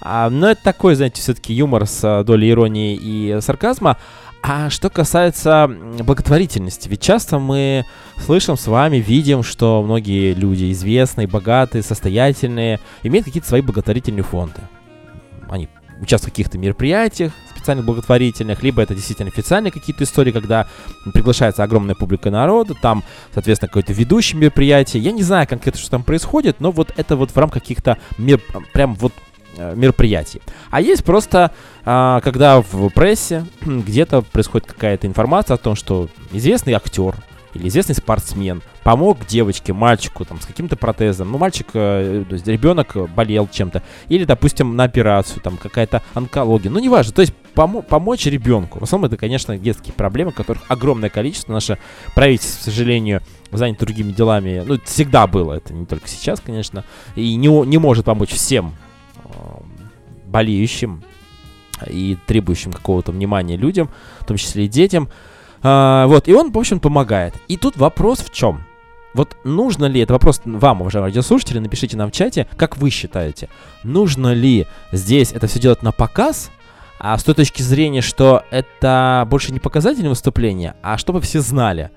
А, 0.00 0.30
но 0.30 0.50
это 0.50 0.62
такой, 0.62 0.94
знаете, 0.94 1.20
все-таки 1.20 1.52
юмор 1.52 1.86
с 1.86 2.00
а, 2.02 2.24
долей 2.24 2.50
иронии 2.50 2.96
и 2.96 3.38
сарказма. 3.42 3.98
А 4.42 4.70
что 4.70 4.88
касается 4.88 5.68
благотворительности, 6.04 6.88
ведь 6.88 7.02
часто 7.02 7.38
мы 7.38 7.84
слышим 8.24 8.56
с 8.56 8.66
вами, 8.66 8.96
видим, 8.96 9.42
что 9.42 9.82
многие 9.82 10.32
люди 10.32 10.70
известные, 10.72 11.26
богатые, 11.26 11.82
состоятельные, 11.82 12.80
имеют 13.02 13.26
какие-то 13.26 13.48
свои 13.48 13.60
благотворительные 13.60 14.22
фонды. 14.22 14.60
Они 15.50 15.68
участвуют 16.00 16.32
в 16.32 16.36
каких-то 16.36 16.58
мероприятиях 16.58 17.32
специальных 17.66 17.84
благотворительных, 17.84 18.62
либо 18.62 18.80
это 18.80 18.94
действительно 18.94 19.28
официальные 19.28 19.72
какие-то 19.72 20.04
истории, 20.04 20.30
когда 20.30 20.68
приглашается 21.12 21.64
огромная 21.64 21.96
публика 21.96 22.30
народа, 22.30 22.74
там, 22.80 23.02
соответственно, 23.34 23.68
какой-то 23.68 23.92
ведущий 23.92 24.36
мероприятие. 24.36 25.02
Я 25.02 25.10
не 25.10 25.24
знаю 25.24 25.48
конкретно, 25.48 25.80
что 25.80 25.90
там 25.90 26.04
происходит, 26.04 26.60
но 26.60 26.70
вот 26.70 26.92
это 26.96 27.16
вот 27.16 27.32
в 27.32 27.36
рамках 27.36 27.62
каких-то 27.62 27.98
мер... 28.18 28.40
прям 28.72 28.94
вот 28.94 29.12
э, 29.56 29.74
мероприятий. 29.74 30.40
А 30.70 30.80
есть 30.80 31.02
просто, 31.02 31.50
а, 31.84 32.20
когда 32.20 32.60
в 32.60 32.88
прессе 32.90 33.44
где-то 33.62 34.22
происходит 34.22 34.68
какая-то 34.68 35.08
информация 35.08 35.56
о 35.56 35.58
том, 35.58 35.74
что 35.74 36.08
известный 36.30 36.74
актер 36.74 37.16
или 37.56 37.68
известный 37.68 37.94
спортсмен 37.94 38.62
помог 38.84 39.26
девочке, 39.26 39.72
мальчику 39.72 40.24
там 40.24 40.40
с 40.40 40.46
каким-то 40.46 40.76
протезом. 40.76 41.32
Ну, 41.32 41.38
мальчик, 41.38 41.66
э, 41.74 42.24
то 42.28 42.34
есть 42.34 42.46
ребенок 42.46 42.96
э, 42.96 43.06
болел 43.06 43.48
чем-то. 43.50 43.82
Или, 44.08 44.24
допустим, 44.24 44.76
на 44.76 44.84
операцию, 44.84 45.40
там 45.42 45.56
какая-то 45.56 46.02
онкология. 46.14 46.70
Ну, 46.70 46.78
неважно. 46.78 47.12
То 47.12 47.22
есть 47.22 47.34
помо- 47.54 47.82
помочь 47.82 48.26
ребенку. 48.26 48.78
В 48.78 48.84
основном 48.84 49.06
это, 49.06 49.16
конечно, 49.16 49.58
детские 49.58 49.94
проблемы, 49.94 50.32
которых 50.32 50.62
огромное 50.68 51.10
количество. 51.10 51.52
Наше 51.52 51.78
правительство, 52.14 52.60
к 52.60 52.64
сожалению, 52.64 53.22
занято 53.50 53.84
другими 53.86 54.12
делами. 54.12 54.62
Ну, 54.64 54.74
это 54.74 54.86
всегда 54.86 55.26
было. 55.26 55.54
Это 55.54 55.74
не 55.74 55.86
только 55.86 56.08
сейчас, 56.08 56.40
конечно. 56.40 56.84
И 57.16 57.34
не, 57.34 57.48
не 57.66 57.78
может 57.78 58.04
помочь 58.04 58.30
всем 58.30 58.74
э, 59.24 59.28
болеющим 60.26 61.02
и 61.86 62.16
требующим 62.26 62.72
какого-то 62.72 63.12
внимания 63.12 63.56
людям, 63.56 63.90
в 64.20 64.24
том 64.24 64.36
числе 64.36 64.64
и 64.64 64.68
детям. 64.68 65.08
А, 65.62 66.06
вот, 66.06 66.28
и 66.28 66.34
он, 66.34 66.50
в 66.52 66.58
общем, 66.58 66.80
помогает. 66.80 67.34
И 67.48 67.56
тут 67.56 67.76
вопрос 67.76 68.20
в 68.20 68.32
чем? 68.32 68.64
Вот 69.14 69.36
нужно 69.44 69.86
ли, 69.86 70.00
это 70.00 70.12
вопрос 70.12 70.42
вам, 70.44 70.82
уважаемые 70.82 71.10
радиослушатели, 71.10 71.58
напишите 71.58 71.96
нам 71.96 72.10
в 72.10 72.12
чате, 72.12 72.46
как 72.56 72.76
вы 72.76 72.90
считаете, 72.90 73.48
нужно 73.82 74.34
ли 74.34 74.66
здесь 74.92 75.32
это 75.32 75.46
все 75.46 75.58
делать 75.58 75.82
на 75.82 75.90
показ, 75.90 76.50
а 76.98 77.16
с 77.16 77.24
той 77.24 77.34
точки 77.34 77.62
зрения, 77.62 78.02
что 78.02 78.44
это 78.50 79.26
больше 79.30 79.52
не 79.52 79.58
показательное 79.58 80.10
выступление, 80.10 80.74
а 80.82 80.98
чтобы 80.98 81.22
все 81.22 81.40
знали, 81.40 81.90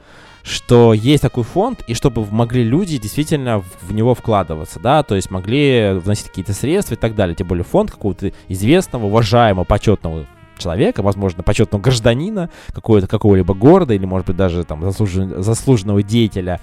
что 0.43 0.93
есть 0.93 1.21
такой 1.21 1.43
фонд, 1.43 1.83
и 1.87 1.93
чтобы 1.93 2.25
могли 2.25 2.63
люди 2.63 2.97
действительно 2.97 3.63
в 3.81 3.91
него 3.91 4.15
вкладываться, 4.15 4.79
да, 4.79 5.03
то 5.03 5.15
есть 5.15 5.29
могли 5.29 5.99
вносить 6.01 6.27
какие-то 6.27 6.53
средства 6.53 6.93
и 6.93 6.97
так 6.97 7.15
далее. 7.15 7.35
Тем 7.35 7.47
более 7.47 7.65
фонд 7.65 7.91
какого-то 7.91 8.31
известного, 8.47 9.07
уважаемого, 9.07 9.65
почетного 9.65 10.25
человека, 10.59 11.01
возможно, 11.01 11.41
почетного 11.43 11.81
гражданина 11.81 12.49
какого-то 12.73 13.07
какого-либо 13.07 13.53
города 13.53 13.93
или, 13.93 14.05
может 14.05 14.27
быть, 14.27 14.37
даже 14.37 14.63
там 14.63 14.83
заслужен- 14.83 15.41
заслуженного 15.41 16.03
деятеля 16.03 16.59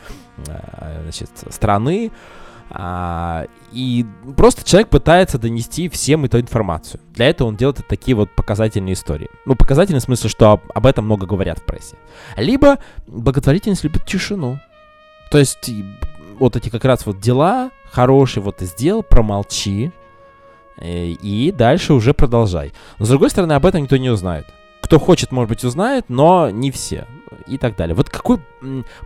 э, 0.47 1.01
значит, 1.03 1.30
страны. 1.51 2.12
А, 2.70 3.47
и 3.72 4.05
просто 4.36 4.64
человек 4.64 4.88
пытается 4.88 5.38
донести 5.38 5.88
всем 5.88 6.24
эту 6.24 6.40
информацию. 6.40 7.01
Для 7.14 7.28
этого 7.28 7.49
он 7.49 7.57
делает 7.57 7.86
такие 7.88 8.16
вот 8.16 8.30
показательные 8.34 8.94
истории. 8.94 9.28
Ну, 9.44 9.55
показательный 9.55 10.01
в 10.01 10.05
смысле, 10.05 10.28
что 10.30 10.53
об, 10.53 10.61
об 10.74 10.86
этом 10.86 11.05
много 11.05 11.26
говорят 11.26 11.59
в 11.59 11.64
прессе. 11.64 11.97
Либо 12.36 12.78
благотворительность 13.07 13.84
любит 13.84 14.05
тишину. 14.05 14.59
То 15.30 15.38
есть 15.38 15.70
вот 16.38 16.57
эти 16.57 16.68
как 16.68 16.84
раз 16.84 17.07
вот 17.07 17.20
дела 17.20 17.70
хорошие, 17.90 18.42
вот 18.42 18.59
ты 18.59 18.66
сделал, 18.66 19.03
промолчи, 19.03 19.92
и 20.82 21.52
дальше 21.56 21.94
уже 21.94 22.14
продолжай. 22.14 22.72
Но 22.98 23.06
с 23.06 23.08
другой 23.08 23.30
стороны, 23.30 23.52
об 23.52 23.66
этом 23.66 23.82
никто 23.82 23.96
не 23.96 24.10
узнает. 24.10 24.46
Кто 24.80 25.00
хочет, 25.00 25.32
может 25.32 25.48
быть, 25.48 25.64
узнает, 25.64 26.04
но 26.08 26.50
не 26.50 26.70
все. 26.70 27.06
И 27.48 27.58
так 27.58 27.76
далее. 27.76 27.94
Вот 27.94 28.08
какой 28.08 28.38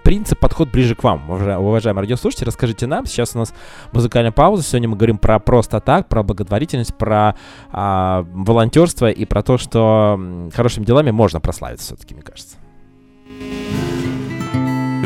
принцип, 0.02 0.38
подход 0.38 0.70
ближе 0.70 0.94
к 0.94 1.02
вам, 1.02 1.30
уважа- 1.30 1.58
уважаемые 1.58 2.02
радиослушатели, 2.02 2.46
расскажите 2.46 2.86
нам. 2.86 3.06
Сейчас 3.06 3.34
у 3.34 3.38
нас 3.38 3.54
музыкальная 3.92 4.32
пауза. 4.32 4.62
Сегодня 4.62 4.90
мы 4.90 4.96
говорим 4.96 5.16
про 5.16 5.38
просто 5.38 5.80
так, 5.80 6.08
про 6.08 6.22
благотворительность, 6.22 6.94
про 6.94 7.34
а, 7.70 8.26
волонтерство 8.34 9.10
и 9.10 9.24
про 9.24 9.42
то, 9.42 9.56
что 9.56 10.50
хорошими 10.54 10.84
делами 10.84 11.12
можно 11.12 11.40
прославиться 11.40 11.86
все-таки, 11.94 12.14
мне 12.14 12.22
кажется. 12.22 12.56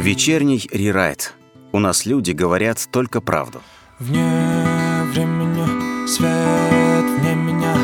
Вечерний 0.01 0.69
рерайт. 0.73 1.35
У 1.73 1.79
нас 1.79 2.07
люди 2.07 2.33
говорят 2.33 2.79
только 2.91 3.21
правду. 3.21 3.61
Вне 4.01 4.25
времени 5.13 5.84
свет 6.07 7.05
вне 7.19 7.35
меня 7.35 7.75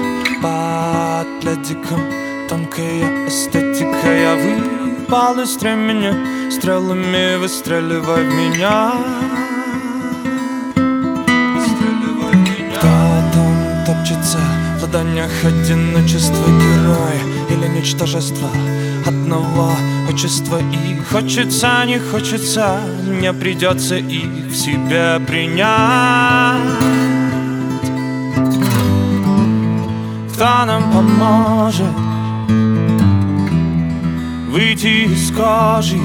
Под 0.43 1.41
пледиком 1.41 2.01
тонкая 2.49 3.29
эстетика. 3.29 4.07
Я 4.07 4.35
выпал 4.37 5.41
из 5.41 5.55
стремени 5.55 6.51
Стрелами 6.51 7.37
выстреливай 7.37 8.25
в 8.25 8.35
меня. 8.35 8.93
Хочется 13.87 14.39
В 14.79 14.83
ладонях 14.83 15.31
одиночество 15.45 16.47
героя 16.47 17.21
Или 17.51 17.79
ничтожество? 17.79 18.49
Одного 19.07 19.73
отчества 20.09 20.59
И 20.59 20.99
хочется, 21.11 21.85
не 21.87 21.99
хочется. 21.99 22.81
Мне 23.07 23.33
придется 23.33 23.97
их 23.97 24.51
в 24.51 24.55
себе 24.55 25.21
принять 25.27 26.90
Кто 30.41 30.65
нам 30.65 30.91
поможет 30.91 31.95
Выйти 34.49 35.05
из 35.05 35.31
кожи 35.33 35.99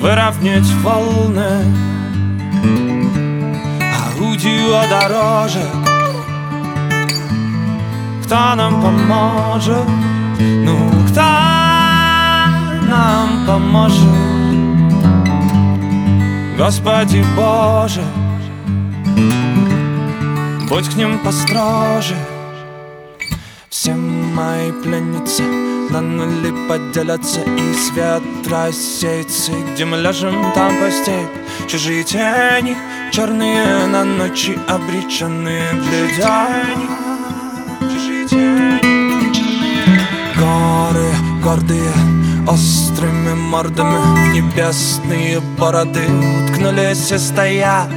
Выровнять 0.00 0.72
волны 0.84 1.64
Орудию 4.06 4.70
дорожек 4.88 5.66
Кто 8.24 8.54
нам 8.54 8.80
поможет? 8.80 9.88
Ну, 10.38 10.76
кто 11.08 11.22
нам 12.88 13.46
поможет? 13.48 13.98
Господи 16.56 17.24
Боже 17.34 18.04
Будь 20.74 20.88
к 20.88 20.96
ним 20.96 21.20
построже. 21.20 22.16
Все 23.70 23.94
мои 23.94 24.72
пленницы 24.72 25.44
на 25.90 26.00
нули 26.00 26.52
поделятся 26.68 27.42
И 27.42 27.74
свет 27.74 28.24
рассеется 28.50 29.52
Где 29.72 29.84
мы 29.84 29.98
ляжем, 29.98 30.52
там 30.52 30.72
постель. 30.80 31.28
Чужие 31.68 32.02
тени, 32.02 32.76
черные 33.12 33.86
на 33.86 34.02
ночи 34.02 34.58
Обреченные 34.66 35.62
глядят 35.74 36.50
Чужие 37.80 38.26
Горы 40.34 41.08
гордые, 41.40 41.92
острыми 42.48 43.34
мордами 43.34 44.34
Небесные 44.34 45.38
бороды 45.56 46.04
уткнулись 46.42 47.12
и 47.12 47.18
стоят 47.18 47.88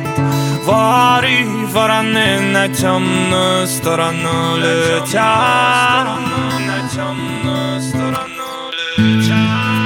Wary 0.67 1.45
warany 1.73 2.51
na 2.51 2.69
ciemną 2.69 3.67
stronę 3.67 4.57
leciał. 4.57 6.05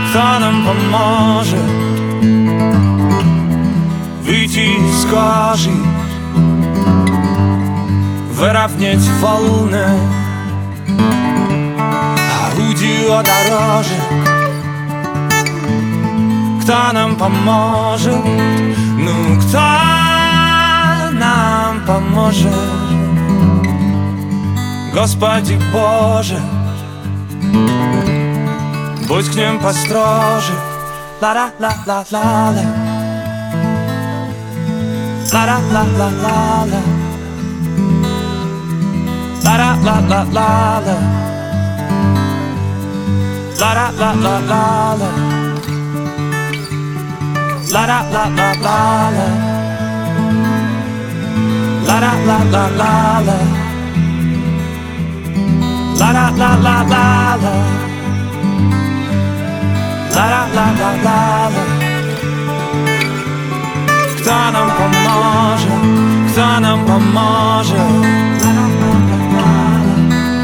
Kto 0.10 0.40
nam 0.40 0.66
pomoże? 0.66 1.58
Wyjść 4.22 4.56
z 5.00 5.06
korzy 5.06 5.70
Wyrawniać 8.32 9.00
wolnę 9.00 9.98
A 12.18 12.60
ludzi 12.60 13.08
o 13.08 13.24
doroże 13.24 14.02
kto 16.62 16.94
nam 16.94 17.16
pomoże? 17.16 18.22
No 18.98 19.12
kto 19.42 20.01
Поможет? 21.88 22.52
Господи 24.94 25.60
Боже 25.74 26.40
Будь 29.08 29.30
к 29.30 29.36
ним 29.36 29.60
построже. 29.60 30.54
Ла-ла-ла-ла-ла-ла 31.22 32.62
Ла-ла-ла-ла-ла-ла 47.72 49.51
La 52.02 52.14
la 52.26 52.38
la 52.54 52.66
la 52.80 53.22
la. 53.28 53.38
La 56.00 56.12
da 56.14 56.32
la 56.40 56.56
la 56.66 56.78
la 56.94 57.08
la. 57.44 57.56
La 60.16 60.26
da 60.32 60.42
la 60.56 60.66
la 60.80 60.90
la 61.06 61.20
la. 61.56 61.64
Kto 64.18 64.52
nam 64.54 64.70
pomoże, 64.78 65.76
kto 66.30 66.60
nam 66.60 66.80
pomoże? 66.86 67.86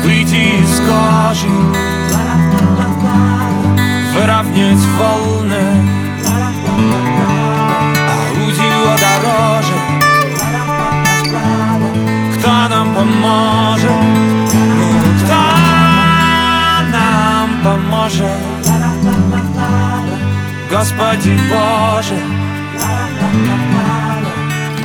Wyjdzie 0.03 0.67
z 0.67 0.79
kozi. 0.79 1.55
Wyrawniec 4.13 4.79
wolny. 4.97 5.97
Поможет? 12.97 13.91
Ну, 14.53 14.89
кто 15.19 15.43
нам 16.91 17.49
поможет? 17.63 18.67
Господи 20.69 21.37
Боже 21.49 22.17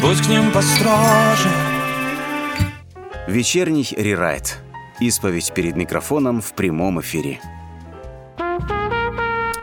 Будь 0.01 0.21
к 0.21 0.29
ним 0.29 0.53
построже 0.53 1.49
Вечерний 3.27 3.89
рерайт. 3.97 4.59
Исповедь 5.01 5.53
перед 5.55 5.77
микрофоном 5.77 6.41
в 6.41 6.53
прямом 6.55 7.01
эфире. 7.01 7.41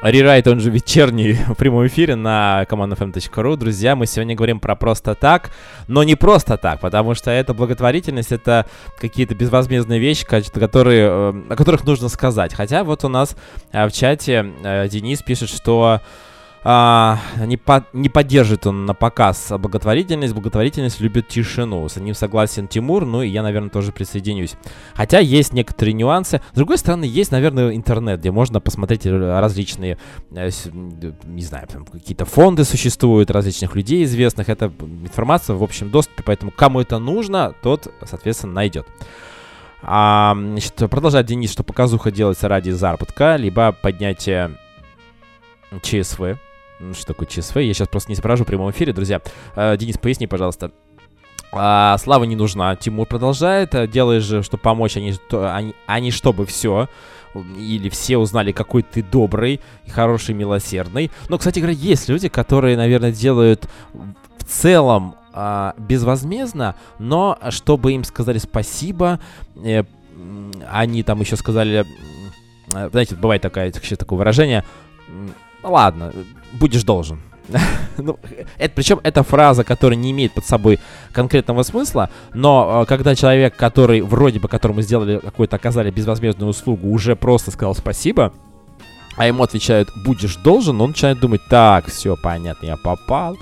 Рерайт, 0.01 0.47
он 0.47 0.61
же 0.61 0.69
вечерний 0.69 1.33
в 1.47 1.55
прямом 1.55 1.85
эфире 1.87 2.15
на 2.15 2.65
comandfm.ru. 2.69 3.57
Друзья, 3.57 3.97
мы 3.97 4.05
сегодня 4.05 4.33
говорим 4.33 4.61
про 4.61 4.75
просто 4.75 5.13
так, 5.13 5.51
но 5.87 6.03
не 6.03 6.15
просто 6.15 6.57
так, 6.57 6.79
потому 6.79 7.15
что 7.15 7.31
это 7.31 7.53
благотворительность, 7.53 8.31
это 8.31 8.65
какие-то 8.97 9.35
безвозмездные 9.35 9.99
вещи, 9.99 10.25
которые, 10.25 11.01
э, 11.01 11.43
о 11.49 11.55
которых 11.57 11.83
нужно 11.83 12.07
сказать. 12.07 12.53
Хотя 12.53 12.85
вот 12.85 13.03
у 13.03 13.09
нас 13.09 13.35
э, 13.73 13.85
в 13.87 13.91
чате 13.91 14.53
э, 14.63 14.87
Денис 14.87 15.21
пишет, 15.21 15.49
что 15.49 15.99
а, 16.61 17.19
не, 17.45 17.55
по, 17.55 17.85
не 17.93 18.09
поддержит 18.09 18.67
он 18.67 18.85
на 18.85 18.93
показ 18.93 19.51
благотворительность. 19.57 20.33
Благотворительность 20.33 20.99
любит 20.99 21.27
тишину. 21.27 21.87
С 21.87 21.95
ним 21.95 22.13
согласен 22.13 22.67
Тимур, 22.67 23.05
ну 23.05 23.21
и 23.21 23.29
я, 23.29 23.43
наверное, 23.43 23.69
тоже 23.69 23.91
присоединюсь. 23.91 24.55
Хотя 24.93 25.19
есть 25.19 25.53
некоторые 25.53 25.93
нюансы. 25.93 26.41
С 26.51 26.55
другой 26.55 26.77
стороны, 26.77 27.05
есть, 27.05 27.31
наверное, 27.31 27.75
интернет, 27.75 28.19
где 28.19 28.31
можно 28.31 28.59
посмотреть 28.59 29.05
различные, 29.05 29.97
э, 30.31 30.49
не 31.23 31.43
знаю, 31.43 31.67
какие-то 31.91 32.25
фонды 32.25 32.65
существуют, 32.65 33.31
различных 33.31 33.75
людей 33.75 34.03
известных. 34.03 34.49
Это 34.49 34.71
информация 34.79 35.55
в 35.55 35.63
общем 35.63 35.89
доступе, 35.89 36.23
поэтому 36.23 36.51
кому 36.51 36.81
это 36.81 36.99
нужно, 36.99 37.53
тот, 37.61 37.87
соответственно, 38.05 38.53
найдет. 38.53 38.85
А, 39.81 40.35
значит, 40.35 40.73
продолжает 40.75 41.25
Денис, 41.25 41.51
что 41.51 41.63
показуха 41.63 42.11
делается 42.11 42.49
ради 42.49 42.71
заработка, 42.71 43.37
либо 43.37 43.71
поднятия 43.71 44.51
ЧСВ. 45.81 46.37
Что 46.93 47.07
такое 47.07 47.27
ЧСВ? 47.27 47.57
Я 47.57 47.73
сейчас 47.73 47.87
просто 47.87 48.11
не 48.11 48.15
спрашиваю 48.15 48.45
в 48.45 48.47
прямом 48.47 48.71
эфире, 48.71 48.93
друзья. 48.93 49.21
Э, 49.55 49.75
Денис, 49.77 49.97
поясни, 49.97 50.27
пожалуйста. 50.27 50.71
А, 51.51 51.97
слава 51.97 52.23
не 52.23 52.35
нужна. 52.35 52.75
Тимур 52.75 53.07
продолжает. 53.07 53.75
Делаешь 53.91 54.23
же, 54.23 54.43
чтобы 54.43 54.61
помочь, 54.61 54.95
они, 54.97 55.13
они, 55.31 55.75
они 55.87 56.11
чтобы 56.11 56.45
все. 56.45 56.87
Или 57.57 57.89
все 57.89 58.17
узнали, 58.17 58.51
какой 58.51 58.81
ты 58.81 59.03
добрый, 59.03 59.59
хороший, 59.89 60.33
милосердный. 60.33 61.11
Но, 61.27 61.37
кстати 61.37 61.59
говоря, 61.59 61.75
есть 61.75 62.09
люди, 62.09 62.27
которые, 62.27 62.75
наверное, 62.75 63.11
делают 63.11 63.69
в 64.37 64.43
целом 64.45 65.15
а, 65.31 65.75
безвозмездно, 65.77 66.75
но 66.97 67.37
чтобы 67.49 67.93
им 67.93 68.03
сказали 68.03 68.39
спасибо, 68.39 69.19
э, 69.63 69.83
они 70.67 71.03
там 71.03 71.21
еще 71.21 71.35
сказали, 71.35 71.85
знаете, 72.67 73.15
бывает 73.15 73.43
такое, 73.43 73.71
такое 73.71 74.17
выражение, 74.17 74.65
ну 75.07 75.71
ладно, 75.71 76.11
будешь 76.53 76.83
должен. 76.83 77.19
ну, 77.97 78.19
это, 78.57 78.73
причем 78.75 78.99
это 79.03 79.23
фраза, 79.23 79.63
которая 79.63 79.97
не 79.97 80.11
имеет 80.11 80.33
под 80.33 80.45
собой 80.45 80.79
конкретного 81.11 81.63
смысла, 81.63 82.09
но 82.33 82.81
э, 82.83 82.85
когда 82.85 83.15
человек, 83.15 83.55
который 83.55 84.01
вроде 84.01 84.39
бы 84.39 84.47
которому 84.47 84.81
сделали 84.81 85.19
какую-то 85.19 85.55
оказали 85.55 85.89
безвозмездную 85.89 86.49
услугу, 86.49 86.89
уже 86.89 87.15
просто 87.15 87.51
сказал 87.51 87.75
спасибо, 87.75 88.33
а 89.17 89.25
ему 89.25 89.43
отвечают 89.43 89.89
будешь 90.05 90.35
должен, 90.37 90.79
он 90.81 90.89
начинает 90.89 91.19
думать, 91.19 91.41
так, 91.49 91.87
все 91.87 92.15
понятно, 92.15 92.67
я 92.67 92.77
попал. 92.77 93.37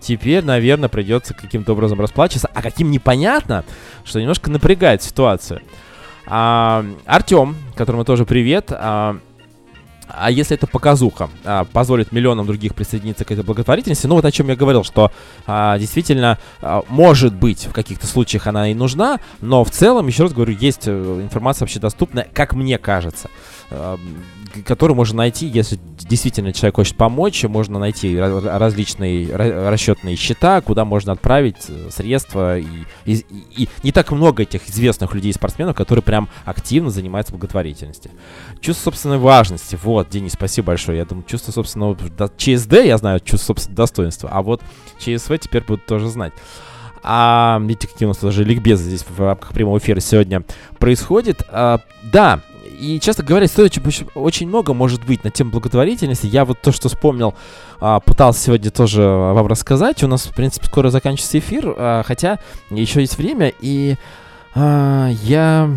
Теперь, 0.00 0.44
наверное, 0.44 0.88
придется 0.88 1.32
каким-то 1.32 1.72
образом 1.72 2.00
расплачиваться. 2.00 2.50
А 2.52 2.60
каким 2.60 2.90
непонятно, 2.90 3.64
что 4.04 4.20
немножко 4.20 4.50
напрягает 4.50 5.00
ситуацию. 5.00 5.62
А, 6.26 6.84
Артем, 7.06 7.56
которому 7.76 8.04
тоже 8.04 8.26
привет, 8.26 8.72
а, 8.72 9.18
А 10.14 10.30
если 10.30 10.56
эта 10.56 10.66
показуха 10.66 11.30
а, 11.44 11.64
позволит 11.64 12.12
миллионам 12.12 12.46
других 12.46 12.74
присоединиться 12.74 13.24
к 13.24 13.30
этой 13.30 13.42
благотворительности, 13.42 14.06
ну 14.06 14.16
вот 14.16 14.24
о 14.24 14.30
чем 14.30 14.48
я 14.48 14.56
говорил, 14.56 14.84
что 14.84 15.10
а, 15.46 15.78
действительно 15.78 16.38
а, 16.60 16.82
может 16.88 17.34
быть 17.34 17.66
в 17.66 17.72
каких-то 17.72 18.06
случаях 18.06 18.46
она 18.46 18.70
и 18.70 18.74
нужна, 18.74 19.20
но 19.40 19.64
в 19.64 19.70
целом, 19.70 20.06
еще 20.06 20.24
раз 20.24 20.32
говорю, 20.32 20.54
есть 20.54 20.82
э, 20.86 21.20
информация 21.22 21.64
вообще 21.64 21.80
доступная, 21.80 22.28
как 22.32 22.52
мне 22.52 22.78
кажется. 22.78 23.30
А, 23.70 23.98
которую 24.66 24.96
можно 24.96 25.18
найти, 25.18 25.46
если 25.46 25.78
действительно 26.12 26.52
человек 26.52 26.76
хочет 26.76 26.94
помочь, 26.94 27.42
можно 27.44 27.78
найти 27.78 28.18
различные 28.18 29.34
расчетные 29.34 30.14
счета, 30.16 30.60
куда 30.60 30.84
можно 30.84 31.12
отправить 31.12 31.56
э, 31.68 31.88
средства. 31.90 32.58
И, 32.58 32.66
и, 33.06 33.24
и 33.56 33.68
не 33.82 33.92
так 33.92 34.12
много 34.12 34.42
этих 34.42 34.68
известных 34.68 35.14
людей, 35.14 35.32
спортсменов, 35.32 35.74
которые 35.74 36.02
прям 36.02 36.28
активно 36.44 36.90
занимаются 36.90 37.32
благотворительностью. 37.32 38.10
Чувство 38.60 38.90
собственной 38.90 39.16
важности. 39.16 39.78
Вот, 39.82 40.10
Денис, 40.10 40.34
спасибо 40.34 40.66
большое. 40.66 40.98
Я 40.98 41.06
думаю, 41.06 41.24
чувство 41.26 41.50
собственного... 41.50 41.96
ЧСД 42.36 42.84
я 42.84 42.98
знаю, 42.98 43.20
чувство 43.20 43.54
собственного 43.54 43.76
достоинства, 43.78 44.28
а 44.30 44.42
вот 44.42 44.60
ЧСВ 44.98 45.38
теперь 45.38 45.64
будут 45.64 45.86
тоже 45.86 46.10
знать. 46.10 46.34
А 47.02 47.58
видите, 47.62 47.88
какие 47.88 48.04
у 48.04 48.10
нас 48.10 48.18
даже 48.18 48.44
ликбезы 48.44 48.84
здесь 48.84 49.06
в 49.08 49.18
рамках 49.18 49.54
прямого 49.54 49.78
эфира 49.78 50.00
сегодня 50.00 50.44
происходит. 50.78 51.42
А, 51.48 51.80
да, 52.02 52.42
и, 52.78 53.00
честно 53.00 53.24
говоря, 53.24 53.46
стоит 53.46 53.76
очень, 54.14 54.48
много 54.48 54.74
может 54.74 55.04
быть 55.04 55.24
на 55.24 55.30
тему 55.30 55.50
благотворительности. 55.50 56.26
Я 56.26 56.44
вот 56.44 56.60
то, 56.60 56.72
что 56.72 56.88
вспомнил, 56.88 57.34
а, 57.80 58.00
пытался 58.00 58.40
сегодня 58.40 58.70
тоже 58.70 59.02
вам 59.02 59.46
рассказать. 59.46 60.02
У 60.02 60.06
нас, 60.08 60.26
в 60.26 60.34
принципе, 60.34 60.66
скоро 60.66 60.90
заканчивается 60.90 61.38
эфир, 61.38 61.74
а, 61.76 62.02
хотя 62.04 62.38
еще 62.70 63.00
есть 63.00 63.18
время, 63.18 63.52
и 63.60 63.96
а, 64.54 65.08
я 65.22 65.70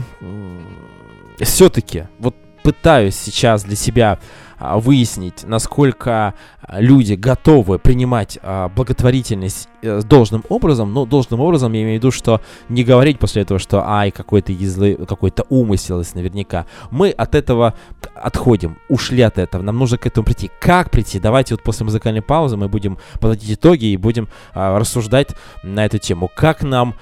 все-таки 1.40 2.08
вот 2.20 2.36
пытаюсь 2.64 3.16
сейчас 3.16 3.64
для 3.64 3.76
себя 3.76 4.20
выяснить, 4.60 5.44
насколько 5.44 6.34
а, 6.62 6.80
люди 6.80 7.14
готовы 7.14 7.80
принимать 7.80 8.40
а, 8.42 8.70
благотворительность 8.70 9.68
э, 9.82 10.02
должным 10.02 10.44
образом. 10.50 10.94
Но 10.94 11.06
должным 11.06 11.42
образом 11.42 11.74
я 11.74 11.84
имею 11.84 12.00
в 12.00 12.04
виду, 12.04 12.12
что 12.12 12.42
не 12.70 12.84
говорить 12.84 13.20
после 13.20 13.42
этого, 13.42 13.60
что 13.60 13.88
ай, 13.88 14.12
какой-то 14.12 14.52
язлы, 14.52 14.96
какой-то 14.96 15.46
умысел 15.50 16.00
есть 16.00 16.16
наверняка. 16.16 16.66
Мы 16.92 17.10
от 17.10 17.36
этого 17.36 17.74
отходим, 18.16 18.78
ушли 18.90 19.22
от 19.22 19.38
этого. 19.38 19.62
Нам 19.62 19.78
нужно 19.78 19.98
к 19.98 20.06
этому 20.06 20.26
прийти. 20.26 20.50
Как 20.60 20.92
прийти? 20.92 21.20
Давайте 21.20 21.56
вот 21.56 21.64
после 21.64 21.86
музыкальной 21.86 22.22
паузы 22.22 22.58
мы 22.58 22.70
будем 22.70 22.98
подводить 23.20 23.52
итоги 23.52 23.86
и 23.86 23.98
будем 23.98 24.28
а, 24.54 24.80
рассуждать 24.80 25.36
на 25.64 25.86
эту 25.86 25.98
тему. 25.98 26.30
Как 26.34 26.64
нам 26.64 26.96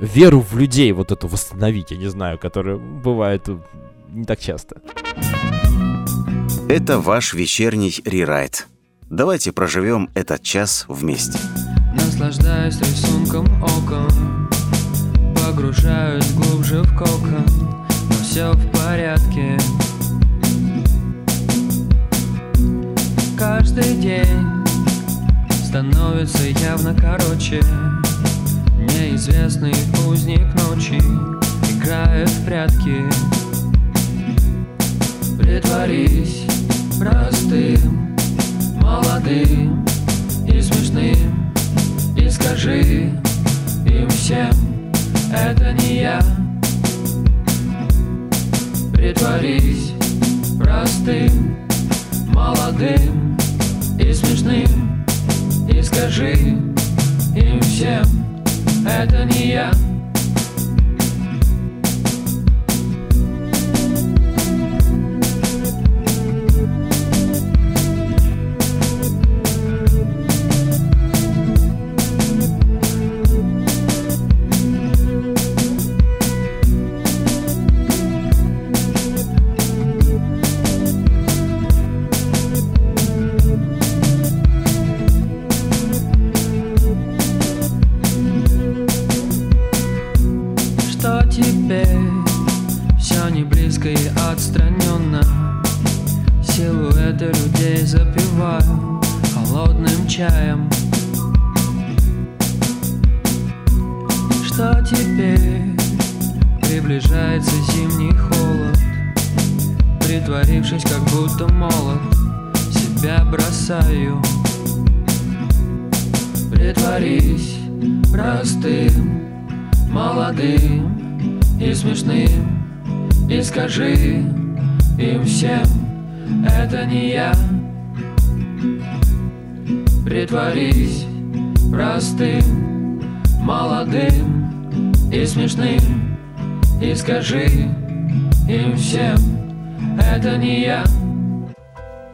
веру 0.00 0.40
в 0.40 0.56
людей 0.58 0.90
вот 0.90 1.12
эту 1.12 1.28
восстановить, 1.28 1.92
я 1.92 1.96
не 1.96 2.08
знаю, 2.08 2.38
которая 2.38 2.76
бывает 2.76 3.48
не 4.08 4.24
так 4.24 4.40
часто. 4.40 4.80
Это 6.68 6.98
ваш 7.00 7.32
вечерний 7.32 7.94
рерайт. 8.04 8.66
Давайте 9.08 9.52
проживем 9.52 10.10
этот 10.12 10.42
час 10.42 10.84
вместе. 10.86 11.38
Наслаждаюсь 11.94 12.78
рисунком 12.80 13.46
окон 13.62 14.50
Погружаюсь 15.34 16.30
глубже 16.34 16.82
в 16.82 16.94
кокон. 16.94 17.46
Но 18.10 18.16
все 18.22 18.52
в 18.52 18.70
порядке. 18.72 19.58
Каждый 23.38 23.94
день 23.94 24.44
становится 25.64 26.48
явно 26.48 26.94
короче. 26.94 27.62
Неизвестный 28.76 29.72
узник 30.06 30.46
ночи 30.68 31.00
Играет 31.72 32.28
в 32.28 32.44
прятки. 32.44 33.06
Притворись 35.38 36.57
простым, 36.98 38.16
молодым 38.80 39.84
и 40.46 40.60
смешным. 40.60 41.52
И 42.16 42.28
скажи 42.28 43.12
им 43.86 44.08
всем, 44.10 44.52
это 45.32 45.72
не 45.72 46.00
я. 46.00 46.20
Притворись 48.92 49.92
простым, 50.58 51.56
молодым 52.28 53.38
и 53.98 54.12
смешным. 54.12 55.04
И 55.68 55.82
скажи 55.82 56.32
им 56.32 57.60
всем, 57.60 58.04
это 58.86 59.24
не 59.24 59.52
я 59.52 59.70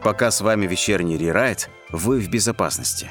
Пока 0.05 0.29
с 0.29 0.41
вами 0.41 0.67
вечерний 0.67 1.17
рерайт, 1.17 1.67
вы 1.89 2.19
в 2.19 2.29
безопасности. 2.29 3.09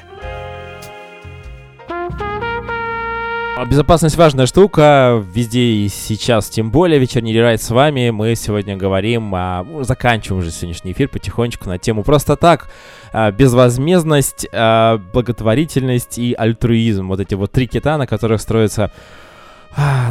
А 1.89 3.65
безопасность 3.69 4.15
важная 4.15 4.45
штука, 4.45 5.21
везде 5.33 5.59
и 5.59 5.89
сейчас, 5.89 6.47
тем 6.47 6.71
более 6.71 6.97
вечерний 6.97 7.33
рерайт 7.33 7.61
с 7.61 7.69
вами. 7.69 8.11
Мы 8.11 8.33
сегодня 8.35 8.77
говорим, 8.77 9.35
а, 9.35 9.65
заканчиваем 9.81 10.39
уже 10.39 10.51
сегодняшний 10.51 10.93
эфир 10.93 11.09
потихонечку 11.09 11.67
на 11.67 11.77
тему 11.77 12.05
просто 12.05 12.37
так, 12.37 12.69
а, 13.11 13.29
безвозмездность, 13.29 14.47
а, 14.53 14.97
благотворительность 15.11 16.17
и 16.17 16.33
альтруизм. 16.33 17.09
Вот 17.09 17.19
эти 17.19 17.33
вот 17.33 17.51
три 17.51 17.67
кита, 17.67 17.97
на 17.97 18.07
которых 18.07 18.39
строится 18.39 18.89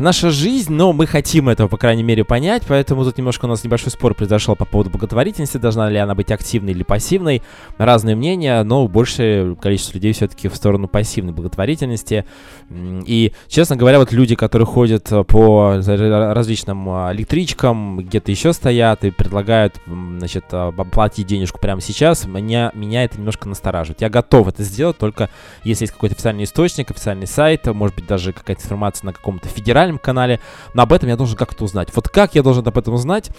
наша 0.01 0.31
жизнь, 0.31 0.73
но 0.73 0.93
мы 0.93 1.07
хотим 1.07 1.49
этого, 1.49 1.69
по 1.69 1.77
крайней 1.77 2.03
мере, 2.03 2.25
понять, 2.25 2.65
поэтому 2.69 3.05
тут 3.05 3.17
немножко 3.17 3.47
у 3.47 3.49
нас 3.49 3.65
небольшой 3.65 3.91
спор 3.91 4.15
произошел 4.15 4.55
по 4.57 4.65
поводу 4.65 4.91
благотворительности, 4.91 5.57
должна 5.57 5.89
ли 5.89 5.97
она 5.97 6.15
быть 6.15 6.31
активной 6.31 6.73
или 6.73 6.83
пассивной. 6.83 7.43
Разные 7.79 8.17
мнения, 8.17 8.63
но 8.63 8.87
большее 8.89 9.57
количество 9.57 9.95
людей 9.95 10.13
все-таки 10.13 10.49
в 10.49 10.57
сторону 10.57 10.89
пассивной 10.89 11.33
благотворительности. 11.33 12.25
И, 12.71 13.33
честно 13.49 13.77
говоря, 13.77 13.99
вот 13.99 14.13
люди, 14.13 14.35
которые 14.35 14.67
ходят 14.67 15.11
э, 15.11 15.25
по 15.25 15.77
различным 15.77 16.89
а, 16.89 17.13
электричкам, 17.13 17.99
где-то 17.99 18.31
еще 18.31 18.53
стоят 18.53 19.05
и 19.05 19.11
предлагают, 19.11 19.81
значит, 19.87 20.45
а, 20.53 20.73
платить 20.73 21.27
денежку 21.27 21.59
прямо 21.59 21.81
сейчас, 21.81 22.27
меня, 22.27 22.71
меня 22.75 23.05
это 23.05 23.19
немножко 23.19 23.49
настораживает. 23.49 24.03
Я 24.03 24.11
готов 24.11 24.49
это 24.49 24.63
сделать, 24.63 24.99
только 24.99 25.31
если 25.63 25.85
есть 25.85 25.93
какой-то 25.93 26.15
официальный 26.15 26.45
источник, 26.45 26.91
официальный 26.91 27.27
сайт, 27.27 27.67
может 27.67 27.97
быть, 27.97 28.07
даже 28.07 28.33
какая-то 28.33 28.63
информация 28.63 29.07
на 29.07 29.13
каком-то 29.13 29.49
федеральном 29.55 29.99
канале, 29.99 30.41
но 30.75 30.83
об 30.83 30.93
этом 30.93 31.09
я 31.09 31.17
должен 31.17 31.37
как-то 31.37 31.65
узнать. 31.65 31.89
Вот 31.95 32.09
как 32.09 32.35
я 32.35 32.43
должен 32.43 32.67
об 32.67 32.77
этом 32.79 32.95
узнать? 32.95 33.31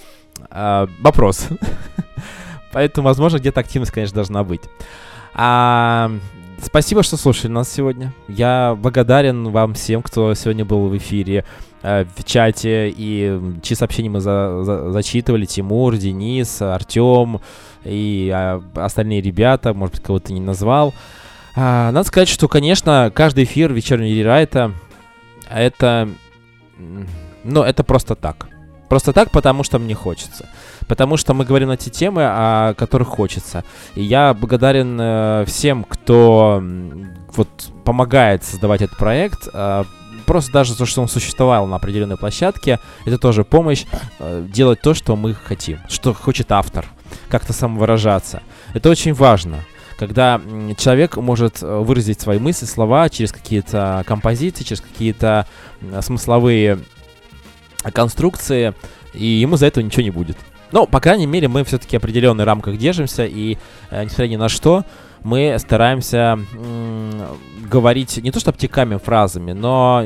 А, 0.50 0.88
вопрос. 1.02 1.48
Поэтому, 2.72 3.08
возможно, 3.08 3.38
где-то 3.38 3.60
активность, 3.60 3.92
конечно, 3.92 4.16
должна 4.16 4.44
быть. 4.44 4.62
А, 5.34 6.12
Спасибо, 6.62 7.04
что 7.04 7.18
слушали 7.18 7.52
нас 7.52 7.70
сегодня. 7.72 8.14
Я 8.30 8.78
благодарен 8.80 9.50
вам 9.50 9.74
всем, 9.74 10.02
кто 10.02 10.34
сегодня 10.36 10.64
был 10.64 10.88
в 10.88 10.98
эфире, 10.98 11.44
э, 11.84 12.06
в 12.16 12.24
чате, 12.24 12.90
и 12.96 13.40
чьи 13.62 13.76
сообщения 13.76 14.10
мы 14.10 14.22
за- 14.22 14.64
за- 14.64 14.92
зачитывали. 14.92 15.46
Тимур, 15.46 15.98
Денис, 15.98 16.62
Артем 16.62 17.42
и 17.84 18.32
а, 18.34 18.64
остальные 18.76 19.20
ребята, 19.22 19.74
может 19.74 19.96
быть, 19.96 20.04
кого-то 20.04 20.32
не 20.32 20.40
назвал. 20.40 20.94
А, 21.58 21.92
надо 21.92 22.08
сказать, 22.08 22.30
что, 22.30 22.48
конечно, 22.48 23.12
каждый 23.14 23.44
эфир 23.44 23.74
вечернего 23.74 24.08
рерайта 24.18 24.72
это... 25.50 26.10
м, 26.78 27.08
Ну, 27.44 27.62
это 27.64 27.84
просто 27.84 28.16
так. 28.16 28.48
Просто 28.90 29.14
так, 29.14 29.32
потому 29.32 29.64
что 29.64 29.80
мне 29.80 29.96
хочется. 29.96 30.46
Потому 30.88 31.18
что 31.18 31.34
мы 31.34 31.44
говорим 31.46 31.70
на 31.70 31.78
те 31.78 31.90
темы, 31.90 32.22
о 32.26 32.74
которых 32.76 33.08
хочется. 33.08 33.64
И 33.96 34.04
я 34.04 34.34
благодарен 34.34 34.98
э, 35.02 35.46
всем, 35.48 35.84
кто 35.84 36.62
вот 37.36 37.50
помогает 37.84 38.44
создавать 38.44 38.82
этот 38.82 38.98
проект. 38.98 39.48
э, 39.54 39.84
просто 40.26 40.52
даже 40.52 40.76
то, 40.76 40.86
что 40.86 41.02
он 41.02 41.08
существовал 41.08 41.68
на 41.68 41.76
определенной 41.76 42.18
площадке, 42.18 42.80
это 43.06 43.18
тоже 43.18 43.44
помощь 43.44 43.86
э, 44.20 44.46
делать 44.54 44.82
то, 44.82 44.94
что 44.94 45.16
мы 45.16 45.34
хотим, 45.34 45.80
что 45.88 46.14
хочет 46.14 46.52
автор, 46.52 46.86
как-то 47.30 47.54
самовыражаться. 47.54 48.42
Это 48.74 48.90
очень 48.90 49.14
важно. 49.14 49.58
Когда 49.98 50.42
человек 50.78 51.18
может 51.18 51.64
э, 51.64 51.80
выразить 51.80 52.20
свои 52.20 52.40
мысли, 52.40 52.66
слова 52.66 53.10
через 53.10 53.32
какие-то 53.32 54.04
композиции, 54.06 54.64
через 54.64 54.82
какие-то 54.82 55.48
смысловые 56.02 56.80
конструкции, 57.94 58.74
и 59.14 59.26
ему 59.26 59.58
за 59.58 59.68
это 59.68 59.82
ничего 59.82 60.04
не 60.04 60.12
будет. 60.12 60.38
Но, 60.72 60.86
по 60.86 61.00
крайней 61.00 61.28
мере, 61.28 61.48
мы 61.48 61.64
все-таки 61.64 61.98
в 61.98 62.04
определенных 62.04 62.46
рамках 62.46 62.78
держимся, 62.78 63.26
и, 63.26 63.58
э, 63.92 64.04
несмотря 64.04 64.28
ни 64.28 64.36
на 64.36 64.50
что, 64.50 64.84
мы 65.24 65.56
стараемся 65.58 66.38
м, 66.54 67.12
говорить 67.70 68.18
не 68.18 68.32
то 68.32 68.40
что 68.40 68.52
обтеками 68.52 68.98
фразами, 68.98 69.54
но 69.54 70.06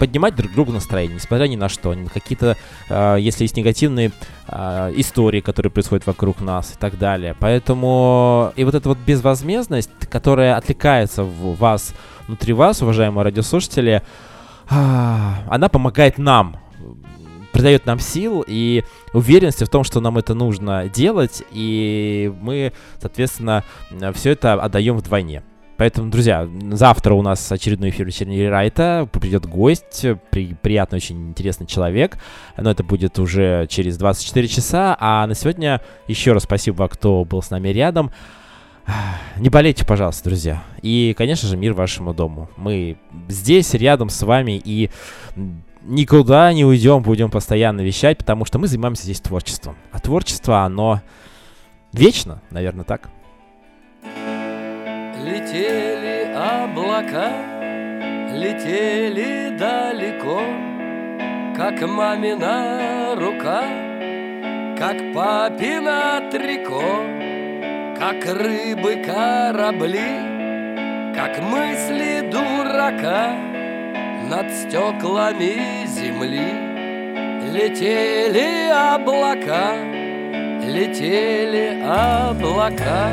поднимать 0.00 0.34
друг 0.34 0.52
другу 0.52 0.72
настроение, 0.72 1.16
несмотря 1.16 1.46
ни 1.46 1.56
на 1.56 1.68
что. 1.68 1.94
Какие-то, 2.12 2.56
э, 2.88 3.16
если 3.20 3.44
есть 3.44 3.56
негативные 3.56 4.12
э, 4.48 4.92
истории, 4.96 5.40
которые 5.40 5.70
происходят 5.70 6.06
вокруг 6.06 6.40
нас 6.40 6.72
и 6.72 6.78
так 6.78 6.98
далее. 6.98 7.36
Поэтому 7.38 8.52
и 8.56 8.64
вот 8.64 8.74
эта 8.74 8.88
вот 8.88 8.98
безвозмездность, 8.98 9.90
которая 10.10 10.56
отвлекается 10.56 11.22
в 11.22 11.54
вас, 11.56 11.94
внутри 12.26 12.54
вас, 12.54 12.80
уважаемые 12.80 13.24
радиослушатели, 13.24 14.02
а, 14.70 15.44
она 15.48 15.68
помогает 15.68 16.16
нам, 16.16 16.56
придает 17.52 17.84
нам 17.84 17.98
сил 17.98 18.42
и 18.46 18.84
уверенности 19.12 19.64
в 19.64 19.68
том, 19.68 19.84
что 19.84 20.00
нам 20.00 20.16
это 20.16 20.32
нужно 20.32 20.88
делать, 20.88 21.42
и 21.50 22.32
мы, 22.40 22.72
соответственно, 23.00 23.64
все 24.14 24.30
это 24.30 24.54
отдаем 24.54 24.96
вдвойне. 24.96 25.42
Поэтому, 25.80 26.10
друзья, 26.10 26.46
завтра 26.72 27.14
у 27.14 27.22
нас 27.22 27.50
очередной 27.50 27.88
эфир 27.88 28.04
вечернего 28.04 28.50
райта. 28.50 29.08
Придет 29.10 29.46
гость, 29.46 30.04
при, 30.30 30.52
приятный, 30.52 30.98
очень 30.98 31.30
интересный 31.30 31.66
человек. 31.66 32.18
Но 32.58 32.70
это 32.70 32.84
будет 32.84 33.18
уже 33.18 33.66
через 33.70 33.96
24 33.96 34.46
часа. 34.46 34.94
А 35.00 35.26
на 35.26 35.34
сегодня 35.34 35.80
еще 36.06 36.34
раз 36.34 36.42
спасибо, 36.42 36.86
кто 36.86 37.24
был 37.24 37.40
с 37.40 37.48
нами 37.48 37.70
рядом. 37.70 38.10
Не 39.38 39.48
болейте, 39.48 39.86
пожалуйста, 39.86 40.28
друзья. 40.28 40.62
И, 40.82 41.14
конечно 41.16 41.48
же, 41.48 41.56
мир 41.56 41.72
вашему 41.72 42.12
дому. 42.12 42.50
Мы 42.58 42.98
здесь, 43.28 43.72
рядом 43.72 44.10
с 44.10 44.20
вами, 44.20 44.60
и 44.62 44.90
никуда 45.80 46.52
не 46.52 46.66
уйдем, 46.66 47.00
будем 47.00 47.30
постоянно 47.30 47.80
вещать, 47.80 48.18
потому 48.18 48.44
что 48.44 48.58
мы 48.58 48.66
занимаемся 48.66 49.04
здесь 49.04 49.22
творчеством. 49.22 49.76
А 49.92 49.98
творчество, 49.98 50.60
оно 50.60 51.00
вечно, 51.94 52.42
наверное, 52.50 52.84
так. 52.84 53.08
Летели 55.24 56.32
облака, 56.34 57.30
летели 58.32 59.54
далеко, 59.56 60.40
Как 61.54 61.86
мамина 61.86 63.14
рука, 63.16 63.64
как 64.78 64.96
папина 65.12 66.22
трико, 66.30 67.04
Как 67.98 68.24
рыбы 68.24 69.02
корабли, 69.04 71.12
как 71.14 71.38
мысли 71.42 72.26
дурака 72.30 73.34
Над 74.30 74.50
стеклами 74.50 75.86
земли 75.86 76.48
Летели 77.52 78.70
облака, 78.70 79.76
летели 80.64 81.82
облака. 81.84 83.10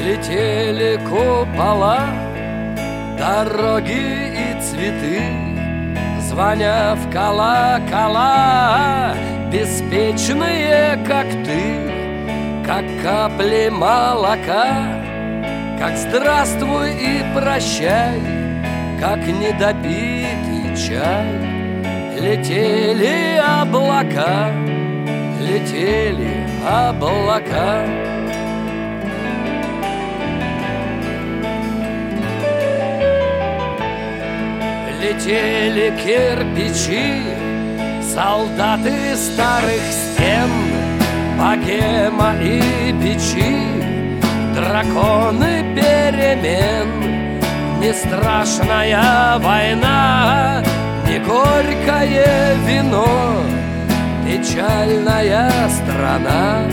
Летели 0.00 0.98
купола, 1.10 2.08
дороги 3.18 4.32
и 4.32 4.58
цветы, 4.62 5.20
Звоня 6.22 6.94
в 6.94 7.10
колокола, 7.12 9.14
беспечные, 9.52 10.98
как 11.06 11.26
ты, 11.44 11.60
Как 12.64 12.84
капли 13.02 13.68
молока, 13.70 15.02
как 15.78 15.98
здравствуй 15.98 16.92
и 16.92 17.22
прощай, 17.34 18.22
Как 18.98 19.18
недопитый 19.18 20.74
чай. 20.76 21.28
Летели 22.18 23.38
облака, 23.38 24.50
летели 25.40 26.46
облака. 26.66 27.84
Летели 35.00 35.94
кирпичи, 35.96 37.22
солдаты 38.02 39.16
старых 39.16 39.80
стен, 39.90 40.50
Богема 41.38 42.34
и 42.38 42.92
печи, 43.02 43.56
драконы 44.54 45.64
перемен. 45.74 47.40
Не 47.80 47.94
страшная 47.94 49.38
война, 49.38 50.62
не 51.08 51.18
горькое 51.18 52.58
вино, 52.66 53.42
Печальная 54.26 55.50
страна, 55.70 56.64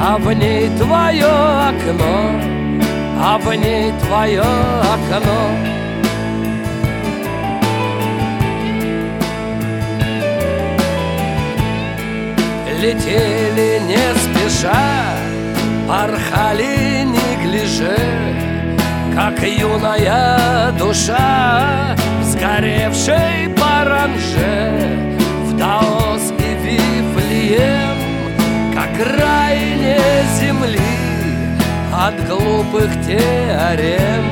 а 0.00 0.16
в 0.16 0.32
ней 0.32 0.70
твое 0.78 1.26
окно, 1.26 2.30
а 3.20 3.38
в 3.38 3.54
ней 3.54 3.92
твое 4.00 4.40
окно. 4.40 5.81
Летели 12.82 13.80
не 13.86 14.06
спеша, 14.24 15.14
порхали 15.86 17.04
неглиже, 17.04 17.96
как 19.14 19.40
юная 19.40 20.72
душа, 20.72 21.94
сгоревшей 22.24 23.50
паранже 23.56 25.06
в 25.44 25.56
Даос 25.56 26.32
и 26.40 26.54
Вифлеем, 26.64 27.96
как 28.74 28.90
крайне 28.96 30.00
земли 30.40 30.80
от 31.94 32.16
глупых 32.26 32.90
теорем, 33.06 34.24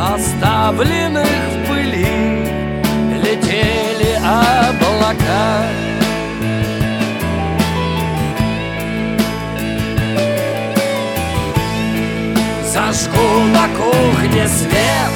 оставленных 0.00 1.26
в 1.26 1.68
пыли, 1.68 2.46
летели 3.22 4.14
облака. 4.24 5.87
Зажгу 12.88 13.44
на 13.52 13.68
кухне 13.76 14.48
свет 14.48 15.12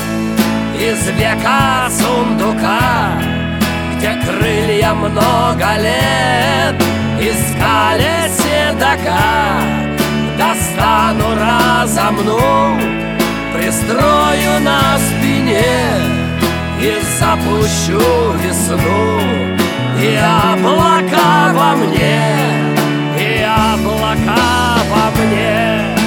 из 0.78 1.08
века 1.16 1.88
сундука, 1.88 3.18
Где 3.96 4.12
крылья 4.26 4.92
много 4.92 5.78
лет 5.78 6.76
искали 7.18 8.28
седока. 8.28 9.62
Достану, 10.36 11.34
разомну, 11.34 12.78
пристрою 13.54 14.60
на 14.60 14.98
спине 14.98 15.94
И 16.78 17.00
запущу 17.18 18.34
весну, 18.44 19.18
и 19.98 20.18
облака 20.52 21.54
во 21.54 21.76
мне, 21.76 22.20
и 23.18 23.42
облака 23.42 24.76
во 24.90 25.22
мне. 25.22 26.01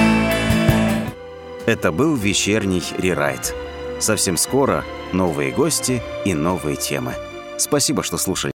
Это 1.66 1.92
был 1.92 2.16
вечерний 2.16 2.84
рерайт. 2.98 3.56
Совсем 4.00 4.38
скоро 4.38 4.84
новые 5.14 5.52
гости 5.52 6.02
и 6.26 6.34
новые 6.34 6.76
темы. 6.76 7.16
Спасибо, 7.58 8.04
что 8.04 8.18
слушали. 8.18 8.54